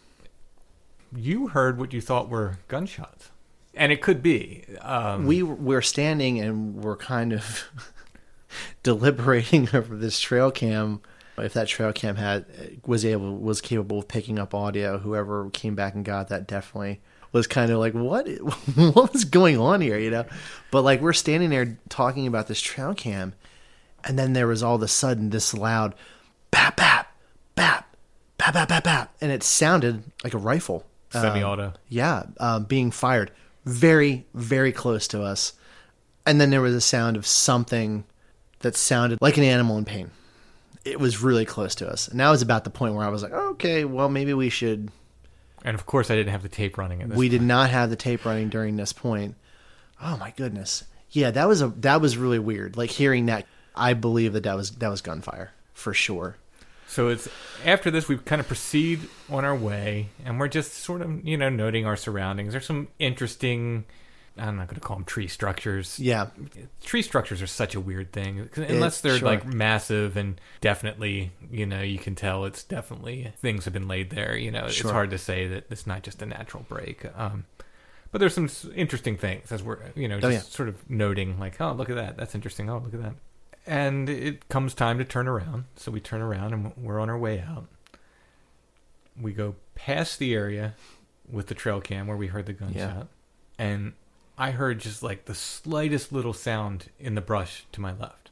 You 1.16 1.48
heard 1.48 1.78
what 1.78 1.94
you 1.94 2.02
thought 2.02 2.30
were 2.30 2.60
gunshots, 2.68 3.32
and 3.74 3.92
it 3.92 4.02
could 4.02 4.22
be. 4.22 4.64
Um, 4.82 5.26
we 5.26 5.44
were 5.44 5.82
standing 5.82 6.40
and 6.40 6.84
we're 6.84 6.98
kind 6.98 7.34
of 7.34 7.64
deliberating 8.84 9.70
over 9.74 9.96
this 9.96 10.20
trail 10.20 10.52
cam. 10.52 11.02
If 11.36 11.54
that 11.54 11.68
trail 11.68 11.92
cam 11.92 12.16
had 12.16 12.46
was 12.86 13.04
able 13.04 13.38
was 13.38 13.60
capable 13.60 14.00
of 14.00 14.08
picking 14.08 14.38
up 14.38 14.54
audio, 14.54 15.00
whoever 15.00 15.50
came 15.50 15.74
back 15.74 15.96
and 15.96 16.06
got 16.06 16.30
that 16.30 16.46
definitely 16.48 17.02
was 17.32 17.48
kind 17.48 17.72
of 17.72 17.80
like 17.80 17.94
what 17.94 18.28
what 18.76 19.12
was 19.14 19.26
going 19.26 19.58
on 19.58 19.82
here, 19.82 19.98
you 19.98 20.12
know? 20.12 20.26
But 20.72 20.84
like 20.84 21.02
we're 21.02 21.14
standing 21.14 21.50
there 21.50 21.80
talking 21.90 22.28
about 22.28 22.48
this 22.48 22.62
trail 22.62 22.94
cam, 22.94 23.34
and 24.04 24.18
then 24.18 24.34
there 24.34 24.48
was 24.48 24.62
all 24.62 24.76
of 24.76 24.84
a 24.84 24.88
sudden 24.88 25.32
this 25.32 25.54
loud 25.54 25.96
bap 26.52 26.76
bap 26.78 26.78
bap 26.78 27.03
and 29.22 29.32
it 29.32 29.44
sounded 29.44 30.04
like 30.24 30.34
a 30.34 30.38
rifle. 30.38 30.86
Um, 31.14 31.22
Semi-auto. 31.22 31.74
yeah, 31.90 32.24
um, 32.40 32.64
being 32.64 32.90
fired 32.92 33.32
very, 33.66 34.26
very 34.34 34.72
close 34.72 35.08
to 35.10 35.22
us. 35.22 35.54
And 36.26 36.40
then 36.42 36.50
there 36.50 36.62
was 36.62 36.74
a 36.74 36.82
sound 36.82 37.18
of 37.18 37.26
something 37.28 38.04
that 38.60 38.76
sounded 38.76 39.20
like 39.22 39.38
an 39.38 39.44
animal 39.44 39.78
in 39.78 39.86
pain. 39.86 40.12
it 40.86 41.00
was 41.00 41.22
really 41.22 41.46
close 41.46 41.76
to 41.76 41.88
us. 41.88 42.08
And 42.08 42.20
that 42.20 42.30
was 42.30 42.42
about 42.42 42.64
the 42.64 42.70
point 42.70 42.96
where 42.96 43.06
I 43.06 43.10
was 43.10 43.24
like, 43.24 43.32
okay, 43.32 43.86
well, 43.86 44.10
maybe 44.10 44.34
we 44.34 44.50
should. 44.50 44.90
And 45.64 45.76
of 45.76 45.86
course, 45.86 46.10
I 46.12 46.16
didn't 46.16 46.32
have 46.32 46.44
the 46.44 46.50
tape 46.50 46.78
running 46.78 47.02
at 47.02 47.10
this. 47.10 47.18
We 47.18 47.30
did 47.30 47.42
not 47.42 47.70
have 47.70 47.90
the 47.90 47.96
tape 47.96 48.26
running 48.26 48.50
during 48.50 48.76
this 48.76 48.92
point. 48.92 49.36
Oh 50.02 50.18
my 50.18 50.32
goodness. 50.36 50.84
Yeah, 51.12 51.32
that 51.32 51.48
was 51.48 51.62
a 51.62 51.68
that 51.68 52.02
was 52.02 52.18
really 52.18 52.40
weird. 52.40 52.76
Like 52.76 52.90
hearing 52.90 53.28
that, 53.28 53.46
I 53.76 53.94
believe 53.94 54.34
that 54.34 54.44
that 54.44 54.56
was 54.58 54.72
that 54.72 54.90
was 54.90 55.02
gunfire 55.02 55.52
for 55.74 55.94
sure. 55.94 56.36
So 56.94 57.08
it's 57.08 57.28
after 57.66 57.90
this 57.90 58.08
we 58.08 58.18
kind 58.18 58.40
of 58.40 58.48
proceed 58.48 59.00
on 59.28 59.44
our 59.44 59.56
way, 59.56 60.10
and 60.24 60.40
we're 60.40 60.48
just 60.48 60.74
sort 60.74 61.02
of 61.02 61.28
you 61.28 61.38
know 61.38 61.50
noting 61.50 61.88
our 61.88 61.96
surroundings. 61.96 62.54
There's 62.54 62.68
some 62.68 62.88
interesting. 63.00 63.86
I'm 64.38 64.58
not 64.58 64.68
going 64.68 64.80
to 64.80 64.82
call 64.82 64.98
them 64.98 65.06
tree 65.06 65.28
structures. 65.28 66.00
Yeah. 66.00 66.28
tree 66.84 67.02
structures 67.02 67.42
are 67.42 67.48
such 67.48 67.76
a 67.76 67.80
weird 67.80 68.12
thing 68.12 68.50
unless 68.56 69.02
they're 69.02 69.18
sure. 69.20 69.28
like 69.28 69.46
massive 69.46 70.18
and 70.18 70.42
definitely 70.60 71.32
you 71.52 71.68
know 71.68 71.82
you 71.82 72.00
can 72.00 72.16
tell 72.16 72.46
it's 72.46 72.64
definitely 72.64 73.32
things 73.38 73.66
have 73.66 73.74
been 73.74 73.88
laid 73.88 74.12
there. 74.12 74.36
You 74.36 74.52
know, 74.52 74.66
it's 74.66 74.82
hard 74.82 75.10
to 75.12 75.18
say 75.18 75.48
that 75.48 75.66
it's 75.72 75.88
not 75.88 76.04
just 76.04 76.22
a 76.22 76.26
natural 76.28 76.64
break. 76.70 77.06
Um, 77.16 77.46
but 78.12 78.20
there's 78.20 78.36
some 78.36 78.50
interesting 78.76 79.18
things 79.18 79.52
as 79.52 79.64
we're 79.64 79.80
you 79.96 80.08
know 80.08 80.18
Oh, 80.18 80.30
just 80.32 80.50
yeah. 80.52 80.56
sort 80.56 80.70
of 80.70 80.90
noting 80.90 81.40
like 81.40 81.60
oh 81.60 81.72
look 81.74 81.90
at 81.90 81.96
that 81.96 82.18
that's 82.18 82.36
interesting 82.36 82.70
oh 82.70 82.78
look 82.78 82.94
at 82.94 83.02
that 83.02 83.16
and 83.66 84.10
it 84.10 84.48
comes 84.50 84.74
time 84.74 84.98
to 84.98 85.06
turn 85.06 85.28
around. 85.28 85.66
So 85.76 85.92
we 85.92 86.00
turn 86.00 86.22
around 86.22 86.54
and 86.54 86.74
we're 86.78 87.00
on 87.00 87.10
our 87.10 87.18
way 87.18 87.40
out. 87.40 87.68
We 89.20 89.34
go 89.34 89.56
past 89.76 90.20
the 90.20 90.34
area 90.34 90.76
with 91.30 91.48
the 91.48 91.56
trail 91.56 91.82
cam 91.82 92.08
where 92.08 92.18
we 92.18 92.28
heard 92.28 92.46
the 92.46 92.54
gunshot 92.54 93.08
and 93.58 93.94
i 94.38 94.52
heard 94.52 94.80
just 94.80 95.02
like 95.02 95.26
the 95.26 95.34
slightest 95.34 96.12
little 96.12 96.34
sound 96.34 96.90
in 97.00 97.16
the 97.16 97.22
brush 97.22 97.66
to 97.72 97.82
my 97.82 97.94
left. 97.94 98.30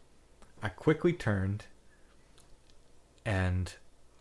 I 0.61 0.69
quickly 0.69 1.13
turned 1.13 1.65
and 3.25 3.73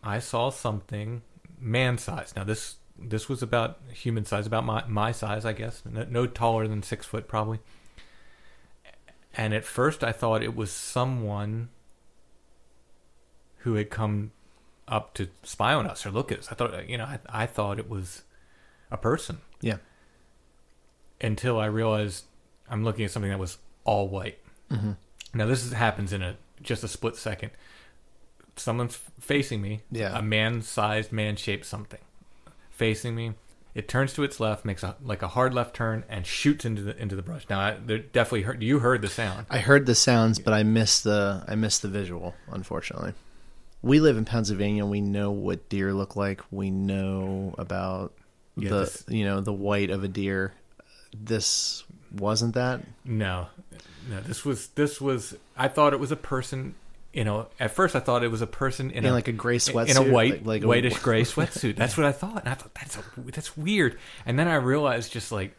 i 0.03 0.19
saw 0.19 0.49
something 0.49 1.21
man 1.59 1.97
size. 1.97 2.33
Now 2.35 2.43
this 2.43 2.75
this 2.97 3.27
was 3.27 3.41
about 3.41 3.79
human 3.91 4.25
size 4.25 4.45
about 4.47 4.63
my, 4.63 4.83
my 4.87 5.11
size 5.11 5.45
i 5.45 5.53
guess. 5.53 5.81
No, 5.89 6.05
no 6.09 6.27
taller 6.27 6.67
than 6.67 6.83
six 6.83 7.05
foot 7.05 7.27
probably 7.27 7.59
and 9.35 9.53
at 9.53 9.63
first 9.65 10.03
I 10.03 10.11
thought 10.11 10.43
it 10.43 10.55
was 10.55 10.71
someone 10.71 11.69
who 13.59 13.75
had 13.75 13.89
come 13.89 14.31
up 14.87 15.13
to 15.13 15.29
spy 15.43 15.73
on 15.73 15.85
us 15.87 16.05
or 16.05 16.11
look 16.11 16.31
at 16.31 16.39
us. 16.39 16.51
I 16.51 16.55
thought, 16.55 16.89
you 16.89 16.97
know, 16.97 17.05
I, 17.05 17.19
I 17.29 17.45
thought 17.45 17.79
it 17.79 17.89
was 17.89 18.23
a 18.89 18.97
person 18.97 19.39
Yeah. 19.61 19.77
until 21.21 21.59
I 21.59 21.65
realized 21.67 22.25
I'm 22.69 22.83
looking 22.83 23.05
at 23.05 23.11
something 23.11 23.29
that 23.31 23.39
was 23.39 23.57
all 23.83 24.07
white. 24.07 24.39
Mhm. 24.69 24.97
Now 25.33 25.45
this 25.45 25.63
is, 25.63 25.71
happens 25.73 26.11
in 26.13 26.21
a 26.21 26.35
just 26.61 26.83
a 26.83 26.87
split 26.87 27.15
second. 27.15 27.51
Someone's 28.55 28.99
facing 29.19 29.61
me. 29.61 29.81
Yeah. 29.91 30.17
A 30.17 30.21
man-sized, 30.21 31.11
man-shaped 31.11 31.65
something 31.65 31.99
facing 32.69 33.15
me. 33.15 33.33
It 33.73 33.87
turns 33.87 34.13
to 34.13 34.23
its 34.23 34.39
left, 34.39 34.65
makes 34.65 34.83
a 34.83 34.95
like 35.01 35.21
a 35.21 35.29
hard 35.29 35.53
left 35.53 35.75
turn, 35.75 36.03
and 36.09 36.25
shoots 36.25 36.65
into 36.65 36.81
the 36.81 36.97
into 37.01 37.15
the 37.15 37.21
brush. 37.21 37.45
Now, 37.49 37.59
I 37.59 37.77
there 37.85 37.99
definitely 37.99 38.41
heard 38.41 38.61
you 38.61 38.79
heard 38.79 39.01
the 39.01 39.07
sound. 39.07 39.45
I 39.49 39.59
heard 39.59 39.85
the 39.85 39.95
sounds, 39.95 40.39
but 40.39 40.53
I 40.53 40.63
missed 40.63 41.03
the 41.05 41.43
I 41.47 41.55
missed 41.55 41.81
the 41.81 41.87
visual. 41.87 42.35
Unfortunately, 42.51 43.13
we 43.81 43.99
live 44.01 44.17
in 44.17 44.25
Pennsylvania. 44.25 44.85
We 44.85 44.99
know 44.99 45.31
what 45.31 45.69
deer 45.69 45.93
look 45.93 46.15
like. 46.17 46.41
We 46.51 46.69
know 46.69 47.55
about 47.57 48.13
Yeah, 48.57 48.69
the 48.69 48.79
this- 48.81 49.05
you 49.07 49.23
know 49.23 49.39
the 49.39 49.53
white 49.53 49.89
of 49.89 50.03
a 50.03 50.07
deer. 50.09 50.53
This 51.17 51.83
wasn't 52.11 52.55
that. 52.55 52.81
No, 53.05 53.47
no. 54.09 54.19
This 54.21 54.43
was 54.43 54.67
this 54.69 54.99
was. 54.99 55.35
I 55.55 55.69
thought 55.69 55.93
it 55.93 55.99
was 55.99 56.11
a 56.11 56.17
person. 56.17 56.75
You 57.13 57.25
know, 57.25 57.47
at 57.59 57.71
first 57.71 57.95
I 57.95 57.99
thought 57.99 58.23
it 58.23 58.29
was 58.31 58.41
a 58.41 58.47
person 58.47 58.89
in, 58.91 58.99
In 59.03 59.05
a 59.07 59.13
like 59.13 59.27
a 59.27 59.33
gray 59.33 59.59
in 59.75 59.97
a 59.97 60.01
white, 60.01 60.31
like- 60.31 60.45
like 60.45 60.63
a- 60.63 60.67
whitish 60.67 60.97
gray 60.99 61.21
sweatsuit. 61.23 61.75
That's 61.75 61.97
what 61.97 62.05
I 62.05 62.11
thought, 62.13 62.39
and 62.45 62.49
I 62.49 62.53
thought 62.53 62.73
that's 62.73 62.97
a, 62.97 63.03
that's 63.31 63.57
weird. 63.57 63.99
And 64.25 64.39
then 64.39 64.47
I 64.47 64.55
realized 64.55 65.11
just 65.11 65.31
like, 65.31 65.57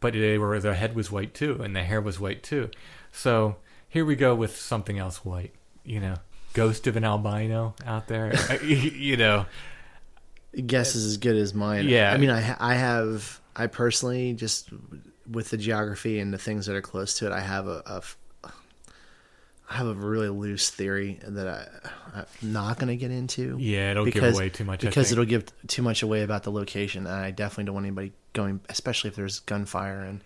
but 0.00 0.12
they 0.12 0.38
were 0.38 0.60
their 0.60 0.74
head 0.74 0.94
was 0.94 1.10
white 1.10 1.34
too, 1.34 1.60
and 1.62 1.74
the 1.74 1.82
hair 1.82 2.00
was 2.00 2.20
white 2.20 2.42
too. 2.44 2.70
So 3.10 3.56
here 3.88 4.04
we 4.04 4.14
go 4.16 4.34
with 4.34 4.56
something 4.56 4.98
else 4.98 5.24
white. 5.24 5.52
You 5.84 5.98
know, 6.00 6.14
ghost 6.52 6.86
of 6.86 6.96
an 6.96 7.04
albino 7.04 7.74
out 7.84 8.06
there. 8.06 8.32
you 8.64 9.16
know, 9.16 9.46
Guess 10.54 10.94
is 10.94 11.04
as 11.04 11.16
good 11.16 11.34
as 11.36 11.52
mine. 11.52 11.88
Yeah. 11.88 12.12
I 12.12 12.16
mean, 12.16 12.30
I 12.30 12.56
I 12.60 12.74
have 12.74 13.40
I 13.56 13.66
personally 13.66 14.34
just 14.34 14.68
with 15.28 15.50
the 15.50 15.56
geography 15.56 16.20
and 16.20 16.32
the 16.32 16.38
things 16.38 16.66
that 16.66 16.76
are 16.76 16.80
close 16.82 17.14
to 17.18 17.26
it, 17.26 17.32
I 17.32 17.40
have 17.40 17.66
a, 17.66 17.82
a 17.86 18.02
I 19.74 19.78
have 19.78 19.88
a 19.88 19.94
really 19.94 20.28
loose 20.28 20.70
theory 20.70 21.18
that 21.26 21.48
I, 21.48 22.20
I'm 22.20 22.52
not 22.52 22.78
going 22.78 22.88
to 22.88 22.96
get 22.96 23.10
into. 23.10 23.56
Yeah, 23.58 23.90
it'll 23.90 24.06
give 24.06 24.22
away 24.22 24.48
too 24.48 24.64
much, 24.64 24.82
because 24.82 25.10
it'll 25.10 25.24
give 25.24 25.46
too 25.66 25.82
much 25.82 26.04
away 26.04 26.22
about 26.22 26.44
the 26.44 26.52
location, 26.52 27.08
and 27.08 27.16
I 27.16 27.32
definitely 27.32 27.64
don't 27.64 27.74
want 27.74 27.86
anybody 27.86 28.12
going, 28.34 28.60
especially 28.68 29.08
if 29.10 29.16
there's 29.16 29.40
gunfire 29.40 30.00
and 30.00 30.22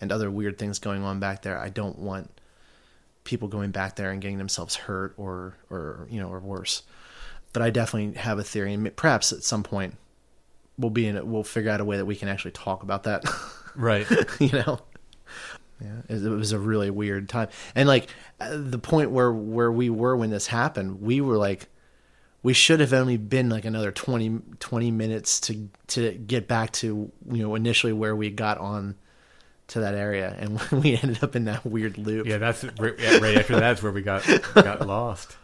and 0.00 0.10
other 0.10 0.28
weird 0.32 0.58
things 0.58 0.80
going 0.80 1.04
on 1.04 1.20
back 1.20 1.42
there. 1.42 1.56
I 1.60 1.68
don't 1.68 1.96
want 2.00 2.40
people 3.22 3.46
going 3.46 3.70
back 3.70 3.94
there 3.94 4.10
and 4.10 4.20
getting 4.20 4.38
themselves 4.38 4.74
hurt 4.74 5.14
or 5.16 5.54
or 5.70 6.08
you 6.10 6.20
know 6.20 6.28
or 6.28 6.40
worse. 6.40 6.82
But 7.52 7.62
I 7.62 7.70
definitely 7.70 8.18
have 8.20 8.40
a 8.40 8.44
theory, 8.44 8.74
and 8.74 8.96
perhaps 8.96 9.32
at 9.32 9.44
some 9.44 9.62
point 9.62 9.94
we'll 10.76 10.90
be 10.90 11.06
in 11.06 11.14
it. 11.14 11.24
We'll 11.24 11.44
figure 11.44 11.70
out 11.70 11.80
a 11.80 11.84
way 11.84 11.98
that 11.98 12.04
we 12.04 12.16
can 12.16 12.26
actually 12.26 12.50
talk 12.50 12.82
about 12.82 13.04
that. 13.04 13.24
Right. 13.76 14.10
you 14.40 14.50
know. 14.50 14.80
Yeah, 15.80 16.16
it 16.16 16.22
was 16.28 16.52
a 16.52 16.58
really 16.58 16.90
weird 16.90 17.28
time, 17.28 17.48
and 17.74 17.88
like 17.88 18.08
uh, 18.40 18.56
the 18.56 18.78
point 18.78 19.10
where 19.12 19.32
where 19.32 19.70
we 19.70 19.90
were 19.90 20.16
when 20.16 20.30
this 20.30 20.48
happened, 20.48 21.00
we 21.00 21.20
were 21.20 21.36
like, 21.36 21.68
we 22.42 22.52
should 22.52 22.80
have 22.80 22.92
only 22.92 23.16
been 23.16 23.48
like 23.48 23.64
another 23.64 23.92
20, 23.92 24.40
20 24.58 24.90
minutes 24.90 25.38
to 25.42 25.68
to 25.88 26.12
get 26.14 26.48
back 26.48 26.72
to 26.72 27.12
you 27.30 27.42
know 27.42 27.54
initially 27.54 27.92
where 27.92 28.16
we 28.16 28.28
got 28.30 28.58
on 28.58 28.96
to 29.68 29.80
that 29.80 29.94
area, 29.94 30.34
and 30.38 30.60
we 30.82 30.96
ended 30.96 31.22
up 31.22 31.36
in 31.36 31.44
that 31.44 31.64
weird 31.64 31.96
loop. 31.98 32.26
Yeah, 32.26 32.38
that's 32.38 32.64
right, 32.64 32.98
right 33.20 33.36
after 33.36 33.60
that's 33.60 33.82
where 33.82 33.92
we 33.92 34.02
got 34.02 34.24
got 34.54 34.84
lost. 34.86 35.36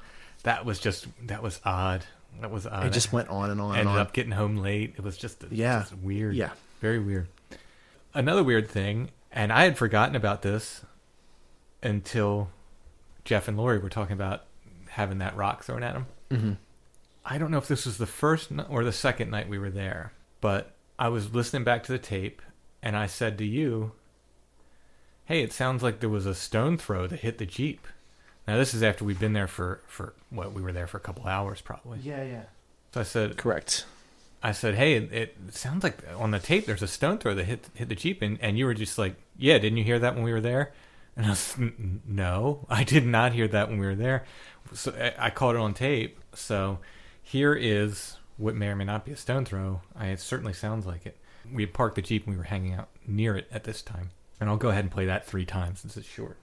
That 0.43 0.65
was 0.65 0.79
just 0.81 1.07
that 1.29 1.43
was 1.45 1.61
odd. 1.65 2.05
That 2.41 2.51
was 2.51 2.67
odd. 2.67 2.87
It 2.87 2.93
just 2.93 3.13
went 3.13 3.29
on 3.29 3.51
and 3.51 3.61
on 3.61 3.71
and 3.71 3.79
Ended 3.81 3.95
on. 3.95 3.99
up 4.01 4.13
getting 4.13 4.33
home 4.33 4.57
late. 4.57 4.95
It 4.97 5.05
was 5.05 5.17
just 5.17 5.45
Yeah. 5.51 5.81
just 5.81 5.97
weird. 5.99 6.35
Yeah. 6.35 6.51
very 6.81 6.99
weird. 6.99 7.29
Another 8.13 8.43
weird 8.45 8.69
thing, 8.69 9.11
and 9.35 9.53
I 9.53 9.65
had 9.65 9.77
forgotten 9.77 10.17
about 10.17 10.41
this 10.41 10.83
until 11.83 12.49
Jeff 13.25 13.49
and 13.49 13.57
Lori 13.59 13.79
were 13.79 13.91
talking 13.91 14.15
about 14.15 14.45
having 14.91 15.19
that 15.19 15.37
rock 15.37 15.65
thrown 15.65 15.83
at 15.83 15.93
them. 15.93 16.07
Mhm. 16.31 16.57
I 17.27 17.37
don't 17.39 17.51
know 17.51 17.59
if 17.59 17.69
this 17.69 17.85
was 17.85 17.99
the 17.99 18.07
first 18.07 18.51
or 18.69 18.85
the 18.85 18.93
second 18.93 19.31
night 19.31 19.49
we 19.49 19.59
were 19.59 19.71
there, 19.71 20.13
but 20.41 20.73
I 20.99 21.09
was 21.09 21.35
listening 21.35 21.65
back 21.65 21.83
to 21.85 21.93
the 21.93 21.99
tape, 21.99 22.41
and 22.83 22.97
I 22.97 23.07
said 23.07 23.37
to 23.39 23.45
you, 23.45 23.93
"Hey, 25.25 25.43
it 25.43 25.53
sounds 25.53 25.83
like 25.83 26.01
there 26.01 26.09
was 26.09 26.27
a 26.27 26.35
stone 26.35 26.77
throw 26.79 27.07
that 27.07 27.21
hit 27.21 27.39
the 27.39 27.47
jeep." 27.47 27.87
Now 28.47 28.57
this 28.57 28.75
is 28.75 28.83
after 28.83 29.05
we've 29.05 29.19
been 29.19 29.33
there 29.33 29.47
for 29.49 29.81
for 29.87 30.13
what 30.31 30.53
we 30.53 30.61
were 30.63 30.73
there 30.73 30.87
for 30.87 30.99
a 30.99 31.01
couple 31.01 31.27
hours 31.27 31.61
probably. 31.61 31.99
Yeah, 32.01 32.23
yeah. 32.23 32.45
So 32.93 33.01
I 33.01 33.05
said, 33.05 33.37
correct. 33.37 33.87
I 34.45 34.53
said, 34.53 34.75
"Hey, 34.75 34.97
it, 34.97 35.37
sounds 35.53 35.83
like 35.83 35.99
on 36.19 36.31
the 36.31 36.39
tape 36.39 36.67
there's 36.67 36.83
a 36.83 36.87
stone 36.87 37.17
throw 37.17 37.35
that 37.35 37.45
hit 37.45 37.67
hit 37.73 37.89
the 37.89 37.95
jeep," 37.95 38.21
and, 38.21 38.39
and 38.43 38.59
you 38.59 38.67
were 38.67 38.75
just 38.75 38.99
like, 38.99 39.17
"Yeah, 39.39 39.57
didn't 39.57 39.79
you 39.79 39.85
hear 39.85 39.99
that 39.99 40.15
when 40.15 40.23
we 40.23 40.33
were 40.33 40.41
there?" 40.43 40.75
And 41.17 41.25
I 41.25 41.31
was, 41.31 41.57
"No, 42.07 42.67
I 42.69 42.85
did 42.85 43.07
not 43.07 43.33
hear 43.33 43.49
that 43.49 43.71
when 43.71 43.79
we 43.79 43.87
were 43.87 43.95
there." 43.95 44.25
So 44.75 44.93
I, 45.01 45.27
I 45.27 45.31
caught 45.31 45.55
it 45.55 45.63
on 45.63 45.73
tape. 45.73 46.21
So 46.35 46.81
here 47.23 47.55
is 47.55 48.19
what 48.37 48.55
may 48.55 48.69
or 48.69 48.77
may 48.77 48.85
not 48.85 49.07
be 49.07 49.13
a 49.13 49.17
stone 49.17 49.47
throw. 49.47 49.81
I, 49.97 50.09
it 50.09 50.21
certainly 50.21 50.53
sounds 50.53 50.85
like 50.85 51.07
it. 51.07 51.17
We 51.51 51.63
had 51.63 51.73
parked 51.73 51.97
the 51.97 52.03
jeep 52.03 52.27
and 52.27 52.35
we 52.35 52.39
were 52.39 52.45
hanging 52.45 52.75
out 52.75 52.91
near 53.07 53.37
it 53.39 53.49
at 53.51 53.65
this 53.65 53.81
time, 53.81 54.11
and 54.41 54.51
I'll 54.51 54.59
go 54.59 54.69
ahead 54.69 54.85
and 54.85 54.91
play 54.91 55.07
that 55.07 55.27
three 55.27 55.47
times 55.47 55.81
since 55.81 55.97
it's 55.97 56.07
short. 56.07 56.37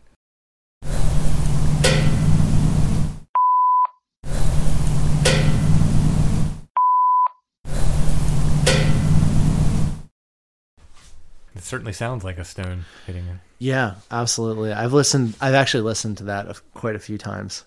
It 11.62 11.66
certainly 11.66 11.94
sounds 11.94 12.24
like 12.24 12.40
a 12.40 12.44
stone 12.44 12.86
hitting 13.06 13.28
it. 13.28 13.38
Yeah, 13.60 13.98
absolutely. 14.10 14.74
I've 14.74 14.94
listened. 14.94 15.36
I've 15.40 15.54
actually 15.54 15.84
listened 15.84 16.18
to 16.18 16.24
that 16.24 16.60
quite 16.74 16.96
a 16.96 17.00
few 17.00 17.20
times. 17.20 17.66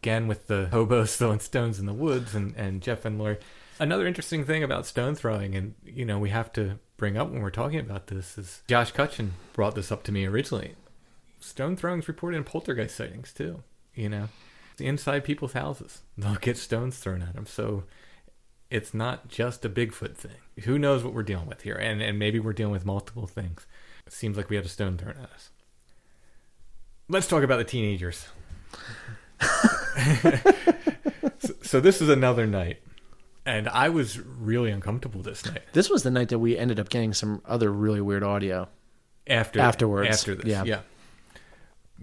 Again, 0.00 0.28
with 0.28 0.46
the 0.46 0.66
hobos 0.66 1.16
throwing 1.16 1.40
stones 1.40 1.80
in 1.80 1.86
the 1.86 1.92
woods, 1.92 2.32
and, 2.36 2.54
and 2.54 2.80
Jeff 2.80 3.04
and 3.04 3.18
Lori. 3.18 3.38
Another 3.80 4.06
interesting 4.06 4.44
thing 4.44 4.62
about 4.62 4.86
stone 4.86 5.16
throwing, 5.16 5.56
and 5.56 5.74
you 5.84 6.04
know, 6.04 6.20
we 6.20 6.30
have 6.30 6.52
to 6.52 6.78
bring 6.96 7.16
up 7.16 7.28
when 7.28 7.42
we're 7.42 7.50
talking 7.50 7.80
about 7.80 8.06
this, 8.06 8.38
is 8.38 8.62
Josh 8.68 8.92
Cutchin 8.92 9.32
brought 9.52 9.74
this 9.74 9.90
up 9.90 10.04
to 10.04 10.12
me 10.12 10.24
originally. 10.24 10.76
Stone 11.40 11.74
throwing's 11.74 12.06
reported 12.06 12.36
in 12.36 12.44
poltergeist 12.44 12.94
sightings 12.94 13.32
too. 13.32 13.64
You 13.96 14.10
know, 14.10 14.28
inside 14.78 15.24
people's 15.24 15.54
houses, 15.54 16.02
they'll 16.16 16.36
get 16.36 16.56
stones 16.56 16.98
thrown 16.98 17.22
at 17.22 17.34
them. 17.34 17.46
So 17.46 17.82
it's 18.72 18.94
not 18.94 19.28
just 19.28 19.64
a 19.64 19.68
Bigfoot 19.68 20.16
thing. 20.16 20.36
Who 20.64 20.78
knows 20.78 21.04
what 21.04 21.12
we're 21.12 21.22
dealing 21.22 21.46
with 21.46 21.62
here? 21.62 21.74
And 21.74 22.00
and 22.02 22.18
maybe 22.18 22.38
we're 22.40 22.52
dealing 22.52 22.72
with 22.72 22.86
multiple 22.86 23.26
things. 23.26 23.66
It 24.06 24.12
seems 24.12 24.36
like 24.36 24.48
we 24.50 24.56
had 24.56 24.64
a 24.64 24.68
stone 24.68 24.96
thrown 24.98 25.16
at 25.22 25.30
us. 25.30 25.50
Let's 27.08 27.28
talk 27.28 27.42
about 27.42 27.58
the 27.58 27.64
teenagers. 27.64 28.26
so, 31.38 31.52
so 31.62 31.80
this 31.80 32.00
is 32.00 32.08
another 32.08 32.46
night, 32.46 32.78
and 33.44 33.68
I 33.68 33.88
was 33.88 34.18
really 34.18 34.70
uncomfortable 34.70 35.22
this 35.22 35.44
night. 35.44 35.62
This 35.72 35.90
was 35.90 36.02
the 36.02 36.10
night 36.10 36.28
that 36.30 36.38
we 36.38 36.56
ended 36.56 36.80
up 36.80 36.88
getting 36.88 37.12
some 37.12 37.42
other 37.44 37.70
really 37.70 38.00
weird 38.00 38.22
audio. 38.22 38.68
after 39.26 39.60
Afterwards, 39.60 40.08
After 40.10 40.34
this, 40.34 40.46
yeah. 40.46 40.64
yeah. 40.64 40.80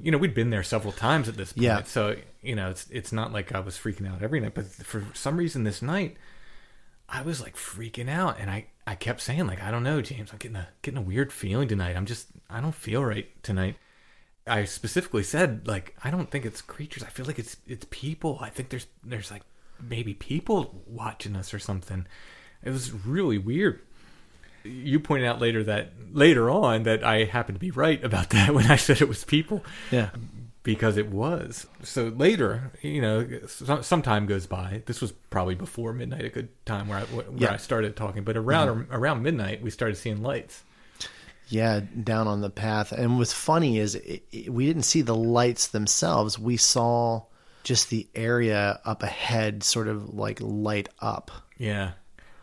You 0.02 0.12
know, 0.12 0.18
we'd 0.18 0.34
been 0.34 0.50
there 0.50 0.64
several 0.64 0.94
times 0.94 1.28
at 1.28 1.36
this 1.36 1.54
point, 1.54 1.64
Yeah. 1.64 1.84
so 1.84 2.16
you 2.42 2.56
know, 2.56 2.70
it's 2.70 2.88
it's 2.90 3.12
not 3.12 3.34
like 3.34 3.54
I 3.54 3.60
was 3.60 3.78
freaking 3.78 4.08
out 4.10 4.22
every 4.22 4.40
night, 4.40 4.54
but 4.54 4.66
for 4.66 5.06
some 5.14 5.38
reason 5.38 5.64
this 5.64 5.82
night, 5.82 6.16
I 7.12 7.22
was 7.24 7.42
like 7.42 7.56
freaking 7.56 8.10
out, 8.10 8.38
and 8.40 8.50
I 8.50 8.68
I 8.86 8.96
kept 8.96 9.22
saying 9.22 9.48
like, 9.48 9.62
I 9.62 9.72
don't 9.72 9.84
know, 9.84 10.02
James, 10.02 10.32
I'm 10.32 10.38
getting 10.38 10.58
a 10.58 10.68
getting 10.82 10.98
a 10.98 11.02
weird 11.02 11.32
feeling 11.32 11.68
tonight. 11.68 11.96
I'm 11.96 12.06
just 12.06 12.28
I 12.50 12.62
don't 12.62 12.76
feel 12.76 13.04
right 13.04 13.28
tonight. 13.44 13.76
I 14.48 14.66
specifically 14.66 15.24
said 15.24 15.68
like 15.68 15.96
I 16.04 16.12
don't 16.12 16.30
think 16.30 16.46
it's 16.46 16.62
creatures. 16.62 17.04
I 17.04 17.08
feel 17.08 17.26
like 17.26 17.40
it's 17.40 17.58
it's 17.68 17.86
people. 17.90 18.38
I 18.42 18.50
think 18.50 18.70
there's 18.70 18.88
there's 19.04 19.32
like 19.32 19.44
maybe 19.82 20.14
people 20.14 20.84
watching 20.88 21.36
us 21.36 21.54
or 21.54 21.60
something. 21.60 22.06
It 22.64 22.72
was 22.72 22.92
really 22.92 23.38
weird. 23.38 23.82
You 24.64 25.00
pointed 25.00 25.28
out 25.28 25.40
later 25.40 25.64
that 25.64 25.94
later 26.12 26.50
on 26.50 26.84
that 26.84 27.04
I 27.04 27.24
happened 27.24 27.56
to 27.56 27.60
be 27.60 27.72
right 27.72 28.04
about 28.04 28.30
that 28.32 28.54
when 28.54 28.70
I 28.70 28.76
said 28.76 29.02
it 29.02 29.08
was 29.08 29.24
people. 29.24 29.64
Yeah. 29.92 30.10
Because 30.74 30.98
it 30.98 31.10
was. 31.10 31.66
So 31.82 32.10
later, 32.16 32.72
you 32.84 33.02
know, 33.02 33.28
some, 33.48 33.82
some 33.82 34.02
time 34.04 34.28
goes 34.28 34.46
by. 34.46 34.84
This 34.86 35.02
was 35.02 35.12
probably 35.12 35.56
before 35.56 35.94
midnight, 35.94 36.26
a 36.26 36.30
good 36.30 36.50
time 36.64 36.88
where 36.88 37.00
I, 37.00 37.02
where 37.06 37.26
Yeah. 37.36 37.54
I 37.54 37.58
started 37.58 37.96
talking. 37.96 38.24
But 38.24 38.38
around 38.38 38.68
mm-hmm. 38.68 38.94
around 38.94 39.24
midnight, 39.24 39.64
we 39.64 39.72
started 39.72 39.96
seeing 39.96 40.22
lights. 40.22 40.64
Yeah, 41.48 41.80
down 42.04 42.28
on 42.28 42.42
the 42.42 42.52
path. 42.52 42.92
And 42.92 43.18
what's 43.18 43.34
funny 43.34 43.80
is 43.80 43.96
it, 43.96 44.22
it- 44.32 44.54
we 44.54 44.68
didn't 44.68 44.84
see 44.84 45.02
the 45.02 45.16
lights 45.16 45.70
themselves. 45.70 46.38
We 46.38 46.58
saw 46.58 47.24
just 47.64 47.90
the 47.90 48.08
area 48.14 48.80
up 48.86 49.02
ahead 49.02 49.64
sort 49.64 49.88
of 49.88 50.14
like 50.14 50.38
light 50.40 50.90
up. 51.00 51.32
Yeah. 51.58 51.94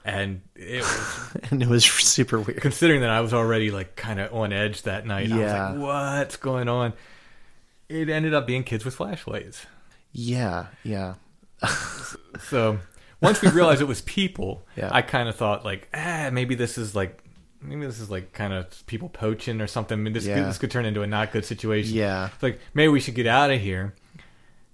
And 0.04 0.42
it 0.56 0.82
was 0.82 1.36
And 1.52 1.62
it 1.62 1.68
was 1.68 1.84
super 1.84 2.40
weird. 2.40 2.60
considering 2.60 3.02
that 3.02 3.10
I 3.10 3.20
was 3.20 3.32
already 3.32 3.70
like 3.70 3.94
kind 3.94 4.18
of 4.18 4.34
on 4.34 4.52
edge 4.52 4.82
that 4.82 5.06
night. 5.06 5.30
I 5.30 5.38
Yeah. 5.38 5.70
was 5.72 5.78
like, 5.80 5.86
what's 5.86 6.36
going 6.38 6.68
on? 6.68 6.92
It 7.89 8.09
ended 8.09 8.34
up 8.34 8.47
being 8.47 8.64
kids 8.64 8.84
with 8.84 8.95
flashlights. 8.95 9.66
Yeah, 10.12 10.66
yeah. 10.82 11.14
So 12.41 12.78
once 13.20 13.41
we 13.43 13.49
realized 13.49 13.80
it 13.80 13.87
was 13.87 14.03
people, 14.03 14.66
Yeah. 14.76 14.89
I 14.93 15.03
kind 15.03 15.28
of 15.28 15.37
thought 15.37 15.64
like, 15.64 15.89
ah, 15.95 16.30
maybe 16.32 16.55
this 16.55 16.78
is 16.78 16.95
like, 16.95 17.22
maybe 17.61 17.87
this 17.87 18.01
is 18.01 18.11
like 18.11 18.32
kind 18.32 18.53
of 18.53 18.87
people 18.87 19.09
poaching 19.09 19.61
or 19.61 19.66
something. 19.66 19.99
I 19.99 20.03
mean, 20.03 20.12
this 20.12 20.26
Yeah. 20.26 20.37
could, 20.37 20.47
this 20.47 20.59
could 20.59 20.70
turn 20.70 20.84
into 20.84 21.03
a 21.03 21.07
not 21.07 21.32
good 21.32 21.45
situation. 21.45 21.95
Yeah. 21.95 22.26
It's 22.32 22.43
like 22.43 22.61
maybe 22.74 22.89
we 22.89 23.01
should 23.01 23.14
get 23.14 23.26
out 23.26 23.51
of 23.51 23.61
here. 23.61 23.95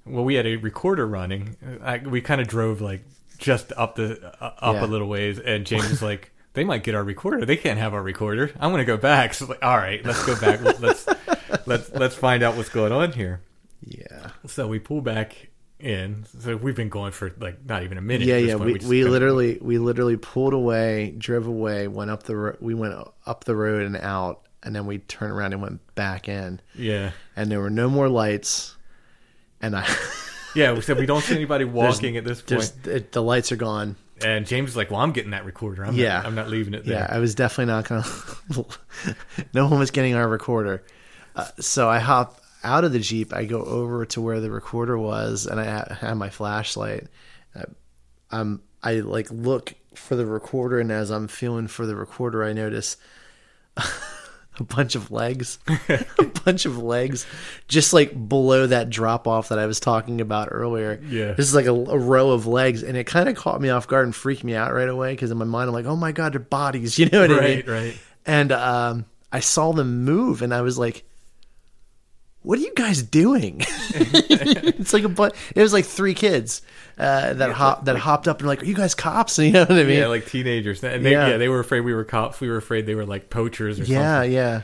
Well, 0.04 0.24
we 0.24 0.34
had 0.34 0.46
a 0.46 0.56
recorder 0.56 1.06
running. 1.06 1.56
I, 1.82 1.98
we 1.98 2.20
kind 2.20 2.40
of 2.40 2.48
drove 2.48 2.80
like 2.80 3.04
just 3.38 3.72
up 3.76 3.94
the 3.96 4.34
uh, 4.40 4.52
up 4.58 4.74
Yeah. 4.76 4.84
a 4.84 4.86
little 4.86 5.08
ways, 5.08 5.38
and 5.38 5.64
James 5.66 5.88
was 5.90 6.02
like. 6.02 6.30
They 6.54 6.64
might 6.64 6.82
get 6.82 6.94
our 6.94 7.02
recorder. 7.02 7.46
They 7.46 7.56
can't 7.56 7.78
have 7.78 7.94
our 7.94 8.02
recorder. 8.02 8.50
I'm 8.60 8.72
going 8.72 8.82
to 8.82 8.84
go 8.84 8.98
back. 8.98 9.32
So 9.32 9.46
like, 9.46 9.64
all 9.64 9.78
right, 9.78 10.04
let's 10.04 10.22
go 10.26 10.38
back. 10.38 10.60
let's 10.80 11.06
let's 11.66 11.90
let's 11.90 12.14
find 12.14 12.42
out 12.42 12.56
what's 12.56 12.68
going 12.68 12.92
on 12.92 13.12
here. 13.12 13.40
Yeah. 13.80 14.30
So 14.46 14.66
we 14.68 14.78
pull 14.78 15.00
back 15.00 15.48
in. 15.80 16.24
So 16.40 16.56
we've 16.56 16.76
been 16.76 16.88
going 16.88 17.12
for 17.12 17.32
like 17.40 17.64
not 17.64 17.82
even 17.82 17.98
a 17.98 18.02
minute. 18.02 18.26
Yeah, 18.26 18.36
yeah. 18.36 18.56
point. 18.56 18.66
We, 18.66 18.72
we 18.88 18.96
kinda- 18.98 19.10
literally 19.10 19.58
we 19.60 19.78
literally 19.78 20.16
pulled 20.16 20.54
away, 20.54 21.14
drove 21.18 21.46
away, 21.46 21.88
went 21.88 22.10
up 22.10 22.22
the 22.24 22.36
ro- 22.36 22.56
we 22.60 22.74
went 22.74 22.94
up 23.26 23.44
the 23.44 23.56
road 23.56 23.82
and 23.86 23.96
out, 23.96 24.46
and 24.62 24.74
then 24.74 24.86
we 24.86 24.98
turned 24.98 25.32
around 25.32 25.52
and 25.52 25.62
went 25.62 25.94
back 25.94 26.28
in. 26.28 26.60
Yeah. 26.74 27.10
And 27.36 27.50
there 27.50 27.60
were 27.60 27.70
no 27.70 27.88
more 27.88 28.08
lights. 28.08 28.76
And 29.60 29.76
I 29.76 29.86
Yeah, 30.54 30.72
we 30.74 30.82
said 30.82 30.98
we 30.98 31.06
don't 31.06 31.22
see 31.22 31.34
anybody 31.34 31.64
There's- 31.64 31.94
walking 31.96 32.16
at 32.16 32.24
this 32.24 32.42
point. 32.42 32.72
it- 32.84 33.12
the 33.12 33.22
lights 33.22 33.50
are 33.52 33.56
gone. 33.56 33.96
And 34.24 34.46
James 34.46 34.70
is 34.70 34.76
like, 34.76 34.88
"Well, 34.88 35.00
I'm 35.00 35.10
getting 35.10 35.32
that 35.32 35.44
recorder. 35.44 35.84
I'm 35.84 35.96
yeah, 35.96 36.18
not, 36.18 36.26
I'm 36.26 36.34
not 36.36 36.48
leaving 36.48 36.74
it 36.74 36.84
there." 36.84 36.98
Yeah, 37.00 37.08
I 37.10 37.18
was 37.18 37.34
definitely 37.34 37.72
not 37.72 37.88
gonna. 37.88 38.04
no 39.52 39.66
one 39.66 39.80
was 39.80 39.90
getting 39.90 40.14
our 40.14 40.28
recorder, 40.28 40.84
uh, 41.36 41.48
so 41.60 41.88
I 41.88 41.98
hop 41.98 42.40
out 42.64 42.84
of 42.84 42.92
the 42.92 42.98
jeep. 42.98 43.32
I 43.34 43.44
go 43.44 43.62
over 43.62 44.04
to 44.06 44.20
where 44.20 44.40
the 44.40 44.50
recorder 44.50 44.98
was, 44.98 45.46
and 45.46 45.60
I 45.60 45.94
have 46.00 46.16
my 46.16 46.30
flashlight. 46.30 47.08
Uh, 47.54 47.64
I'm 48.30 48.62
I 48.82 48.94
like 49.00 49.30
look 49.30 49.74
for 49.94 50.16
the 50.16 50.26
recorder, 50.26 50.80
and 50.80 50.90
as 50.90 51.10
I'm 51.10 51.28
feeling 51.28 51.68
for 51.68 51.86
the 51.86 51.96
recorder, 51.96 52.44
I 52.44 52.52
notice 52.52 52.96
a 53.76 54.64
bunch 54.64 54.94
of 54.94 55.10
legs, 55.10 55.58
a 55.88 56.24
bunch 56.44 56.66
of 56.66 56.78
legs, 56.78 57.26
just 57.68 57.92
like 57.92 58.28
below 58.28 58.66
that 58.66 58.90
drop 58.90 59.28
off 59.28 59.48
that 59.48 59.58
I 59.58 59.66
was 59.66 59.80
talking 59.80 60.20
about 60.20 60.48
earlier. 60.50 61.00
Yeah. 61.04 61.32
this 61.32 61.46
is 61.46 61.54
like 61.54 61.66
a, 61.66 61.72
a 61.72 61.98
row 61.98 62.30
of 62.30 62.46
legs, 62.46 62.82
and 62.82 62.96
it 62.96 63.04
kind 63.04 63.28
of 63.28 63.36
caught 63.36 63.60
me 63.60 63.70
off 63.70 63.86
guard 63.86 64.06
and 64.06 64.14
freaked 64.14 64.44
me 64.44 64.54
out 64.54 64.72
right 64.72 64.88
away 64.88 65.12
because 65.12 65.30
in 65.30 65.38
my 65.38 65.44
mind 65.44 65.68
I'm 65.68 65.74
like, 65.74 65.86
oh 65.86 65.96
my 65.96 66.12
god, 66.12 66.32
they're 66.32 66.40
bodies, 66.40 66.98
you 66.98 67.06
know 67.06 67.20
what 67.22 67.30
I 67.30 67.40
mean? 67.40 67.56
Right, 67.58 67.68
right. 67.68 67.98
And 68.24 68.52
um, 68.52 69.06
I 69.32 69.40
saw 69.40 69.72
them 69.72 70.04
move, 70.04 70.42
and 70.42 70.52
I 70.54 70.62
was 70.62 70.78
like, 70.78 71.04
"What 72.42 72.58
are 72.58 72.62
you 72.62 72.72
guys 72.74 73.02
doing?" 73.02 73.62
it's 73.94 74.92
like 74.92 75.04
a 75.04 75.08
but. 75.08 75.34
It 75.54 75.62
was 75.62 75.72
like 75.72 75.84
three 75.84 76.14
kids 76.14 76.62
uh, 76.98 77.34
that 77.34 77.52
hop 77.52 77.84
that 77.86 77.96
hopped 77.96 78.28
up 78.28 78.38
and 78.38 78.46
were 78.46 78.52
like, 78.52 78.62
"Are 78.62 78.66
you 78.66 78.74
guys 78.74 78.94
cops?" 78.94 79.38
You 79.42 79.52
know 79.52 79.60
what 79.60 79.70
I 79.72 79.84
mean? 79.84 79.98
yeah, 79.98 80.06
like 80.06 80.26
teenagers. 80.26 80.82
And 80.84 81.04
they, 81.04 81.12
Yeah. 81.12 81.28
yeah. 81.28 81.36
they 81.36 81.48
were 81.48 81.60
afraid 81.60 81.80
we 81.80 81.94
were 81.94 82.04
cops. 82.04 82.40
We 82.40 82.48
were 82.48 82.56
afraid 82.56 82.86
they 82.86 82.94
were 82.94 83.06
like 83.06 83.30
poachers 83.30 83.78
or 83.80 83.84
yeah, 83.84 84.14
something. 84.20 84.32
yeah. 84.32 84.38
Yeah. 84.56 84.62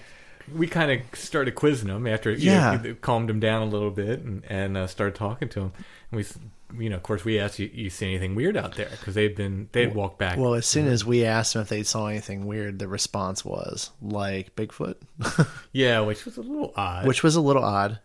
We 0.56 0.66
kind 0.66 0.90
of 0.90 1.18
started 1.18 1.54
quizzing 1.54 1.88
them 1.88 2.06
after, 2.06 2.30
you 2.30 2.50
Yeah. 2.50 2.80
know, 2.82 2.94
calmed 3.02 3.28
them 3.28 3.38
down 3.38 3.60
a 3.60 3.66
little 3.66 3.90
bit 3.90 4.20
and, 4.20 4.42
and 4.48 4.78
uh, 4.78 4.86
started 4.86 5.14
talking 5.14 5.48
to 5.50 5.60
them. 5.60 5.72
And 6.10 6.16
we, 6.16 6.22
s- 6.22 6.38
you 6.76 6.90
know, 6.90 6.96
of 6.96 7.02
course, 7.02 7.24
we 7.24 7.38
asked 7.38 7.58
you, 7.58 7.70
you 7.72 7.90
see 7.90 8.06
anything 8.06 8.34
weird 8.34 8.56
out 8.56 8.74
there 8.76 8.88
because 8.90 9.14
they've 9.14 9.34
been 9.34 9.68
they'd 9.72 9.94
walked 9.94 10.18
back. 10.18 10.38
Well, 10.38 10.54
as 10.54 10.66
soon 10.66 10.86
as 10.86 11.04
we 11.04 11.24
asked 11.24 11.54
them 11.54 11.62
if 11.62 11.68
they 11.68 11.82
saw 11.82 12.06
anything 12.06 12.46
weird, 12.46 12.78
the 12.78 12.88
response 12.88 13.44
was 13.44 13.90
like 14.02 14.54
Bigfoot, 14.54 14.96
yeah, 15.72 16.00
which 16.00 16.24
was 16.24 16.36
a 16.36 16.42
little 16.42 16.72
odd. 16.76 17.06
which 17.06 17.22
was 17.22 17.36
a 17.36 17.40
little 17.40 17.64
odd. 17.64 18.00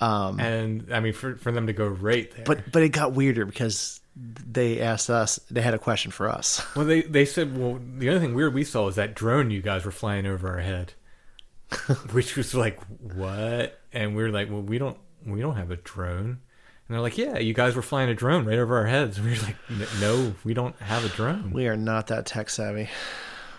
Um, 0.00 0.38
and 0.38 0.92
I 0.92 1.00
mean, 1.00 1.12
for 1.12 1.36
for 1.36 1.50
them 1.52 1.66
to 1.66 1.72
go 1.72 1.86
right 1.86 2.30
there, 2.34 2.44
but 2.44 2.70
but 2.72 2.82
it 2.82 2.90
got 2.90 3.12
weirder 3.12 3.44
because 3.44 4.00
they 4.16 4.80
asked 4.80 5.10
us. 5.10 5.38
They 5.50 5.60
had 5.60 5.74
a 5.74 5.78
question 5.78 6.10
for 6.10 6.28
us. 6.28 6.64
Well, 6.76 6.86
they 6.86 7.02
they 7.02 7.24
said, 7.24 7.56
well, 7.58 7.80
the 7.98 8.08
only 8.08 8.20
thing 8.20 8.34
weird 8.34 8.54
we 8.54 8.64
saw 8.64 8.86
was 8.86 8.96
that 8.96 9.14
drone 9.14 9.50
you 9.50 9.60
guys 9.60 9.84
were 9.84 9.90
flying 9.90 10.26
over 10.26 10.48
our 10.48 10.60
head, 10.60 10.94
which 12.12 12.36
was 12.36 12.54
like 12.54 12.80
what? 13.00 13.80
And 13.92 14.16
we 14.16 14.22
were 14.22 14.30
like, 14.30 14.50
well, 14.50 14.62
we 14.62 14.78
don't 14.78 14.98
we 15.26 15.40
don't 15.40 15.56
have 15.56 15.70
a 15.70 15.76
drone. 15.76 16.40
And 16.88 16.94
they're 16.94 17.02
like, 17.02 17.18
yeah, 17.18 17.38
you 17.38 17.52
guys 17.52 17.76
were 17.76 17.82
flying 17.82 18.08
a 18.08 18.14
drone 18.14 18.46
right 18.46 18.58
over 18.58 18.78
our 18.78 18.86
heads. 18.86 19.18
And 19.18 19.26
we 19.30 19.32
were 19.32 19.42
like, 19.42 19.56
no, 20.00 20.34
we 20.44 20.54
don't 20.54 20.76
have 20.80 21.04
a 21.04 21.08
drone. 21.08 21.50
We 21.50 21.68
are 21.68 21.76
not 21.76 22.06
that 22.06 22.26
tech 22.26 22.48
savvy. 22.48 22.88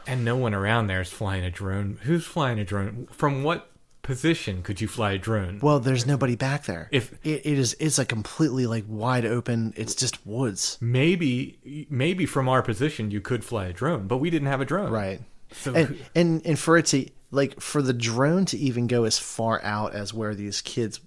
And 0.07 0.25
no 0.25 0.35
one 0.35 0.55
around 0.55 0.87
there 0.87 1.01
is 1.01 1.11
flying 1.11 1.43
a 1.43 1.51
drone. 1.51 1.99
Who's 2.03 2.25
flying 2.25 2.57
a 2.57 2.65
drone? 2.65 3.07
From 3.11 3.43
what 3.43 3.69
position 4.01 4.63
could 4.63 4.81
you 4.81 4.87
fly 4.87 5.11
a 5.11 5.17
drone? 5.19 5.59
Well, 5.61 5.79
there's 5.79 6.07
nobody 6.07 6.35
back 6.35 6.63
there. 6.63 6.89
If- 6.91 7.13
it, 7.23 7.45
it 7.45 7.59
is, 7.59 7.75
it's 7.79 7.99
a 7.99 8.05
completely 8.05 8.65
like 8.65 8.85
wide 8.87 9.25
open. 9.25 9.73
It's 9.77 9.93
just 9.93 10.25
woods. 10.25 10.79
Maybe 10.81 11.85
maybe 11.91 12.25
from 12.25 12.49
our 12.49 12.63
position 12.63 13.11
you 13.11 13.21
could 13.21 13.45
fly 13.45 13.67
a 13.67 13.73
drone, 13.73 14.07
but 14.07 14.17
we 14.17 14.31
didn't 14.31 14.47
have 14.47 14.61
a 14.61 14.65
drone. 14.65 14.91
Right. 14.91 15.21
So 15.51 15.75
And 15.75 15.99
and 16.15 16.45
and 16.45 16.57
for 16.57 16.77
it 16.77 16.87
to 16.87 17.07
like 17.29 17.59
for 17.61 17.83
the 17.83 17.93
drone 17.93 18.45
to 18.45 18.57
even 18.57 18.87
go 18.87 19.03
as 19.03 19.19
far 19.19 19.61
out 19.63 19.93
as 19.93 20.11
where 20.13 20.33
these 20.33 20.61
kids 20.61 20.99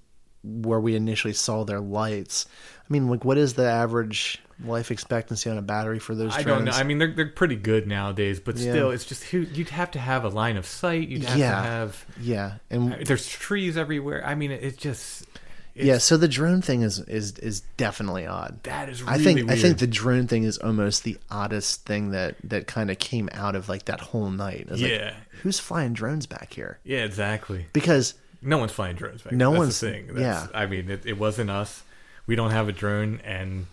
where 0.45 0.80
we 0.80 0.97
initially 0.97 1.34
saw 1.34 1.64
their 1.64 1.80
lights. 1.80 2.47
I 2.88 2.93
mean, 2.93 3.09
like 3.09 3.24
what 3.24 3.38
is 3.38 3.55
the 3.55 3.68
average 3.68 4.40
life 4.64 4.90
expectancy 4.90 5.51
on 5.51 5.59
a 5.59 5.62
battery 5.62 5.99
for 5.99 6.14
those 6.14 6.36
I 6.36 6.43
don't 6.43 6.64
know. 6.64 6.72
I 6.72 6.82
mean, 6.84 6.99
they're 6.99 7.12
they're 7.12 7.26
pretty 7.28 7.57
good 7.57 7.86
nowadays, 7.86 8.38
but 8.40 8.57
Yeah. 8.57 8.72
still, 8.72 8.90
it's 8.90 9.05
just 9.05 9.32
you'd 9.32 9.70
have 9.70 9.90
to 9.93 9.99
have 9.99 10.24
a 10.24 10.28
line 10.28 10.57
of 10.57 10.66
sight. 10.66 11.09
You'd 11.09 11.24
have 11.24 11.38
Yeah. 11.38 11.51
to 11.57 11.62
have. 11.62 12.07
yeah. 12.20 12.53
And 12.70 12.93
There's 13.07 13.28
trees 13.28 13.76
everywhere. 13.76 14.24
I 14.24 14.34
mean, 14.34 14.51
it, 14.51 14.78
just. 14.78 15.26
It's, 15.74 15.86
yeah, 15.86 15.97
so 15.99 16.18
the 16.18 16.28
drone 16.28 16.61
thing 16.61 16.82
is 16.82 16.99
is 17.01 17.38
is 17.38 17.61
definitely 17.78 18.26
odd. 18.26 18.62
That 18.64 18.90
is 18.90 19.03
I 19.07 19.16
think 19.16 19.38
really 19.40 19.53
I 19.55 19.57
think 19.57 19.78
the 19.78 19.86
drone 19.86 20.26
thing 20.26 20.45
is 20.45 20.59
almost 20.59 21.03
the 21.03 21.16
oddest 21.30 21.86
thing 21.86 22.11
that 22.11 22.34
that 22.45 22.66
kind 22.66 22.90
of 22.90 22.99
came 22.99 23.30
out 23.32 23.57
of 23.57 23.70
like 23.70 23.86
that 23.86 24.01
whole 24.01 24.28
night. 24.30 24.68
Was 24.68 24.82
like, 24.82 24.90
Yeah. 24.90 25.14
who's 25.43 25.59
flying 25.59 25.95
drones 25.95 26.26
back 26.26 26.53
here? 26.53 26.78
Yeah, 26.84 27.05
exactly. 27.05 27.68
Because 27.72 28.12
No 28.43 28.59
one's 28.59 28.72
flying 28.72 28.97
drones 28.97 29.22
back. 29.22 29.32
No 29.32 29.51
one's- 29.51 29.80
That's 29.80 29.80
the 29.80 29.90
thing. 29.90 30.07
That's, 30.14 30.20
yeah. 30.20 30.47
I 30.55 30.66
mean, 30.66 30.90
it, 30.90 31.07
it 31.07 31.18
wasn't 31.18 31.51
us. 31.51 31.82
We 32.26 32.36
don't 32.36 32.51
have 32.51 32.68
a 32.68 32.72
drone, 32.72 33.20
and 33.24 33.66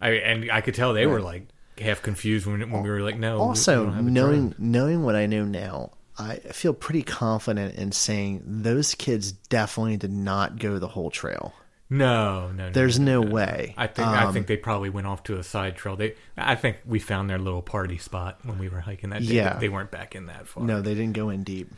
I 0.00 0.10
and 0.10 0.50
I 0.50 0.60
could 0.60 0.74
tell 0.74 0.92
they 0.94 1.06
were 1.06 1.20
like 1.20 1.46
half 1.78 2.02
confused 2.02 2.46
when 2.46 2.70
when 2.70 2.82
we 2.82 2.90
were 2.90 3.00
like, 3.00 3.18
no. 3.18 3.38
also 3.38 3.84
don't 3.84 3.92
have 3.94 4.06
a 4.06 4.10
knowing 4.10 4.50
drone. 4.50 4.54
knowing 4.58 5.02
what 5.04 5.16
I 5.16 5.26
know 5.26 5.44
now, 5.44 5.90
I 6.18 6.36
feel 6.36 6.72
pretty 6.74 7.02
confident 7.02 7.74
in 7.76 7.92
saying 7.92 8.42
those 8.46 8.94
kids 8.94 9.32
definitely 9.32 9.96
did 9.96 10.12
not 10.12 10.58
go 10.58 10.78
the 10.78 10.88
whole 10.88 11.10
trail. 11.10 11.52
No, 11.90 12.48
no, 12.48 12.68
no. 12.68 12.70
There's 12.70 12.98
no, 12.98 13.20
no 13.22 13.30
way. 13.30 13.74
I 13.76 13.86
think 13.86 14.08
I 14.08 14.24
Um, 14.24 14.32
think 14.32 14.46
they 14.46 14.56
probably 14.56 14.88
went 14.88 15.06
off 15.06 15.24
to 15.24 15.36
a 15.38 15.42
side 15.42 15.76
trail. 15.76 15.94
They, 15.94 16.14
I 16.38 16.54
think 16.54 16.78
we 16.86 16.98
found 16.98 17.28
their 17.28 17.38
little 17.38 17.60
party 17.60 17.98
spot 17.98 18.38
when 18.44 18.58
we 18.58 18.70
were 18.70 18.80
hiking 18.80 19.10
that 19.10 19.20
day. 19.20 19.34
Yeah. 19.34 19.58
they 19.58 19.68
weren't 19.68 19.90
back 19.90 20.14
in 20.14 20.24
that 20.26 20.46
far. 20.48 20.64
No, 20.64 20.80
they 20.80 20.94
didn't 20.94 21.12
go 21.12 21.28
in 21.28 21.44
deep. 21.44 21.70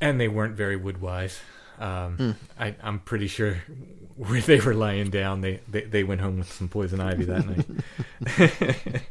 And 0.00 0.20
they 0.20 0.28
weren't 0.28 0.54
very 0.56 0.76
wood 0.76 1.00
wise. 1.00 1.38
Um, 1.78 2.16
Hmm. 2.16 2.30
I, 2.62 2.74
I'm 2.82 2.98
pretty 3.00 3.26
sure 3.26 3.56
where 4.16 4.40
they 4.42 4.60
were 4.60 4.74
lying 4.74 5.08
down, 5.10 5.40
they, 5.40 5.60
they, 5.68 5.82
they 5.82 6.04
went 6.04 6.20
home 6.20 6.38
with 6.38 6.52
some 6.52 6.68
poison 6.68 7.00
ivy 7.00 7.24
that 7.24 7.46
night. 7.46 7.66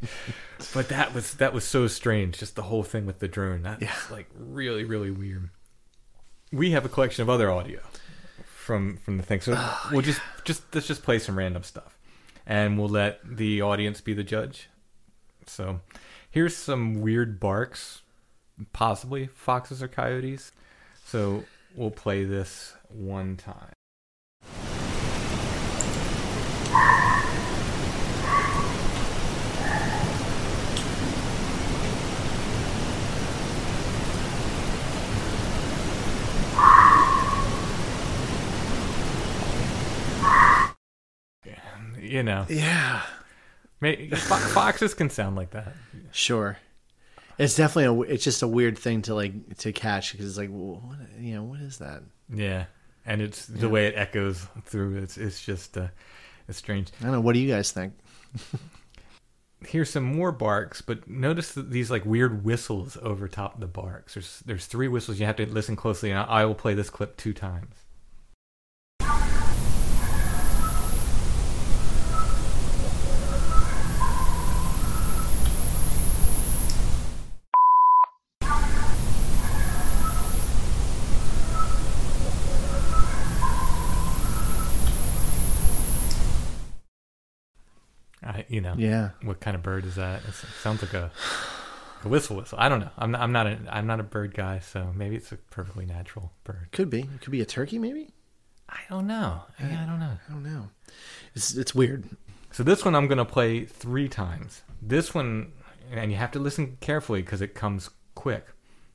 but 0.73 0.89
that 0.89 1.13
was 1.13 1.33
that 1.35 1.53
was 1.53 1.63
so 1.63 1.87
strange. 1.87 2.37
Just 2.37 2.55
the 2.55 2.63
whole 2.63 2.83
thing 2.83 3.05
with 3.05 3.19
the 3.19 3.27
drone. 3.27 3.63
That's 3.63 3.81
Yeah. 3.81 3.95
like 4.11 4.27
really 4.37 4.83
really 4.83 5.11
weird. 5.11 5.49
We 6.51 6.71
have 6.71 6.85
a 6.85 6.89
collection 6.89 7.21
of 7.23 7.29
other 7.29 7.49
audio 7.49 7.79
from 8.45 8.97
from 8.97 9.17
the 9.17 9.23
thing, 9.23 9.41
so 9.41 9.53
Oh, 9.57 9.89
we'll 9.91 10.01
just 10.01 10.21
just 10.43 10.63
let's 10.73 10.87
just 10.87 11.03
play 11.03 11.17
some 11.19 11.37
random 11.37 11.63
stuff, 11.63 11.97
and 12.45 12.77
we'll 12.77 12.89
let 12.89 13.19
the 13.23 13.61
audience 13.61 14.01
be 14.01 14.13
the 14.13 14.23
judge. 14.23 14.69
So, 15.47 15.79
here's 16.29 16.55
some 16.55 17.01
weird 17.01 17.39
barks, 17.39 18.01
possibly 18.73 19.27
foxes 19.33 19.81
or 19.81 19.87
coyotes. 19.87 20.51
So 21.09 21.43
we'll 21.75 21.89
play 21.89 22.23
this 22.23 22.75
one 22.87 23.35
time. 23.35 23.73
You 41.99 42.23
know, 42.23 42.45
Yeah. 42.49 43.01
foxes 43.81 44.93
can 44.93 45.09
sound 45.09 45.35
like 45.35 45.51
that. 45.51 45.73
Sure. 46.11 46.57
It's 47.39 47.55
definitely 47.55 47.85
a. 47.85 48.13
It's 48.13 48.23
just 48.25 48.43
a 48.43 48.47
weird 48.47 48.77
thing 48.77 49.01
to 49.03 49.15
like 49.15 49.57
to 49.59 49.71
catch 49.71 50.11
because 50.11 50.27
it's 50.27 50.37
like, 50.37 50.49
well, 50.51 50.81
what, 50.83 50.97
you 51.17 51.35
know, 51.35 51.43
what 51.43 51.61
is 51.61 51.77
that? 51.77 52.03
Yeah, 52.31 52.65
and 53.05 53.21
it's 53.21 53.45
the 53.45 53.69
way 53.69 53.87
it 53.87 53.93
echoes 53.95 54.45
through. 54.65 54.97
It's 54.97 55.17
it's 55.17 55.41
just 55.41 55.77
uh, 55.77 55.87
it's 56.49 56.57
strange. 56.57 56.89
I 56.99 57.05
don't 57.05 57.13
know. 57.13 57.21
What 57.21 57.33
do 57.33 57.39
you 57.39 57.49
guys 57.49 57.71
think? 57.71 57.93
Here's 59.65 59.89
some 59.89 60.03
more 60.03 60.33
barks, 60.33 60.81
but 60.81 61.09
notice 61.09 61.53
that 61.53 61.71
these 61.71 61.89
like 61.89 62.05
weird 62.05 62.43
whistles 62.43 62.97
over 63.01 63.29
top 63.29 63.55
of 63.55 63.61
the 63.61 63.67
barks. 63.67 64.15
There's 64.15 64.39
there's 64.45 64.65
three 64.65 64.89
whistles. 64.89 65.17
You 65.21 65.25
have 65.25 65.37
to 65.37 65.45
listen 65.45 65.77
closely, 65.77 66.11
and 66.11 66.19
I, 66.19 66.23
I 66.23 66.45
will 66.45 66.55
play 66.55 66.73
this 66.73 66.89
clip 66.89 67.15
two 67.15 67.33
times. 67.33 67.73
I, 88.29 88.38
you 88.49 88.59
know, 88.61 88.73
Yeah. 88.77 89.11
what 89.21 89.39
kind 89.39 89.55
of 89.55 89.63
bird 89.63 89.85
is 89.85 89.95
that? 89.95 90.21
It's, 90.27 90.43
it 90.43 90.49
sounds 90.61 90.81
like 90.81 90.93
a, 90.93 91.11
a 92.03 92.07
whistle 92.07 92.35
whistle. 92.37 92.57
I 92.59 92.67
don't 92.69 92.79
know. 92.81 92.89
I'm 92.97 93.11
not, 93.11 93.21
I'm 93.21 93.31
not 93.31 93.47
a 93.47 93.57
I'm 93.69 93.87
not 93.87 93.99
a 93.99 94.03
bird 94.03 94.33
guy, 94.33 94.59
so 94.59 94.91
maybe 94.95 95.15
it's 95.15 95.31
a 95.31 95.37
perfectly 95.37 95.85
natural 95.85 96.31
bird. 96.43 96.69
Could 96.71 96.89
be. 96.89 97.01
It 97.01 97.21
could 97.21 97.31
be 97.31 97.41
a 97.41 97.45
turkey, 97.45 97.77
maybe. 97.79 98.09
I 98.67 98.79
don't 98.89 99.07
know. 99.07 99.41
Yeah, 99.59 99.81
I 99.83 99.85
don't 99.85 99.99
know. 99.99 100.11
I 100.27 100.31
don't 100.31 100.43
know. 100.43 100.69
It's 101.35 101.55
it's 101.55 101.73
weird. 101.73 102.05
So 102.51 102.63
this 102.63 102.83
one 102.83 102.95
I'm 102.95 103.07
going 103.07 103.17
to 103.19 103.25
play 103.25 103.65
three 103.65 104.07
times. 104.07 104.61
This 104.81 105.13
one, 105.13 105.51
and 105.91 106.11
you 106.11 106.17
have 106.17 106.31
to 106.31 106.39
listen 106.39 106.77
carefully 106.81 107.21
because 107.21 107.41
it 107.41 107.53
comes 107.53 107.89
quick. 108.15 108.45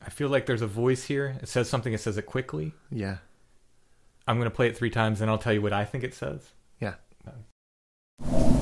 I 0.05 0.11
feel 0.11 0.29
like 0.29 0.47
there's 0.47 0.63
a 0.63 0.67
voice 0.67 1.05
here. 1.05 1.37
It 1.43 1.49
says 1.49 1.69
something. 1.69 1.93
It 1.93 2.01
says 2.01 2.17
it 2.19 2.27
quickly. 2.27 2.73
Yeah. 2.91 3.19
I'm 4.27 4.37
going 4.39 4.51
to 4.51 4.55
play 4.55 4.69
it 4.69 4.77
three 4.77 4.91
times, 4.91 5.21
and 5.21 5.31
I'll 5.31 5.39
tell 5.39 5.53
you 5.53 5.63
what 5.63 5.73
I 5.73 5.85
think 5.85 6.03
it 6.05 6.15
says. 6.15 6.53
Yeah. 6.81 6.95
Now 7.27 8.61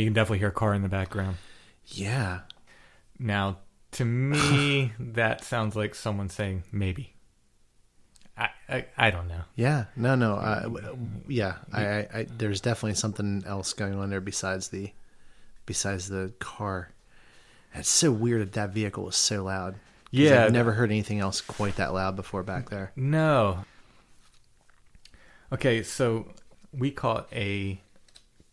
you 0.00 0.06
can 0.06 0.14
definitely 0.14 0.38
hear 0.38 0.48
a 0.48 0.52
car 0.52 0.74
in 0.74 0.82
the 0.82 0.88
background. 0.88 1.36
Yeah. 1.86 2.40
Now, 3.18 3.58
to 3.92 4.04
me, 4.04 4.92
that 4.98 5.44
sounds 5.44 5.76
like 5.76 5.94
someone 5.94 6.28
saying 6.28 6.64
maybe. 6.72 7.14
I, 8.36 8.48
I, 8.68 8.86
I 8.96 9.10
don't 9.10 9.28
know. 9.28 9.42
Yeah. 9.54 9.84
No. 9.96 10.14
No. 10.14 10.34
Uh, 10.34 10.68
yeah. 11.28 11.56
I, 11.72 11.84
I, 11.84 12.08
I. 12.14 12.26
There's 12.36 12.60
definitely 12.60 12.94
something 12.94 13.44
else 13.46 13.72
going 13.72 13.94
on 13.94 14.10
there 14.10 14.20
besides 14.20 14.68
the, 14.68 14.92
besides 15.66 16.08
the 16.08 16.32
car. 16.38 16.90
It's 17.74 17.88
so 17.88 18.10
weird 18.10 18.40
that 18.40 18.52
that 18.52 18.70
vehicle 18.70 19.04
was 19.04 19.16
so 19.16 19.44
loud. 19.44 19.76
Yeah. 20.10 20.44
I've 20.44 20.52
never 20.52 20.72
heard 20.72 20.90
anything 20.90 21.20
else 21.20 21.40
quite 21.40 21.76
that 21.76 21.92
loud 21.92 22.16
before 22.16 22.42
back 22.42 22.70
there. 22.70 22.92
No. 22.96 23.64
Okay, 25.52 25.82
so 25.82 26.28
we 26.72 26.90
caught 26.90 27.28
a 27.32 27.80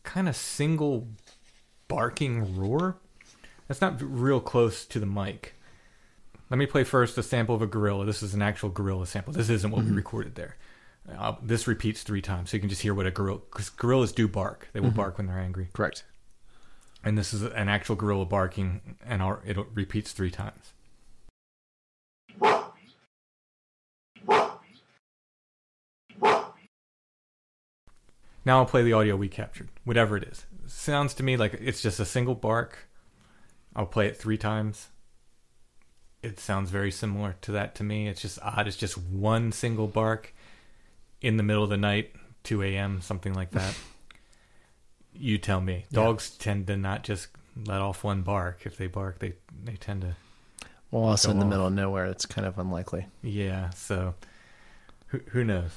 kind 0.03 0.27
of 0.27 0.35
single 0.35 1.07
barking 1.87 2.55
roar. 2.55 2.97
That's 3.67 3.81
not 3.81 4.01
real 4.01 4.39
close 4.39 4.85
to 4.85 4.99
the 4.99 5.05
mic. 5.05 5.53
Let 6.49 6.57
me 6.57 6.65
play 6.65 6.83
first 6.83 7.17
a 7.17 7.23
sample 7.23 7.55
of 7.55 7.61
a 7.61 7.67
gorilla. 7.67 8.05
This 8.05 8.23
is 8.23 8.33
an 8.33 8.41
actual 8.41 8.69
gorilla 8.69 9.05
sample. 9.05 9.33
This 9.33 9.49
isn't 9.49 9.71
what 9.71 9.83
we 9.83 9.91
recorded 9.91 10.35
there. 10.35 10.55
Uh, 11.17 11.35
this 11.41 11.67
repeats 11.67 12.03
three 12.03 12.21
times, 12.21 12.49
so 12.49 12.57
you 12.57 12.61
can 12.61 12.69
just 12.69 12.81
hear 12.81 12.93
what 12.93 13.05
a 13.05 13.11
gorilla. 13.11 13.39
Because 13.51 13.69
gorillas 13.69 14.11
do 14.11 14.27
bark; 14.27 14.69
they 14.73 14.79
will 14.79 14.91
bark 14.91 15.17
when 15.17 15.27
they're 15.27 15.39
angry. 15.39 15.69
Correct. 15.73 16.03
And 17.03 17.17
this 17.17 17.33
is 17.33 17.43
an 17.43 17.69
actual 17.69 17.95
gorilla 17.95 18.25
barking, 18.25 18.97
and 19.05 19.21
it 19.45 19.57
repeats 19.73 20.11
three 20.11 20.31
times. 20.31 20.73
Now 28.47 28.59
I'll 28.59 28.65
play 28.65 28.81
the 28.81 28.93
audio 28.93 29.17
we 29.17 29.27
captured, 29.27 29.67
whatever 29.83 30.15
it 30.15 30.23
is. 30.23 30.45
Sounds 30.67 31.13
to 31.15 31.23
me 31.23 31.35
like 31.35 31.55
it's 31.59 31.81
just 31.81 31.99
a 31.99 32.05
single 32.05 32.33
bark. 32.33 32.87
I'll 33.75 33.85
play 33.85 34.07
it 34.07 34.15
three 34.15 34.37
times. 34.37 34.87
It 36.23 36.39
sounds 36.39 36.69
very 36.69 36.89
similar 36.89 37.35
to 37.41 37.51
that 37.51 37.75
to 37.75 37.83
me. 37.83 38.07
It's 38.07 38.21
just 38.21 38.39
odd. 38.41 38.65
It's 38.65 38.77
just 38.77 38.97
one 38.97 39.51
single 39.51 39.87
bark 39.87 40.33
in 41.19 41.35
the 41.35 41.43
middle 41.43 41.65
of 41.65 41.69
the 41.69 41.75
night, 41.75 42.15
2 42.43 42.63
a.m., 42.63 43.01
something 43.01 43.33
like 43.33 43.51
that. 43.51 43.77
you 45.13 45.37
tell 45.37 45.59
me. 45.59 45.83
Dogs 45.91 46.29
tend 46.29 46.67
to 46.67 46.77
not 46.77 47.03
just 47.03 47.27
let 47.65 47.81
off 47.81 48.05
one 48.05 48.21
bark. 48.21 48.61
If 48.63 48.77
they 48.77 48.87
bark, 48.87 49.19
they, 49.19 49.33
they 49.61 49.75
tend 49.75 50.03
to 50.03 50.15
Well, 50.89 51.03
also 51.03 51.31
in 51.31 51.39
the 51.39 51.43
off. 51.43 51.49
middle 51.49 51.67
of 51.67 51.73
nowhere, 51.73 52.05
it's 52.05 52.25
kind 52.25 52.47
of 52.47 52.57
unlikely. 52.57 53.07
Yeah, 53.21 53.71
so 53.71 54.15
who 55.07 55.19
who 55.31 55.43
knows? 55.43 55.71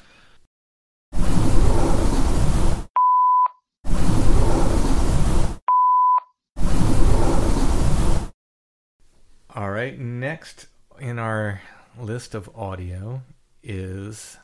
All 9.54 9.70
right, 9.70 9.98
next 9.98 10.66
in 10.98 11.18
our 11.18 11.60
list 11.98 12.34
of 12.34 12.48
audio 12.54 13.22
is 13.62 14.36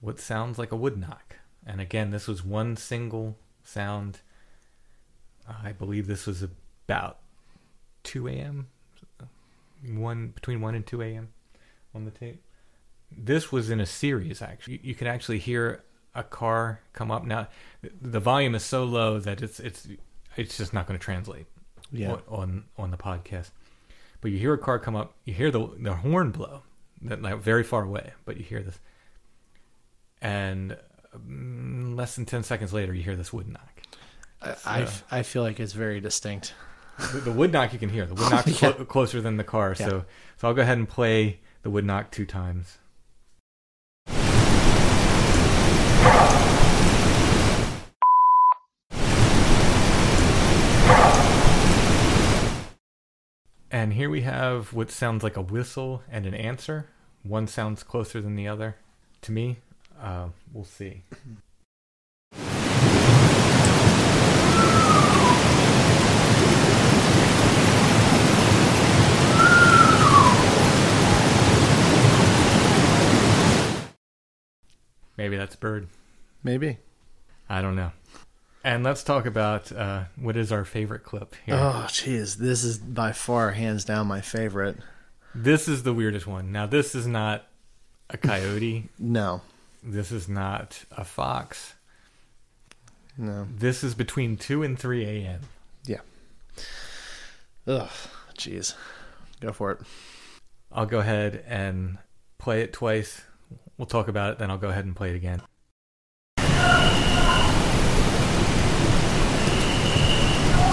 what 0.00 0.20
sounds 0.20 0.58
like 0.58 0.72
a 0.72 0.76
wood 0.76 0.98
knock. 0.98 1.36
And 1.66 1.80
again, 1.80 2.10
this 2.10 2.26
was 2.28 2.44
one 2.44 2.76
single 2.76 3.36
sound. 3.64 4.20
I 5.48 5.72
believe 5.72 6.06
this 6.06 6.26
was 6.26 6.42
about 6.42 7.18
2 8.04 8.28
a.m. 8.28 8.66
One 9.86 10.28
between 10.28 10.60
1 10.60 10.74
and 10.74 10.86
2 10.86 11.02
a.m. 11.02 11.28
on 11.94 12.04
the 12.04 12.10
tape. 12.10 12.42
This 13.10 13.52
was 13.52 13.70
in 13.70 13.80
a 13.80 13.86
series 13.86 14.42
actually. 14.42 14.80
You, 14.82 14.94
can 14.94 15.06
actually 15.06 15.38
hear 15.38 15.82
a 16.14 16.22
car 16.22 16.80
come 16.92 17.10
up. 17.10 17.24
Now 17.24 17.48
the 18.00 18.20
volume 18.20 18.54
is 18.54 18.64
so 18.64 18.84
low 18.84 19.18
that 19.20 19.42
it's 19.42 19.60
it's 19.60 19.86
it's 20.36 20.56
just 20.56 20.72
not 20.72 20.86
going 20.86 20.98
to 20.98 21.04
translate 21.04 21.46
Yeah. 21.90 22.16
on 22.28 22.64
on 22.78 22.90
the 22.90 22.96
podcast. 22.96 23.50
But 24.22 24.30
you 24.30 24.38
hear 24.38 24.54
a 24.54 24.58
car 24.58 24.78
come 24.78 24.96
up, 24.96 25.14
you 25.24 25.34
hear 25.34 25.50
the 25.50 25.68
the 25.78 25.94
horn 25.94 26.30
blow, 26.30 26.62
that 27.02 27.20
like 27.20 27.38
very 27.38 27.64
far 27.64 27.82
away, 27.82 28.12
but 28.24 28.38
you 28.38 28.44
hear 28.44 28.62
this, 28.62 28.78
and 30.22 30.78
mm, 31.14 31.96
less 31.96 32.14
than 32.14 32.24
ten 32.24 32.44
seconds 32.44 32.72
later, 32.72 32.94
you 32.94 33.02
hear 33.02 33.16
this 33.16 33.32
wood 33.32 33.48
knock. 33.48 33.82
I 34.64 34.88
I 35.10 35.22
feel 35.22 35.42
like 35.42 35.60
it's 35.60 35.72
very 35.72 36.00
distinct. 36.00 36.54
The, 37.12 37.18
the 37.18 37.32
wood 37.32 37.52
knock 37.52 37.72
you 37.72 37.80
can 37.80 37.88
hear. 37.88 38.06
The 38.06 38.14
wood 38.14 38.30
knock 38.30 38.46
is 38.46 38.58
clo- 38.58 38.84
closer 38.84 39.20
than 39.20 39.36
the 39.36 39.44
car. 39.44 39.74
Yeah. 39.78 39.88
So 39.88 40.04
so 40.36 40.48
I'll 40.48 40.54
go 40.54 40.62
ahead 40.62 40.78
and 40.78 40.88
play 40.88 41.40
the 41.62 41.70
wood 41.70 41.84
knock 41.84 42.12
two 42.12 42.24
times. 42.26 42.78
And 53.74 53.94
here 53.94 54.10
we 54.10 54.20
have 54.20 54.74
what 54.74 54.90
sounds 54.90 55.22
like 55.22 55.38
a 55.38 55.40
whistle 55.40 56.02
and 56.10 56.26
an 56.26 56.34
answer. 56.34 56.88
One 57.22 57.46
sounds 57.46 57.82
closer 57.82 58.20
than 58.20 58.36
the 58.36 58.46
other. 58.46 58.76
To 59.22 59.32
me, 59.32 59.60
uh, 59.98 60.28
we'll 60.52 60.64
see. 60.64 61.04
Maybe 75.16 75.38
that's 75.38 75.56
bird. 75.56 75.88
Maybe. 76.44 76.76
I 77.48 77.62
don't 77.62 77.76
know. 77.76 77.92
And 78.64 78.84
let's 78.84 79.02
talk 79.02 79.26
about 79.26 79.72
uh, 79.72 80.04
what 80.16 80.36
is 80.36 80.52
our 80.52 80.64
favorite 80.64 81.02
clip 81.02 81.34
here. 81.44 81.56
Oh, 81.56 81.86
jeez, 81.88 82.36
this 82.36 82.62
is 82.62 82.78
by 82.78 83.10
far, 83.12 83.50
hands 83.52 83.84
down, 83.84 84.06
my 84.06 84.20
favorite. 84.20 84.76
This 85.34 85.66
is 85.66 85.82
the 85.82 85.92
weirdest 85.92 86.26
one. 86.26 86.52
Now, 86.52 86.66
this 86.66 86.94
is 86.94 87.06
not 87.06 87.44
a 88.10 88.16
coyote. 88.16 88.88
No, 88.98 89.40
This 89.82 90.12
is 90.12 90.28
not 90.28 90.84
a 90.92 91.04
fox. 91.04 91.74
no, 93.18 93.48
This 93.52 93.82
is 93.82 93.94
between 93.96 94.36
2 94.36 94.62
and 94.62 94.78
3 94.78 95.04
a.m. 95.06 95.40
yeah. 95.84 96.00
Ugh, 97.66 97.90
jeez, 98.38 98.74
go 99.40 99.52
for 99.52 99.72
it. 99.72 99.78
I'll 100.70 100.86
go 100.86 100.98
ahead 101.00 101.42
and 101.48 101.98
play 102.38 102.62
it 102.62 102.72
twice. 102.72 103.22
We'll 103.76 103.86
talk 103.86 104.06
about 104.08 104.32
it, 104.32 104.38
then 104.38 104.50
I'll 104.50 104.58
go 104.58 104.68
ahead 104.68 104.84
and 104.84 104.94
play 104.94 105.10
it 105.10 105.16
again. 105.16 105.42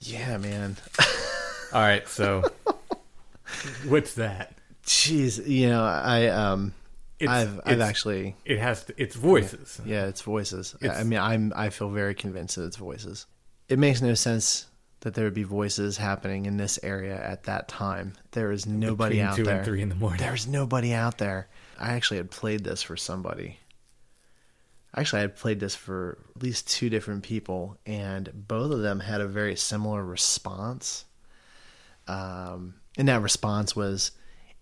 Yeah, 0.00 0.38
man. 0.38 0.76
All 1.72 1.82
right, 1.82 2.07
so 2.18 2.42
what's 3.88 4.14
that? 4.14 4.54
Jeez, 4.84 5.46
you 5.46 5.68
know, 5.68 5.82
I 5.84 6.26
um, 6.28 6.74
It's- 7.18 7.34
I've 7.36 7.60
I've 7.64 7.72
it's- 7.74 7.88
actually 7.88 8.36
It 8.44 8.58
has 8.58 8.84
to, 8.84 8.94
it's 9.02 9.14
voices. 9.16 9.80
yeah, 9.84 10.06
it's 10.06 10.22
voices. 10.22 10.74
I- 10.82 10.88
I 10.88 11.04
mean, 11.04 11.18
I'm 11.18 11.52
I 11.56 11.70
feel 11.70 11.90
very 11.90 12.14
convinced 12.14 12.56
that 12.56 12.64
it's 12.64 12.76
voices. 12.76 13.26
It 13.68 13.78
makes 13.78 14.00
no 14.02 14.14
sense 14.14 14.66
that 15.00 15.14
there 15.14 15.24
would 15.24 15.34
be 15.34 15.44
voices 15.44 15.96
happening 15.98 16.46
in 16.46 16.56
this 16.56 16.78
area 16.82 17.16
at 17.22 17.44
that 17.44 17.68
time. 17.68 18.14
There 18.32 18.50
is 18.50 18.66
nobody 18.66 19.16
Between 19.16 19.28
out 19.28 19.36
2 19.36 19.44
there. 19.44 19.56
and 19.58 19.64
3 19.64 19.82
in 19.82 19.88
the 19.90 19.94
morning. 19.94 20.18
There's 20.20 20.46
nobody 20.46 20.92
out 20.92 21.18
there. 21.18 21.48
I 21.78 21.92
actually 21.92 22.16
had 22.16 22.30
played 22.30 22.64
this 22.64 22.82
for 22.82 22.96
somebody. 22.96 23.58
Actually, 24.96 25.18
I 25.18 25.22
had 25.22 25.36
played 25.36 25.60
this 25.60 25.74
for 25.76 26.18
at 26.34 26.42
least 26.42 26.66
two 26.68 26.88
different 26.88 27.22
people, 27.22 27.76
and 27.86 28.30
both 28.48 28.72
of 28.72 28.80
them 28.80 29.00
had 29.00 29.20
a 29.20 29.28
very 29.28 29.54
similar 29.54 30.02
response. 30.04 31.04
Um, 32.08 32.74
and 32.96 33.06
that 33.08 33.22
response 33.22 33.76
was, 33.76 34.12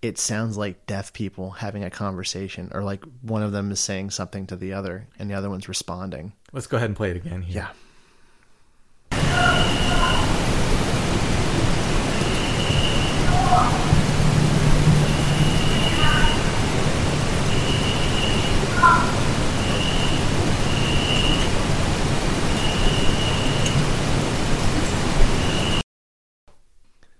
"It 0.03 0.18
sounds 0.18 0.57
like 0.57 0.86
deaf 0.86 1.12
people 1.12 1.53
having 1.53 1.84
a 1.84 1.90
conversation, 1.90 2.70
or 2.74 2.82
like 2.82 3.05
one 3.22 3.42
of 3.42 3.53
them 3.53 3.70
is 3.70 3.80
saying 3.80 4.11
something 4.11 4.47
to 4.49 4.57
the 4.57 4.72
other, 4.72 5.09
and 5.18 5.30
the 5.30 5.34
other 5.34 5.49
one's 5.49 5.68
responding." 5.68 6.32
Let's 6.53 6.66
go 6.66 6.76
ahead 6.76 6.90
and 6.90 6.97
play 6.97 7.11
it 7.11 7.16
again 7.16 7.42
here. 7.42 7.62
Yeah. 7.62 7.68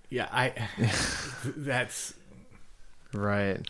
Yeah, 0.09 0.27
I. 0.31 0.53
that's. 1.45 2.13
Right. 3.13 3.67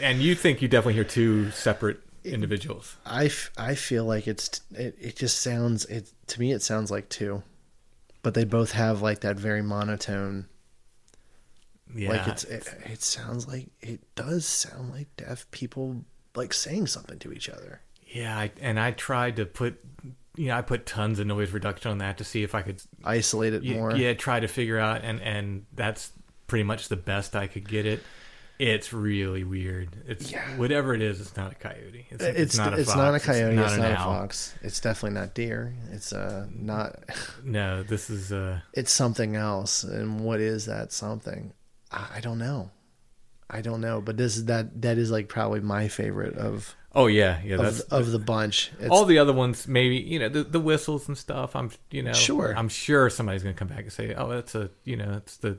And 0.00 0.20
you 0.20 0.34
think 0.34 0.60
you 0.60 0.68
definitely 0.68 0.94
hear 0.94 1.04
two 1.04 1.50
separate 1.50 2.00
individuals. 2.24 2.96
I, 3.06 3.26
f- 3.26 3.50
I 3.56 3.74
feel 3.74 4.04
like 4.04 4.26
it's 4.28 4.60
it, 4.74 4.96
it 5.00 5.16
just 5.16 5.40
sounds 5.40 5.84
it 5.86 6.12
to 6.28 6.40
me 6.40 6.52
it 6.52 6.62
sounds 6.62 6.90
like 6.90 7.08
two, 7.08 7.42
but 8.22 8.34
they 8.34 8.44
both 8.44 8.72
have 8.72 9.00
like 9.00 9.20
that 9.20 9.36
very 9.36 9.62
monotone. 9.62 10.46
Yeah. 11.94 12.10
Like 12.10 12.28
it's 12.28 12.44
it, 12.44 12.68
it 12.84 13.02
sounds 13.02 13.48
like 13.48 13.68
it 13.80 14.00
does 14.14 14.44
sound 14.44 14.90
like 14.92 15.08
deaf 15.16 15.50
people 15.50 16.04
like 16.34 16.52
saying 16.52 16.86
something 16.86 17.18
to 17.20 17.32
each 17.32 17.48
other. 17.48 17.80
Yeah, 18.06 18.38
I, 18.38 18.50
and 18.60 18.80
I 18.80 18.92
tried 18.92 19.36
to 19.36 19.44
put, 19.44 19.78
you 20.38 20.46
know, 20.48 20.56
I 20.56 20.62
put 20.62 20.86
tons 20.86 21.18
of 21.18 21.26
noise 21.26 21.50
reduction 21.50 21.90
on 21.90 21.98
that 21.98 22.18
to 22.18 22.24
see 22.24 22.42
if 22.42 22.54
I 22.54 22.62
could 22.62 22.80
Isolate 23.04 23.54
it 23.54 23.62
y- 23.64 23.74
more. 23.74 23.94
Yeah, 23.94 24.14
try 24.14 24.40
to 24.40 24.48
figure 24.48 24.78
out, 24.78 25.02
and 25.04 25.20
and 25.20 25.66
that's 25.74 26.12
pretty 26.46 26.62
much 26.64 26.88
the 26.88 26.96
best 26.96 27.36
I 27.36 27.46
could 27.46 27.68
get 27.68 27.84
it. 27.86 28.00
It's 28.58 28.92
really 28.92 29.44
weird. 29.44 29.90
It's 30.08 30.32
whatever 30.56 30.92
it 30.92 31.00
is. 31.00 31.20
It's 31.20 31.36
not 31.36 31.52
a 31.52 31.54
coyote. 31.54 32.06
It's, 32.10 32.24
It's 32.24 32.38
it's 32.40 32.56
not 32.58 32.72
a 32.74 32.78
it's 32.78 32.88
fox. 32.92 32.96
not 32.96 33.14
a 33.14 33.20
coyote. 33.20 33.56
It's 33.56 33.72
an 33.74 33.80
not, 33.82 33.92
a 33.92 33.96
fox. 33.96 34.54
It's 34.62 34.80
definitely 34.80 35.18
not 35.20 35.32
deer. 35.34 35.74
It's 35.92 36.12
uh 36.12 36.46
not. 36.52 36.98
No, 37.44 37.82
this 37.84 38.10
is 38.10 38.32
uh. 38.32 38.60
It's 38.74 38.90
something 38.90 39.36
else. 39.36 39.84
And 39.84 40.20
what 40.20 40.40
is 40.40 40.66
that 40.66 40.90
something? 40.92 41.52
I, 41.92 42.08
I 42.16 42.20
don't 42.20 42.38
know. 42.38 42.70
I 43.48 43.60
don't 43.60 43.80
know. 43.80 44.00
But 44.00 44.16
this 44.16 44.36
is 44.36 44.46
that 44.46 44.82
that 44.82 44.98
is 44.98 45.10
like 45.12 45.28
probably 45.28 45.60
my 45.60 45.86
favorite 45.88 46.36
of. 46.36 46.74
Oh 46.98 47.06
yeah, 47.06 47.40
yeah. 47.44 47.54
of, 47.54 47.62
That's 47.62 47.80
of 47.82 48.10
the 48.10 48.18
bunch. 48.18 48.72
It's, 48.80 48.90
all 48.90 49.04
the 49.04 49.18
other 49.18 49.32
ones. 49.32 49.68
Maybe 49.68 49.96
you 49.98 50.18
know 50.18 50.28
the 50.28 50.42
the 50.42 50.58
whistles 50.58 51.06
and 51.06 51.16
stuff. 51.16 51.54
I'm 51.54 51.70
you 51.92 52.02
know 52.02 52.12
Sure. 52.12 52.52
I'm 52.56 52.68
sure 52.68 53.08
somebody's 53.08 53.44
gonna 53.44 53.54
come 53.54 53.68
back 53.68 53.84
and 53.84 53.92
say, 53.92 54.14
oh, 54.14 54.28
that's 54.28 54.56
a 54.56 54.70
you 54.84 54.96
know 54.96 55.14
it's 55.18 55.36
the 55.36 55.58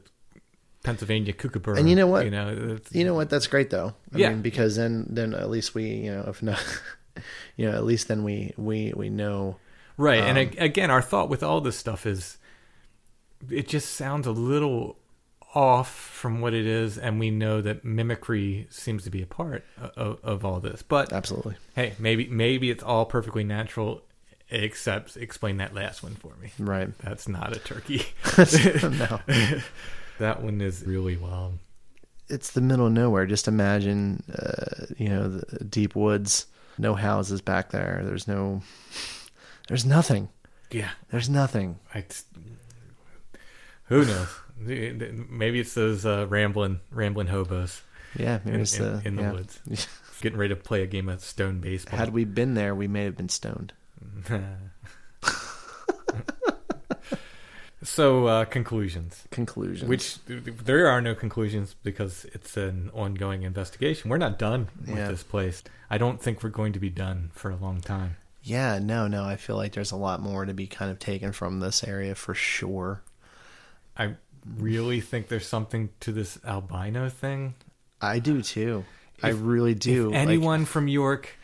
Pennsylvania 0.84 1.32
kookaburra. 1.32 1.78
And 1.80 1.90
you 1.90 1.96
know 1.96 2.08
what? 2.08 2.26
You 2.26 2.32
know, 2.32 2.78
You 2.92 3.06
know 3.06 3.14
what? 3.14 3.30
That's 3.30 3.48
great 3.48 3.70
though. 3.70 3.94
I 4.14 4.18
Yeah. 4.18 4.30
mean, 4.32 4.42
because 4.42 4.76
then 4.76 5.06
then 5.10 5.34
at 5.34 5.50
least 5.50 5.74
we 5.76 5.86
you 5.86 6.12
know 6.12 6.26
if 6.28 6.44
not, 6.44 6.62
you 7.56 7.72
know 7.72 7.76
at 7.78 7.86
least 7.86 8.10
then 8.10 8.24
we 8.26 8.54
we 8.58 8.92
we 8.94 9.10
know. 9.10 9.56
Right. 9.96 10.20
and 10.20 10.38
um, 10.38 10.48
ag- 10.48 10.58
again, 10.60 10.92
our 10.92 11.02
thought 11.02 11.30
with 11.30 11.42
all 11.42 11.62
this 11.62 11.78
stuff 11.78 12.06
is 12.06 12.38
it 13.50 13.68
just 13.70 13.96
sounds 13.96 14.28
a 14.28 14.32
little 14.32 14.98
off 15.56 15.89
from 15.91 16.41
what 16.41 16.54
it 16.54 16.66
is, 16.68 16.97
and 16.97 17.20
we 17.20 17.32
know 17.32 17.62
that 17.62 17.84
mimicry 17.84 18.68
seems 18.70 19.04
to 19.04 19.10
be 19.10 19.22
a 19.22 19.26
part 19.26 19.66
of, 19.95 20.20
of 20.24 20.45
all 20.45 20.60
this. 20.60 20.82
But 20.84 21.12
absolutely, 21.12 21.56
hey, 21.76 21.93
maybe 22.00 22.28
maybe 22.28 22.70
it's 22.70 22.84
all 22.84 23.06
perfectly 23.06 23.43
natural. 23.43 24.02
Except, 24.52 25.16
explain 25.16 25.58
that 25.58 25.76
last 25.76 26.02
one 26.02 26.16
for 26.16 26.34
me. 26.41 26.52
Right. 26.58 26.89
That's 27.00 27.28
not 27.28 27.56
a 27.56 27.60
turkey. 27.60 28.02
No. 28.82 29.20
that 30.18 30.41
one 30.41 30.60
is 30.60 30.84
really 30.88 31.18
wild. 31.18 31.60
it's 32.30 32.52
the 32.52 32.62
middle 32.62 32.88
of 32.88 32.93
nowhere. 32.93 33.28
Just 33.28 33.47
imagine, 33.47 34.24
uh, 34.34 34.88
you 34.97 35.08
know, 35.10 35.28
the 35.30 35.64
deep 35.66 35.95
woods, 35.95 36.47
no 36.80 36.95
houses 36.95 37.41
back 37.41 37.70
there. 37.70 38.02
There's 38.04 38.28
no, 38.28 38.64
there's 39.68 39.86
nothing. 39.86 40.30
Yeah. 40.72 40.89
There's 41.12 41.30
nothing. 41.30 41.78
I, 41.93 42.04
who 43.86 44.04
knows? 44.04 44.30
Maybe 44.60 45.60
it's 45.60 45.74
those 45.74 46.05
uh, 46.05 46.26
rambling, 46.30 46.80
rambling 46.91 47.28
hobos. 47.28 47.82
Yeah, 48.18 48.39
maybe 48.43 48.55
in, 48.55 48.62
it's 48.62 48.78
in- 48.78 48.84
the- 48.84 49.07
in 49.07 49.16
the 49.16 49.22
yeah. 49.24 49.32
woods, 49.32 49.60
getting 50.22 50.38
ready 50.39 50.53
to 50.53 50.60
play 50.60 50.82
a 50.84 50.88
game 50.88 51.07
of 51.10 51.22
stone 51.24 51.60
baseball. 51.60 51.97
Had 51.99 52.12
we 52.14 52.26
been 52.26 52.53
there, 52.55 52.74
we 52.76 52.88
may 52.88 53.03
have 53.05 53.16
been 53.16 53.30
stoned. 53.30 53.74
so 57.84 58.28
uh, 58.28 58.45
conclusions. 58.45 59.24
Conclusions. 59.32 59.88
Which 59.88 60.18
there 60.26 60.88
are 60.88 61.01
no 61.01 61.16
conclusions 61.16 61.76
because 61.84 62.26
it's 62.34 62.57
an 62.57 62.89
ongoing 62.93 63.43
investigation. 63.43 64.10
We're 64.10 64.18
not 64.18 64.38
done 64.38 64.68
with 64.82 64.97
Yeah. 64.97 65.07
this 65.10 65.24
place. 65.24 65.64
I 65.89 65.97
don't 65.97 66.22
think 66.22 66.43
we're 66.43 66.49
going 66.49 66.74
to 66.74 66.80
be 66.80 66.89
done 66.89 67.32
for 67.34 67.49
a 67.49 67.55
long 67.55 67.80
time. 67.82 68.18
Yeah, 68.43 68.80
no, 68.80 69.07
no. 69.07 69.24
I 69.24 69.36
feel 69.38 69.55
like 69.55 69.74
there's 69.74 69.91
a 69.91 69.95
lot 69.97 70.22
more 70.22 70.45
to 70.45 70.53
be 70.53 70.68
kind 70.68 70.91
of 70.91 70.99
taken 70.99 71.32
from 71.32 71.60
this 71.60 71.84
area 71.84 72.16
for 72.16 72.34
sure. 72.34 73.01
I 73.97 74.16
really 74.58 75.02
think 75.02 75.28
there's 75.28 75.48
something 75.48 75.90
to 76.02 76.12
this 76.12 76.38
albino 76.46 77.10
thing. 77.10 77.56
I 78.02 78.20
do 78.20 78.42
too. 78.42 78.86
I 79.22 79.30
really 79.30 79.74
do. 79.76 80.08
If 80.08 80.14
Like- 80.14 80.22
anyone 80.22 80.66
from 80.66 80.88
York 80.88 81.36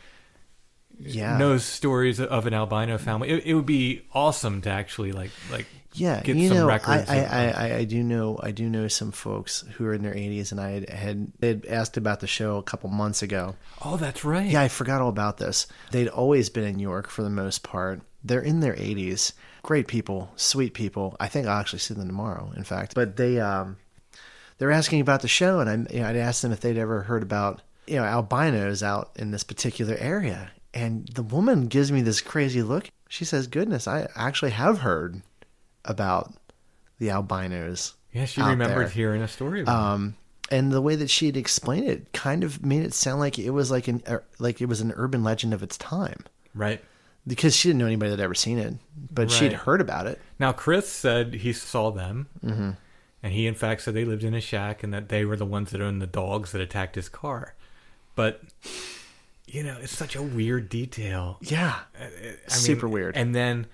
Yeah. 0.97 1.37
knows 1.37 1.65
stories 1.65 2.19
of 2.21 2.45
an 2.45 2.53
albino 2.53 2.97
family, 2.97 3.29
it, 3.29 3.45
it 3.45 3.53
would 3.53 3.65
be 3.65 4.03
awesome 4.13 4.61
to 4.61 4.69
actually 4.69 5.11
like 5.11 5.31
like 5.51 5.65
yeah, 5.93 6.21
get 6.21 6.35
you 6.35 6.49
some 6.49 6.57
know, 6.57 6.67
records. 6.67 7.09
I, 7.09 7.19
I, 7.23 7.47
I, 7.69 7.75
I 7.77 7.83
do 7.85 8.03
know, 8.03 8.37
I 8.43 8.51
do 8.51 8.69
know 8.69 8.89
some 8.89 9.13
folks 9.13 9.63
who 9.75 9.85
are 9.85 9.93
in 9.93 10.03
their 10.03 10.13
80s, 10.13 10.51
and 10.51 10.59
I 10.59 10.71
had, 10.71 10.89
had 10.89 11.31
they'd 11.39 11.65
asked 11.67 11.95
about 11.95 12.19
the 12.19 12.27
show 12.27 12.57
a 12.57 12.63
couple 12.63 12.89
months 12.89 13.21
ago. 13.23 13.55
oh, 13.81 13.95
that's 13.95 14.25
right. 14.25 14.45
Yeah, 14.51 14.61
I 14.61 14.67
forgot 14.67 14.99
all 15.01 15.07
about 15.07 15.37
this. 15.37 15.67
They'd 15.91 16.09
always 16.09 16.49
been 16.49 16.65
in 16.65 16.79
York 16.79 17.07
for 17.09 17.23
the 17.23 17.29
most 17.29 17.63
part. 17.63 18.01
They're 18.25 18.41
in 18.41 18.59
their 18.59 18.73
80s. 18.73 19.31
Great 19.65 19.87
people, 19.87 20.29
sweet 20.35 20.75
people. 20.75 21.17
I 21.19 21.27
think 21.27 21.47
I'll 21.47 21.59
actually 21.59 21.79
see 21.79 21.95
them 21.95 22.05
tomorrow, 22.05 22.53
in 22.55 22.63
fact. 22.63 22.93
But 22.93 23.17
they 23.17 23.39
um 23.39 23.77
they're 24.59 24.71
asking 24.71 25.01
about 25.01 25.23
the 25.23 25.27
show 25.27 25.59
and 25.59 25.67
I 25.67 25.91
you 25.91 26.01
know, 26.01 26.07
I'd 26.07 26.15
asked 26.15 26.43
them 26.43 26.51
if 26.51 26.59
they'd 26.59 26.77
ever 26.77 27.01
heard 27.01 27.23
about 27.23 27.63
you 27.87 27.95
know 27.95 28.03
albinos 28.03 28.83
out 28.83 29.09
in 29.15 29.31
this 29.31 29.43
particular 29.43 29.95
area, 29.95 30.51
and 30.71 31.07
the 31.07 31.23
woman 31.23 31.65
gives 31.65 31.91
me 31.91 32.03
this 32.03 32.21
crazy 32.21 32.61
look. 32.61 32.91
She 33.09 33.25
says, 33.25 33.47
"Goodness, 33.47 33.87
I 33.87 34.07
actually 34.15 34.51
have 34.51 34.81
heard 34.81 35.23
about 35.83 36.31
the 36.99 37.09
albinos." 37.09 37.95
Yeah, 38.13 38.25
she 38.25 38.41
remembered 38.41 38.85
there." 38.85 38.89
hearing 38.89 39.23
a 39.23 39.27
story. 39.27 39.65
Um, 39.65 40.15
and 40.51 40.71
the 40.71 40.79
way 40.79 40.95
that 40.95 41.09
she'd 41.09 41.37
explained 41.37 41.87
it 41.87 42.13
kind 42.13 42.43
of 42.43 42.63
made 42.63 42.83
it 42.83 42.93
sound 42.93 43.19
like 43.19 43.39
it 43.39 43.49
was 43.49 43.71
like 43.71 43.87
an 43.87 44.03
er, 44.07 44.23
like 44.37 44.61
it 44.61 44.67
was 44.67 44.81
an 44.81 44.93
urban 44.95 45.23
legend 45.23 45.55
of 45.55 45.63
its 45.63 45.75
time 45.75 46.23
Right. 46.55 46.81
Because 47.27 47.55
she 47.55 47.69
didn't 47.69 47.79
know 47.79 47.85
anybody 47.87 48.09
that 48.11 48.17
had 48.19 48.23
ever 48.23 48.35
seen 48.35 48.57
it, 48.59 48.75
but 49.11 49.31
she'd 49.31 49.53
heard 49.53 49.81
about 49.81 50.07
it. 50.07 50.19
Now, 50.39 50.51
Chris 50.51 50.89
said 50.89 51.33
he 51.35 51.53
saw 51.53 51.91
them, 51.91 52.27
Mm-hmm. 52.45 52.71
and 53.23 53.33
he, 53.33 53.47
in 53.47 53.55
fact, 53.55 53.81
said 53.81 53.93
they 53.93 54.05
lived 54.05 54.23
in 54.23 54.33
a 54.33 54.41
shack 54.41 54.83
and 54.83 54.93
that 54.93 55.09
they 55.09 55.25
were 55.25 55.35
the 55.35 55.45
ones 55.45 55.71
that 55.71 55.81
owned 55.81 56.01
the 56.01 56.07
dogs 56.07 56.51
that 56.51 56.61
attacked 56.61 56.95
his 56.95 57.09
car. 57.09 57.55
But, 58.15 58.41
you 59.47 59.63
know, 59.63 59.77
it's 59.81 59.95
such 59.95 60.15
a 60.15 60.21
weird 60.21 60.69
detail. 60.69 61.37
Yeah, 61.41 61.79
I 61.99 62.03
mean, 62.23 62.35
super 62.47 62.87
weird. 62.87 63.17
And 63.17 63.33
then 63.35 63.67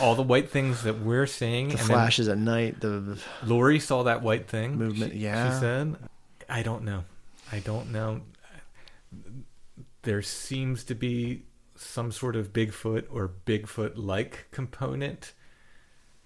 all 0.00 0.14
the 0.14 0.22
white 0.22 0.50
things 0.50 0.82
that 0.84 1.00
we're 1.00 1.26
seeing. 1.26 1.68
the 1.70 1.78
flashes 1.78 2.28
at 2.28 2.38
night, 2.38 2.80
the 2.80 3.18
Lori 3.44 3.80
saw 3.80 4.02
that 4.04 4.22
white 4.22 4.46
thing. 4.48 4.76
Movement, 4.76 5.12
she- 5.12 5.18
yeah. 5.20 5.52
She 5.54 5.60
said, 5.60 5.96
I 6.48 6.62
don't 6.62 6.84
know. 6.84 7.04
I 7.52 7.58
don't 7.60 7.90
know. 7.92 8.20
There 10.02 10.22
seems 10.22 10.84
to 10.84 10.94
be 10.94 11.42
some 11.76 12.12
sort 12.12 12.36
of 12.36 12.52
Bigfoot 12.52 13.04
or 13.10 13.30
Bigfoot 13.46 13.92
like 13.96 14.46
component 14.50 15.32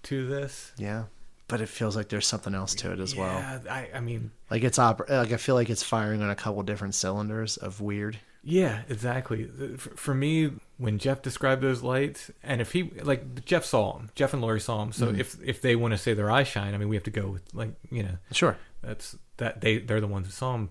to 0.03 0.27
this. 0.27 0.71
yeah, 0.77 1.05
but 1.47 1.61
it 1.61 1.69
feels 1.69 1.95
like 1.95 2.09
there's 2.09 2.27
something 2.27 2.53
else 2.55 2.73
to 2.75 2.91
it 2.91 2.99
as 2.99 3.15
well. 3.15 3.33
Yeah, 3.33 3.59
I, 3.69 3.89
I 3.95 3.99
mean, 3.99 4.31
Like 4.49 4.63
it's 4.63 4.79
op- 4.79 5.09
like 5.09 5.31
I 5.31 5.37
feel 5.37 5.55
like 5.55 5.69
it's 5.69 5.83
firing 5.83 6.21
on 6.21 6.29
a 6.29 6.35
couple 6.35 6.61
different 6.63 6.95
cylinders 6.95 7.57
of 7.57 7.81
weird. 7.81 8.19
yeah, 8.43 8.83
exactly. 8.87 9.45
For, 9.77 9.89
for 9.97 10.15
me, 10.15 10.51
when 10.77 10.97
Jeff 10.97 11.21
described 11.21 11.61
those 11.61 11.81
lights, 11.83 12.31
and 12.43 12.61
if 12.61 12.71
he 12.71 12.83
like 13.03 13.43
Jeff 13.45 13.65
saw 13.65 13.93
them, 13.97 14.09
Jeff 14.15 14.31
and 14.33 14.41
Lori 14.41 14.59
saw 14.61 14.77
them. 14.79 14.91
So 14.93 15.07
Mhm. 15.07 15.19
if 15.19 15.37
if 15.43 15.61
they 15.61 15.75
want 15.75 15.91
to 15.93 15.97
say 15.97 16.13
their 16.13 16.31
eye 16.31 16.43
shine, 16.43 16.73
I 16.73 16.77
mean, 16.77 16.87
we 16.89 16.95
have 16.95 17.03
to 17.05 17.11
go 17.11 17.27
with 17.27 17.43
like 17.53 17.73
you 17.91 18.03
know, 18.03 18.17
Sure. 18.31 18.55
that's 18.81 19.17
that 19.37 19.59
they 19.61 19.79
they're 19.79 19.99
the 20.01 20.07
ones 20.07 20.27
who 20.27 20.31
saw 20.31 20.53
them. 20.53 20.69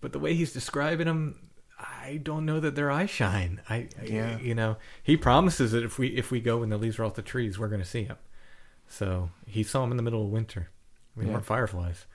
But 0.00 0.12
the 0.12 0.18
way 0.18 0.32
he's 0.32 0.52
describing 0.54 1.06
them, 1.06 1.49
I 1.80 2.20
don't 2.22 2.44
know 2.44 2.60
that 2.60 2.74
their 2.74 2.90
eyes 2.90 3.10
shine. 3.10 3.60
I, 3.68 3.88
I- 4.00 4.04
Yeah. 4.04 4.38
you 4.38 4.54
know, 4.54 4.76
he 5.02 5.16
promises 5.16 5.72
that 5.72 5.82
if 5.84 5.98
we 5.98 6.08
if 6.08 6.30
we 6.30 6.40
go 6.40 6.58
when 6.58 6.68
the 6.68 6.76
leaves 6.78 6.98
are 6.98 7.04
off 7.04 7.14
the 7.14 7.22
trees, 7.22 7.58
we're 7.58 7.68
going 7.68 7.80
to 7.82 7.86
see 7.88 8.04
him. 8.04 8.16
So 8.86 9.30
he 9.46 9.62
saw 9.62 9.84
him 9.84 9.90
in 9.92 9.96
the 9.96 10.02
middle 10.02 10.22
of 10.24 10.28
winter. 10.30 10.70
We 11.16 11.24
Yeah. 11.26 11.32
weren't 11.32 11.46
fireflies. 11.46 12.06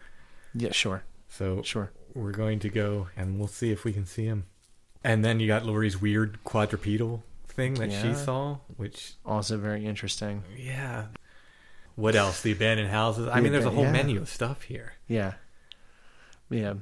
Yeah, 0.54 0.72
sure. 0.72 1.04
So 1.28 1.62
Sure. 1.64 1.92
we're 2.14 2.32
going 2.32 2.60
to 2.60 2.70
go 2.70 3.08
and 3.18 3.40
we'll 3.40 3.48
see 3.48 3.72
if 3.72 3.84
we 3.84 3.92
can 3.94 4.06
see 4.06 4.26
him. 4.26 4.46
And 5.04 5.24
then 5.24 5.40
you 5.40 5.48
got 5.48 5.66
Lori's 5.66 6.00
weird 6.02 6.44
quadrupedal 6.44 7.24
thing 7.48 7.76
that 7.76 7.92
she 7.92 8.14
saw, 8.14 8.58
which 8.78 9.14
Also 9.26 9.58
very 9.58 9.86
interesting. 9.86 10.44
yeah. 10.58 11.08
What 11.96 12.16
else? 12.16 12.42
The 12.42 12.52
abandoned 12.52 12.90
houses. 12.90 13.28
I 13.32 13.40
mean, 13.40 13.54
there's 13.54 13.64
a 13.66 13.70
whole 13.70 13.86
yeah. 13.86 13.92
menu 13.94 14.20
of 14.20 14.28
stuff 14.30 14.64
here. 14.64 14.94
Yeah. 15.08 15.36
Yeah. 16.50 16.74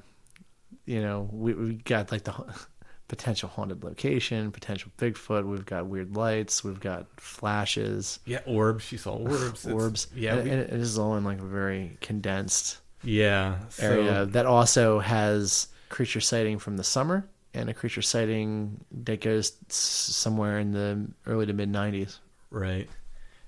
You 0.86 1.02
know, 1.02 1.30
we 1.32 1.54
we 1.54 1.74
got 1.76 2.12
like 2.12 2.24
the 2.24 2.34
potential 3.08 3.50
haunted 3.50 3.84
location, 3.84 4.52
potential 4.52 4.92
Bigfoot. 4.98 5.46
We've 5.46 5.66
got 5.66 5.88
weird 5.88 6.16
lights. 6.16 6.64
We've 6.64 6.80
got 6.80 7.06
flashes, 7.20 8.20
Yeah, 8.26 8.40
orbs. 8.46 8.84
She 8.86 8.98
saw 8.98 9.16
orbs. 9.16 9.66
It's- 9.66 9.74
orbs. 9.74 10.08
Yeah, 10.16 10.36
and, 10.36 10.44
we- 10.44 10.50
and 10.52 10.60
it 10.62 10.70
is 10.74 10.98
all 10.98 11.16
in 11.18 11.24
like 11.24 11.40
a 11.40 11.46
very 11.46 11.98
condensed 12.02 12.78
yeah. 13.04 13.60
So, 13.70 13.84
area 13.92 14.26
that 14.28 14.46
also 14.46 15.00
has 15.00 15.68
creature 15.90 16.22
sighting 16.22 16.58
from 16.60 16.78
the 16.78 16.84
summer 16.84 17.28
and 17.54 17.70
a 17.70 17.74
creature 17.74 18.02
sighting 18.02 18.84
that 19.04 19.22
goes 19.22 19.52
somewhere 19.68 20.58
in 20.60 20.72
the 20.72 21.08
early 21.28 21.46
to 21.46 21.54
mid 21.54 21.72
90s. 21.72 22.18
Right. 22.50 22.90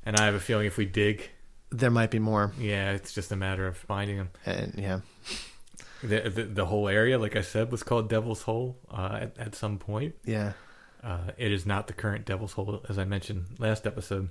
And 0.06 0.16
I 0.18 0.26
have 0.26 0.36
a 0.36 0.40
feeling 0.40 0.68
if 0.68 0.78
we 0.78 0.86
dig, 0.86 1.30
There 1.72 1.90
might 1.90 2.12
be 2.12 2.20
more. 2.20 2.52
yeah, 2.60 2.92
it's 2.92 3.14
just 3.14 3.32
a 3.32 3.36
matter 3.36 3.66
of 3.66 3.78
finding 3.78 4.18
them. 4.18 4.30
And 4.46 4.76
yeah, 4.78 5.00
The, 6.04 6.30
the, 6.30 6.44
the 6.44 6.66
whole 6.66 6.88
area, 6.88 7.18
like 7.18 7.36
I 7.36 7.42
said, 7.42 7.72
was 7.72 7.82
called 7.84 8.10
Devil's 8.10 8.44
Hole 8.44 8.78
uh, 8.92 9.20
at, 9.22 9.38
at 9.38 9.56
some 9.56 9.78
point. 9.78 10.16
yeah, 10.26 10.54
Uh, 11.04 11.32
it 11.38 11.52
is 11.52 11.66
not 11.66 11.88
the 11.88 11.94
current 11.94 12.26
Devil's 12.26 12.54
Hole, 12.54 12.84
as 12.90 12.98
I 13.00 13.06
mentioned 13.06 13.46
last 13.60 13.86
episode. 13.88 14.30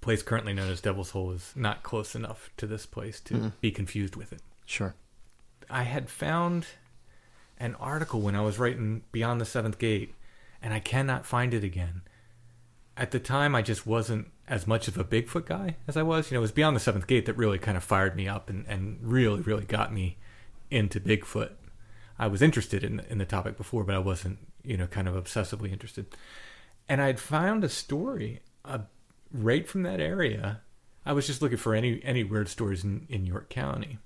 Place 0.00 0.22
currently 0.22 0.52
known 0.52 0.70
as 0.70 0.80
Devil's 0.80 1.10
Hole 1.10 1.30
is 1.32 1.52
not 1.56 1.82
close 1.82 2.14
enough 2.14 2.50
to 2.58 2.66
this 2.66 2.86
place 2.86 3.20
to 3.20 3.34
Mm-hmm. 3.34 3.48
be 3.60 3.70
confused 3.70 4.16
with 4.16 4.32
it. 4.32 4.40
sure. 4.66 4.94
I 5.70 5.82
had 5.84 6.08
found 6.08 6.66
an 7.58 7.74
article 7.76 8.20
when 8.20 8.36
I 8.36 8.40
was 8.42 8.58
writing 8.58 9.02
Beyond 9.12 9.40
the 9.40 9.44
Seventh 9.46 9.78
Gate, 9.78 10.14
and 10.62 10.72
I 10.74 10.78
cannot 10.80 11.24
find 11.26 11.52
it 11.54 11.64
again. 11.64 12.02
At 12.96 13.10
the 13.10 13.18
time, 13.20 13.54
I 13.54 13.62
just 13.62 13.86
wasn't 13.86 14.28
as 14.48 14.66
much 14.66 14.86
of 14.88 14.96
a 14.96 15.04
Bigfoot 15.04 15.46
guy 15.46 15.76
as 15.88 15.96
I 15.96 16.02
was. 16.02 16.30
You 16.30 16.36
know, 16.36 16.40
it 16.40 16.42
was 16.42 16.52
Beyond 16.52 16.76
the 16.76 16.80
Seventh 16.80 17.06
Gate 17.06 17.26
that 17.26 17.36
really 17.36 17.58
kind 17.58 17.76
of 17.76 17.82
fired 17.84 18.14
me 18.16 18.28
up 18.28 18.48
and, 18.48 18.64
and 18.68 18.98
really, 19.02 19.40
really 19.40 19.64
got 19.64 19.92
me 19.92 20.16
into 20.70 21.00
Bigfoot. 21.00 21.52
I 22.18 22.26
was 22.28 22.42
interested 22.42 22.82
in 22.82 23.00
in 23.08 23.18
the 23.18 23.24
topic 23.24 23.56
before, 23.56 23.84
but 23.84 23.94
I 23.94 24.00
wasn't, 24.00 24.38
you 24.62 24.76
know, 24.76 24.86
kind 24.86 25.08
of 25.08 25.14
obsessively 25.14 25.72
interested. 25.72 26.06
And 26.88 27.00
I'd 27.00 27.20
found 27.20 27.64
a 27.64 27.68
story 27.68 28.40
uh, 28.64 28.78
right 29.32 29.68
from 29.68 29.82
that 29.82 30.00
area. 30.00 30.60
I 31.04 31.12
was 31.12 31.26
just 31.26 31.42
looking 31.42 31.58
for 31.58 31.74
any 31.74 32.00
any 32.04 32.24
weird 32.24 32.48
stories 32.48 32.84
in, 32.84 33.06
in 33.08 33.26
York 33.26 33.48
County 33.50 33.98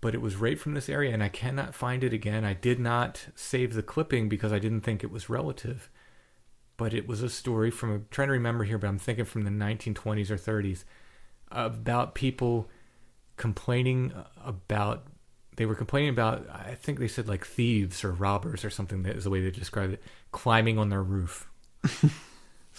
but 0.00 0.14
it 0.14 0.20
was 0.20 0.36
right 0.36 0.58
from 0.58 0.74
this 0.74 0.88
area 0.88 1.12
and 1.12 1.22
I 1.22 1.28
cannot 1.28 1.74
find 1.74 2.02
it 2.02 2.12
again. 2.12 2.44
I 2.44 2.54
did 2.54 2.80
not 2.80 3.28
save 3.34 3.74
the 3.74 3.82
clipping 3.82 4.28
because 4.28 4.52
I 4.52 4.58
didn't 4.58 4.80
think 4.80 5.04
it 5.04 5.10
was 5.10 5.28
relative. 5.28 5.90
But 6.76 6.94
it 6.94 7.06
was 7.06 7.22
a 7.22 7.28
story 7.28 7.70
from, 7.70 7.92
I'm 7.92 8.06
trying 8.10 8.28
to 8.28 8.32
remember 8.32 8.64
here, 8.64 8.78
but 8.78 8.86
I'm 8.86 8.98
thinking 8.98 9.26
from 9.26 9.44
the 9.44 9.50
1920s 9.50 10.30
or 10.30 10.36
30s 10.36 10.84
about 11.50 12.14
people 12.14 12.70
complaining 13.40 14.12
about, 14.44 15.06
they 15.56 15.64
were 15.64 15.74
complaining 15.74 16.10
about, 16.10 16.46
I 16.50 16.74
think 16.74 16.98
they 16.98 17.08
said 17.08 17.26
like 17.26 17.46
thieves 17.46 18.04
or 18.04 18.12
robbers 18.12 18.66
or 18.66 18.70
something, 18.70 19.02
that 19.04 19.16
is 19.16 19.24
the 19.24 19.30
way 19.30 19.40
they 19.40 19.50
described 19.50 19.94
it, 19.94 20.02
climbing 20.30 20.78
on 20.78 20.90
their 20.90 21.02
roof. 21.02 21.48
so 21.86 22.10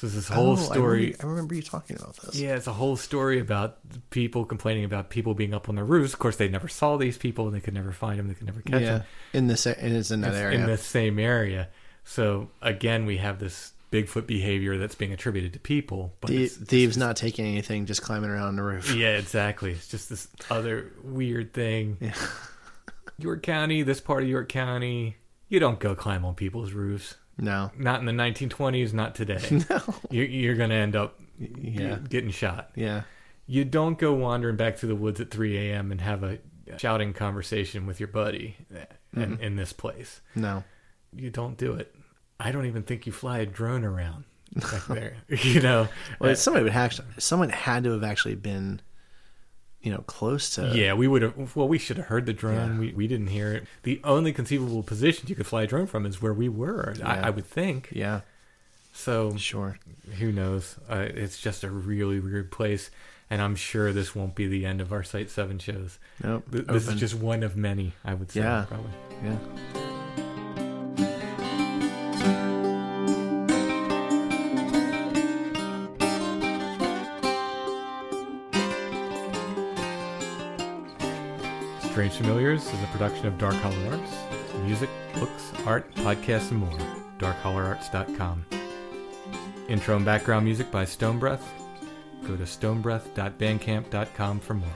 it's 0.03 0.13
this 0.13 0.27
whole 0.27 0.51
Oh, 0.51 0.53
I 0.53 0.63
story. 0.63 1.15
I 1.19 1.25
remember 1.25 1.55
you 1.55 1.63
talking 1.63 1.97
about 1.97 2.15
this. 2.17 2.35
Yeah, 2.35 2.55
it's 2.55 2.67
a 2.67 2.73
whole 2.73 2.95
story 2.95 3.39
about 3.39 3.79
people 4.11 4.45
complaining 4.45 4.83
about 4.85 5.09
people 5.09 5.33
being 5.33 5.55
up 5.55 5.67
on 5.67 5.73
their 5.73 5.83
roofs. 5.83 6.13
Of 6.13 6.19
course, 6.19 6.35
they 6.35 6.47
never 6.47 6.67
saw 6.67 6.95
these 6.97 7.17
people, 7.17 7.47
and 7.47 7.55
they 7.55 7.59
could 7.59 7.73
never 7.73 7.91
find 7.91 8.19
them. 8.19 8.27
They 8.27 8.35
could 8.35 8.45
never 8.45 8.61
catch 8.61 8.81
yeah. 8.81 8.97
them. 8.99 9.03
In 9.33 9.47
this, 9.47 9.65
it 9.65 9.79
is 9.79 10.11
in 10.11 10.21
that 10.21 10.29
It's 10.33 10.37
area. 10.37 10.59
in 10.59 10.67
the 10.67 10.77
same 10.77 11.17
area. 11.17 11.69
So 12.03 12.49
again, 12.61 13.07
we 13.07 13.17
have 13.17 13.39
this 13.39 13.73
Bigfoot 13.91 14.25
behavior 14.25 14.77
that's 14.77 14.95
being 14.95 15.11
attributed 15.11 15.51
to 15.53 15.59
people. 15.59 16.13
But 16.21 16.29
Thie- 16.29 16.35
it's- 16.43 16.57
it's 16.57 16.69
thieves 16.69 16.91
just- 16.95 16.99
not 16.99 17.15
taking 17.17 17.45
anything, 17.45 17.85
just 17.85 18.01
climbing 18.01 18.29
around 18.29 18.47
on 18.47 18.55
the 18.55 18.63
roof. 18.63 18.93
Yeah, 18.95 19.17
exactly. 19.17 19.71
It's 19.71 19.87
just 19.87 20.09
this 20.09 20.27
other 20.49 20.91
weird 21.03 21.53
thing. 21.53 21.97
York 23.17 23.43
County, 23.43 23.83
this 23.83 23.99
part 24.01 24.23
of 24.23 24.29
York 24.29 24.49
County, 24.49 25.17
you 25.49 25.59
don't 25.59 25.79
go 25.79 25.93
climb 25.95 26.25
on 26.25 26.35
people's 26.35 26.71
roofs. 26.73 27.15
No. 27.37 27.71
Not 27.77 27.99
in 27.99 28.05
the 28.05 28.11
1920s, 28.11 28.93
not 28.93 29.15
today. 29.15 29.39
No. 29.69 29.81
You're, 30.09 30.25
you're 30.25 30.55
going 30.55 30.69
to 30.69 30.75
end 30.75 30.95
up 30.95 31.19
Yeah. 31.37 31.97
getting 32.09 32.31
shot. 32.31 32.71
Yeah. 32.75 33.03
You 33.47 33.65
don't 33.65 33.97
go 33.97 34.13
wandering 34.13 34.55
back 34.55 34.77
to 34.77 34.85
the 34.85 34.95
woods 34.95 35.19
at 35.19 35.29
3 35.31 35.57
a.m. 35.57 35.91
and 35.91 35.99
have 36.01 36.23
a 36.23 36.39
shouting 36.77 37.11
conversation 37.13 37.85
with 37.85 37.99
your 37.99 38.07
buddy 38.07 38.55
in, 39.15 39.39
in 39.39 39.55
this 39.57 39.73
place. 39.73 40.21
No. 40.35 40.63
You 41.13 41.29
don't 41.29 41.57
do 41.57 41.73
it. 41.73 41.93
I 42.43 42.51
don't 42.51 42.65
even 42.65 42.83
think 42.83 43.05
you 43.05 43.11
fly 43.11 43.39
a 43.39 43.45
drone 43.45 43.83
around 43.83 44.23
back 44.55 44.85
there. 44.87 45.15
you 45.29 45.61
know, 45.61 45.87
Well, 46.19 46.31
Uh, 46.31 46.35
somebody 46.35 46.63
would 46.63 46.73
actually, 46.73 47.07
someone 47.17 47.49
had 47.49 47.83
to 47.85 47.91
have 47.91 48.03
actually 48.03 48.35
been, 48.35 48.81
you 49.81 49.91
know, 49.91 49.99
close 50.07 50.49
to. 50.55 50.71
yeah, 50.75 50.93
we 50.93 51.07
would 51.07 51.21
have. 51.21 51.55
Well, 51.55 51.67
we 51.67 51.77
should 51.77 51.97
have 51.97 52.07
heard 52.07 52.25
the 52.25 52.33
drone. 52.33 52.77
We 52.77 52.91
we 52.93 53.07
didn't 53.07 53.27
hear 53.27 53.53
it. 53.53 53.65
The 53.83 53.99
only 54.03 54.33
conceivable 54.33 54.83
position 54.83 55.27
you 55.27 55.35
could 55.35 55.47
fly 55.47 55.63
a 55.63 55.67
drone 55.67 55.87
from 55.87 56.05
is 56.05 56.21
where 56.21 56.33
we 56.33 56.49
were. 56.49 56.93
I, 57.03 57.15
Yeah. 57.17 57.27
I 57.27 57.29
would 57.29 57.45
think. 57.45 57.89
Yeah. 57.91 58.21
So 58.93 59.35
Sure. 59.37 59.77
who 60.19 60.31
knows? 60.31 60.75
Uh, 60.89 61.05
it's 61.09 61.39
just 61.39 61.63
a 61.63 61.69
really 61.71 62.19
weird 62.19 62.51
place, 62.51 62.91
and 63.29 63.41
I'm 63.41 63.55
sure 63.55 63.93
this 63.93 64.13
won't 64.13 64.35
be 64.35 64.47
the 64.47 64.65
end 64.65 64.81
of 64.81 64.91
our 64.91 65.01
Site 65.03 65.29
Seven 65.29 65.59
shows. 65.59 65.97
Nope. 66.21 66.43
This 66.49 66.61
Open. 66.63 66.75
is 66.95 66.99
just 66.99 67.15
one 67.15 67.41
of 67.41 67.55
many. 67.55 67.93
I 68.03 68.13
would 68.13 68.29
say. 68.31 68.41
Yeah. 68.41 68.65
Probably. 68.67 68.91
Yeah. 69.23 69.37
Strange 81.91 82.13
Familiars 82.13 82.65
is 82.67 82.83
a 82.83 82.87
production 82.87 83.27
of 83.27 83.37
Dark 83.37 83.55
Holler 83.55 83.97
Arts. 83.97 84.15
Music, 84.63 84.89
books, 85.15 85.51
art, 85.65 85.93
podcasts, 85.95 86.49
and 86.51 86.61
more. 86.61 86.79
DarkHollerArts.com. 87.19 88.45
Intro 89.67 89.97
and 89.97 90.05
background 90.05 90.45
music 90.45 90.71
by 90.71 90.85
Stone 90.85 91.19
Breath. 91.19 91.45
Go 92.25 92.37
to 92.37 92.43
stonebreath.bandcamp.com 92.43 94.39
for 94.39 94.53
more. 94.53 94.69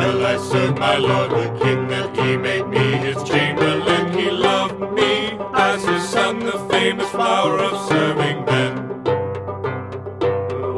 Well, 0.00 0.24
I 0.24 0.38
served 0.38 0.78
my 0.78 0.96
lord, 0.96 1.30
the 1.30 1.46
king, 1.62 1.86
that 1.88 2.16
he 2.16 2.34
made 2.34 2.66
me 2.66 2.78
his 3.06 3.22
chamberlain. 3.22 4.10
He 4.18 4.30
loved 4.30 4.80
me 4.94 5.38
as 5.52 5.84
his 5.84 6.08
son, 6.08 6.38
the 6.38 6.58
famous 6.70 7.10
flower 7.10 7.58
of 7.58 7.86
serving 7.86 8.46
men. 8.46 8.72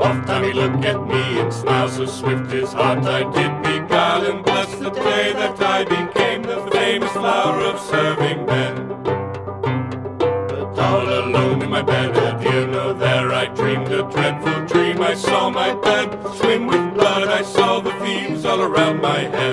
Oft 0.06 0.26
time 0.26 0.42
he 0.42 0.52
looked 0.52 0.84
at 0.84 1.00
me 1.06 1.38
and 1.38 1.54
smiled 1.54 1.92
so 1.92 2.04
swift 2.04 2.50
his 2.50 2.72
heart 2.72 3.04
I 3.04 3.20
did 3.36 3.52
beguile 3.62 4.26
and 4.26 4.44
bless 4.44 4.74
the 4.74 4.90
day 4.90 5.32
that 5.34 5.62
I 5.62 5.84
about 18.82 19.00
my 19.00 19.18
head. 19.36 19.51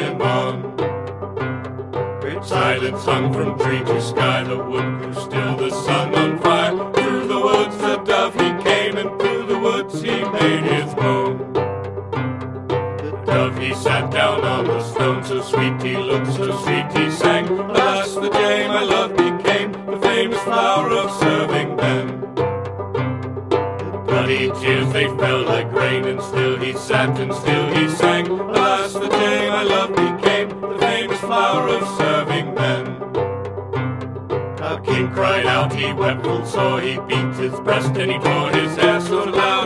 him 0.00 0.20
on. 0.22 0.54
Great 2.20 2.44
silence 2.44 3.04
hung 3.04 3.32
from 3.32 3.58
tree 3.58 3.82
to 3.84 4.00
sky, 4.00 4.42
the 4.44 4.56
wood 4.56 4.88
grew 4.98 5.14
still, 5.14 5.56
the 5.56 5.70
sun 5.70 6.14
on 6.14 6.38
fire. 6.40 6.74
Through 6.94 7.24
the 7.34 7.40
woods 7.48 7.76
the 7.78 7.96
dove 8.10 8.34
he 8.34 8.50
came, 8.68 8.96
and 9.02 9.10
through 9.20 9.44
the 9.46 9.58
woods 9.58 10.00
he 10.00 10.16
made 10.38 10.64
his 10.74 10.92
home. 11.04 11.36
The 13.04 13.12
dove 13.26 13.58
he 13.58 13.74
sat 13.74 14.10
down 14.10 14.44
on 14.44 14.64
the 14.66 14.80
stone, 14.82 15.22
so 15.24 15.40
sweet 15.42 15.82
he 15.82 15.96
looked, 15.96 16.32
so 16.32 16.46
sweet 16.62 16.88
he 16.96 17.10
sang. 17.10 17.46
Alas, 17.48 18.14
the 18.14 18.30
day 18.30 18.68
my 18.68 18.82
love 18.82 19.12
became 19.16 19.72
the 19.72 19.98
famous 20.02 20.40
flower 20.42 20.88
of 20.90 21.10
serving 21.20 21.76
men. 21.76 22.06
Bloody 24.06 24.50
tears 24.60 24.88
they 24.92 25.08
fell 25.20 25.42
like 25.42 25.70
rain, 25.72 26.04
and 26.04 26.20
still 26.22 26.56
he 26.58 26.72
sat, 26.74 27.18
and 27.18 27.32
still 27.34 27.66
he 27.74 27.88
sang. 27.88 28.26
Alas, 28.28 28.79
he 35.00 35.06
cried 35.14 35.46
out, 35.46 35.72
he 35.72 35.92
wept, 35.94 36.24
so 36.46 36.76
he 36.76 36.98
beat 37.08 37.34
his 37.36 37.58
breast 37.60 37.96
and 37.96 38.12
he 38.12 38.18
tore 38.18 38.50
his 38.50 38.76
hair 38.76 39.00
so 39.00 39.24
loud. 39.24 39.59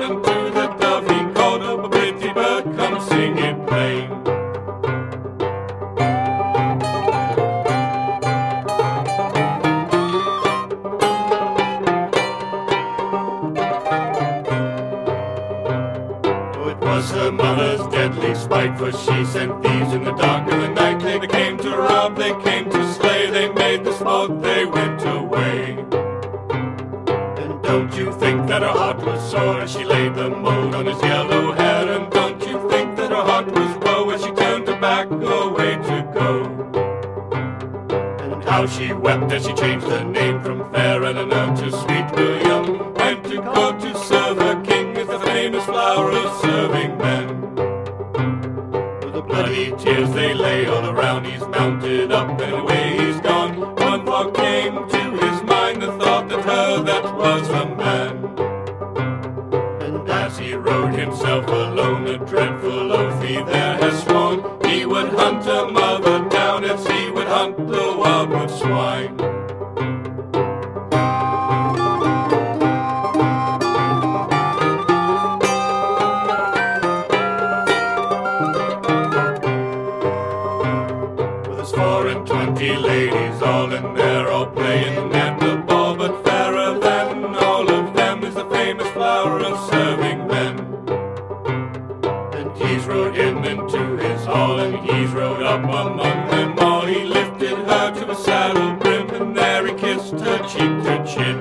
her 100.11 100.39
cheek 100.49 100.75
to 100.85 101.05
chin. 101.07 101.39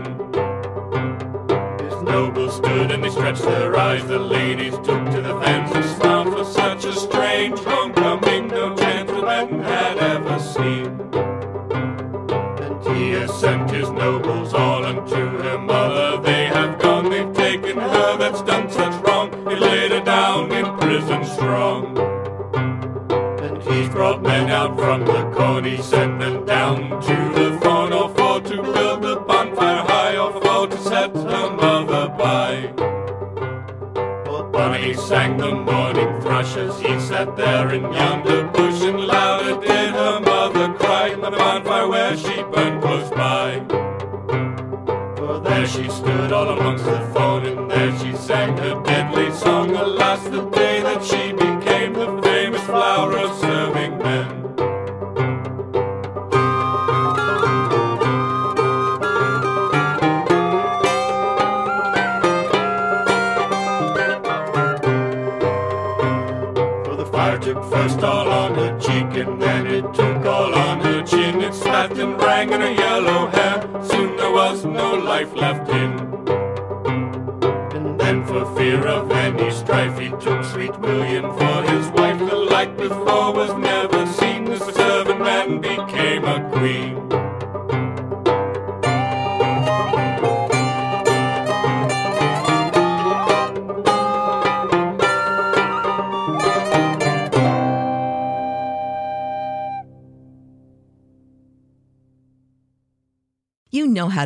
His 1.84 2.02
nobles 2.04 2.56
stood 2.56 2.92
and 2.92 3.04
they 3.04 3.10
stretched 3.10 3.44
their 3.44 3.76
eyes, 3.78 4.06
the 4.06 4.20
ladies 4.20 4.74
took 4.76 5.04
to 5.12 5.22
the 5.22 5.40
fans 5.42 5.72
and 5.76 5.86
smiled 5.86 6.34
for 6.34 6.46
such 6.46 6.86
a 6.86 6.94
strange 6.94 7.60
homecoming. 7.60 8.03